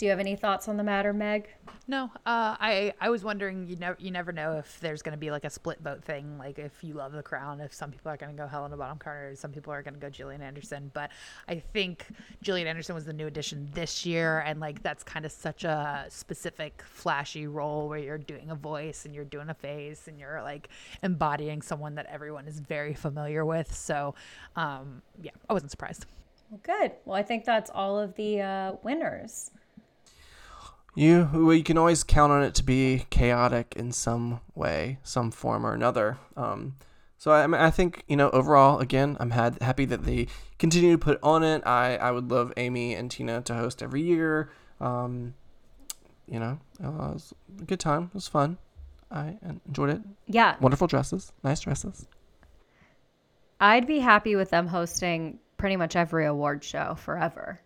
[0.00, 1.46] Do you have any thoughts on the matter, Meg?
[1.86, 3.66] No, uh, I I was wondering.
[3.66, 6.38] You never you never know if there's going to be like a split vote thing.
[6.38, 8.96] Like if you love The Crown, if some people are going to go Helena Bonham
[8.96, 10.90] Carter, some people are going to go Gillian Anderson.
[10.94, 11.10] But
[11.48, 12.06] I think
[12.42, 16.06] Gillian Anderson was the new addition this year, and like that's kind of such a
[16.08, 20.40] specific, flashy role where you're doing a voice and you're doing a face and you're
[20.40, 20.70] like
[21.02, 23.74] embodying someone that everyone is very familiar with.
[23.74, 24.14] So,
[24.56, 26.06] um, yeah, I wasn't surprised.
[26.48, 26.92] Well, good.
[27.04, 29.50] Well, I think that's all of the uh, winners.
[30.94, 35.30] You well, you can always count on it to be chaotic in some way, some
[35.30, 36.18] form or another.
[36.36, 36.76] Um,
[37.16, 40.26] so I, I, think you know overall, again, I'm had, happy that they
[40.58, 41.62] continue to put on it.
[41.66, 44.50] I, I would love Amy and Tina to host every year.
[44.80, 45.34] Um,
[46.26, 48.04] you know, uh, it was a good time.
[48.04, 48.58] It was fun.
[49.10, 49.36] I
[49.66, 50.00] enjoyed it.
[50.26, 52.06] Yeah, Wonderful dresses, nice dresses.
[53.60, 57.60] I'd be happy with them hosting pretty much every award show forever.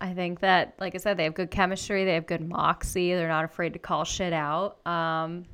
[0.00, 2.04] I think that, like I said, they have good chemistry.
[2.04, 3.14] They have good moxie.
[3.14, 4.84] They're not afraid to call shit out.
[4.86, 5.44] Um,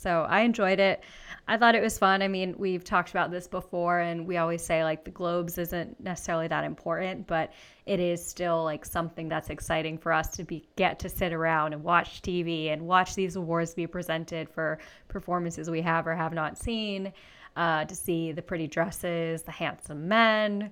[0.00, 1.04] so I enjoyed it.
[1.46, 2.22] I thought it was fun.
[2.22, 6.00] I mean, we've talked about this before, and we always say like the Globes isn't
[6.00, 7.52] necessarily that important, but
[7.84, 11.74] it is still like something that's exciting for us to be get to sit around
[11.74, 14.78] and watch TV and watch these awards be presented for
[15.08, 17.12] performances we have or have not seen.
[17.56, 20.70] Uh, to see the pretty dresses, the handsome men,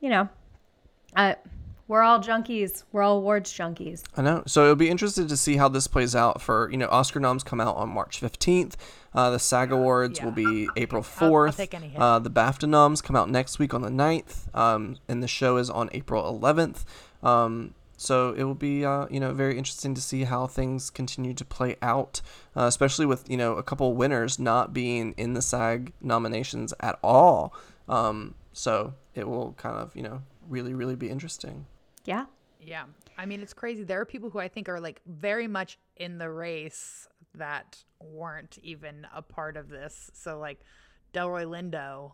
[0.00, 0.28] you know,
[1.16, 1.34] uh,
[1.86, 2.84] we're all junkies.
[2.92, 4.02] We're all awards junkies.
[4.16, 4.42] I know.
[4.46, 7.42] So it'll be interesting to see how this plays out for, you know, Oscar noms
[7.44, 8.74] come out on March 15th.
[9.14, 10.24] Uh, the SAG Awards Yeah.
[10.24, 11.56] will be April I'll 4th.
[11.56, 12.00] take any hit.
[12.00, 14.54] Uh, the BAFTA noms come out next week on the 9th.
[14.54, 16.84] Um, and the show is on April 11th.
[17.22, 21.32] Um, so it will be, uh, you know, very interesting to see how things continue
[21.34, 22.20] to play out,
[22.56, 26.98] uh, especially with, you know, a couple winners not being in the SAG nominations at
[27.04, 27.54] all.
[27.88, 31.66] Um, so it will kind of, you know, really, really be interesting.
[32.04, 32.26] Yeah.
[32.60, 32.84] Yeah.
[33.18, 33.84] I mean, it's crazy.
[33.84, 38.58] There are people who I think are like very much in the race that weren't
[38.62, 40.10] even a part of this.
[40.14, 40.60] So, like,
[41.12, 42.12] Delroy Lindo,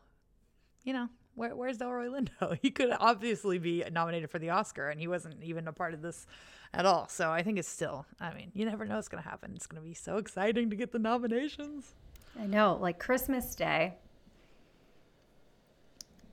[0.84, 2.58] you know, where, where's Delroy Lindo?
[2.62, 6.02] He could obviously be nominated for the Oscar, and he wasn't even a part of
[6.02, 6.26] this
[6.72, 7.08] at all.
[7.08, 9.52] So, I think it's still, I mean, you never know what's going to happen.
[9.54, 11.94] It's going to be so exciting to get the nominations.
[12.38, 13.94] I know, like Christmas Day.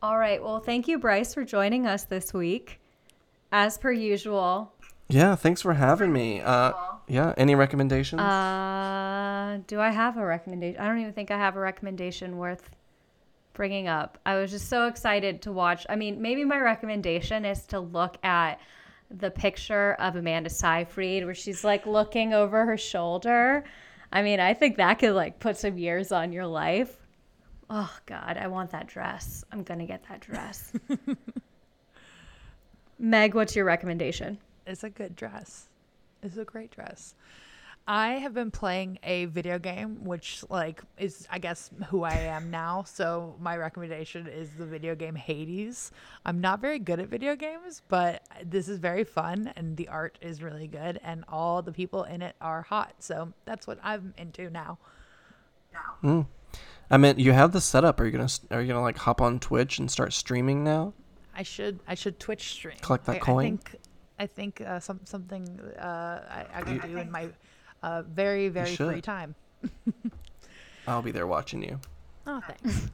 [0.01, 0.41] All right.
[0.41, 2.79] Well, thank you, Bryce, for joining us this week.
[3.51, 4.73] As per usual,
[5.09, 6.41] Yeah, thanks for having me.
[6.41, 6.73] Uh,
[7.07, 8.21] yeah, any recommendations?
[8.21, 10.81] uh, do I have a recommendation?
[10.81, 12.69] I don't even think I have a recommendation worth
[13.53, 14.17] bringing up.
[14.25, 15.85] I was just so excited to watch.
[15.89, 18.59] I mean, maybe my recommendation is to look at
[19.09, 23.63] the picture of Amanda Seyfried where she's like looking over her shoulder.
[24.11, 26.95] I mean, I think that could like put some years on your life.
[27.69, 29.43] Oh God, I want that dress.
[29.51, 30.73] I'm gonna get that dress.
[32.99, 34.39] Meg, what's your recommendation?
[34.65, 35.69] It's a good dress.
[36.23, 37.13] It's a great dress.
[37.87, 42.51] I have been playing a video game, which like is I guess who I am
[42.51, 42.83] now.
[42.83, 45.91] So my recommendation is the video game Hades.
[46.25, 50.17] I'm not very good at video games, but this is very fun and the art
[50.21, 52.95] is really good and all the people in it are hot.
[52.99, 54.79] So that's what I'm into now.
[56.03, 56.25] Mm.
[56.89, 58.01] I mean, you have the setup.
[58.01, 60.93] Are you gonna are you gonna like hop on Twitch and start streaming now?
[61.37, 62.77] I should I should Twitch stream.
[62.81, 63.37] Collect that I, coin?
[63.37, 63.75] I think
[64.19, 67.29] I think uh, some something uh, I, I can do in my
[67.83, 69.35] uh, very very free time.
[70.87, 71.79] I'll be there watching you.
[72.25, 72.89] Oh, thanks.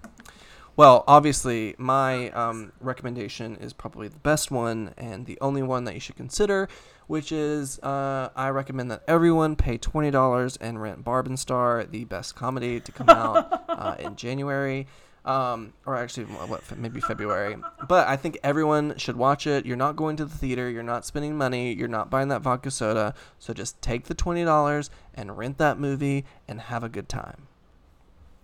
[0.76, 5.94] Well, obviously, my um, recommendation is probably the best one and the only one that
[5.94, 6.68] you should consider,
[7.06, 11.84] which is uh, I recommend that everyone pay twenty dollars and rent Barb and Star,
[11.84, 14.88] the best comedy to come out uh, in January,
[15.26, 17.56] um, or actually what maybe February.
[17.88, 19.66] But I think everyone should watch it.
[19.66, 20.70] You're not going to the theater.
[20.70, 21.74] You're not spending money.
[21.74, 23.14] You're not buying that vodka soda.
[23.40, 27.48] So just take the twenty dollars and rent that movie and have a good time.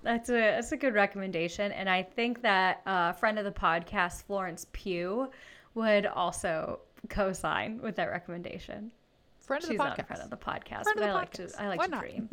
[0.04, 4.24] That's a that's a good recommendation, and I think that uh, friend of the podcast
[4.24, 5.30] Florence Pugh
[5.76, 6.80] would also
[7.10, 8.92] co-sign with that recommendation.
[9.42, 10.08] Friend of She's the not a podcast.
[10.08, 11.50] friend of the podcast, Friend but of I the like to.
[11.62, 12.02] I like Why to not?
[12.02, 12.30] dream.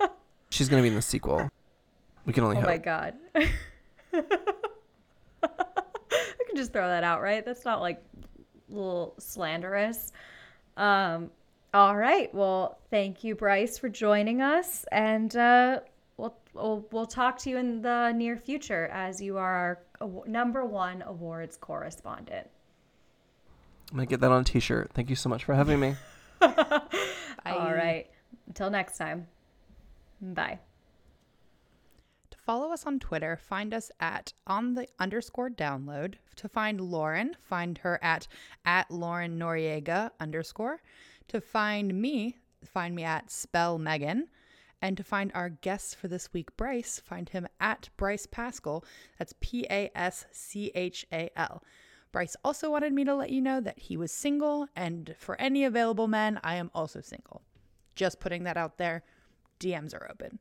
[0.50, 1.50] She's gonna be in the sequel.
[2.28, 2.68] We can only Oh hope.
[2.68, 3.14] my god.
[3.34, 3.48] I
[6.46, 7.42] can just throw that out, right?
[7.42, 8.02] That's not like
[8.70, 10.12] a little slanderous.
[10.76, 11.30] Um,
[11.72, 12.32] All right.
[12.34, 15.80] Well, thank you, Bryce, for joining us, and uh,
[16.18, 20.66] we'll, we'll we'll talk to you in the near future as you are our number
[20.66, 22.46] one awards correspondent.
[23.90, 24.90] I'm gonna get that on a T-shirt.
[24.92, 25.96] Thank you so much for having me.
[26.42, 28.06] All right.
[28.48, 29.26] Until next time.
[30.20, 30.58] Bye.
[32.48, 36.14] Follow us on Twitter, find us at on the underscore download.
[36.36, 38.26] To find Lauren, find her at
[38.64, 40.80] at Lauren Noriega underscore.
[41.28, 44.28] To find me, find me at spell Megan.
[44.80, 48.82] And to find our guest for this week, Bryce, find him at Bryce Paschal.
[49.18, 51.62] That's P A S C H A L.
[52.12, 55.64] Bryce also wanted me to let you know that he was single, and for any
[55.64, 57.42] available men, I am also single.
[57.94, 59.02] Just putting that out there.
[59.60, 60.38] DMs are open.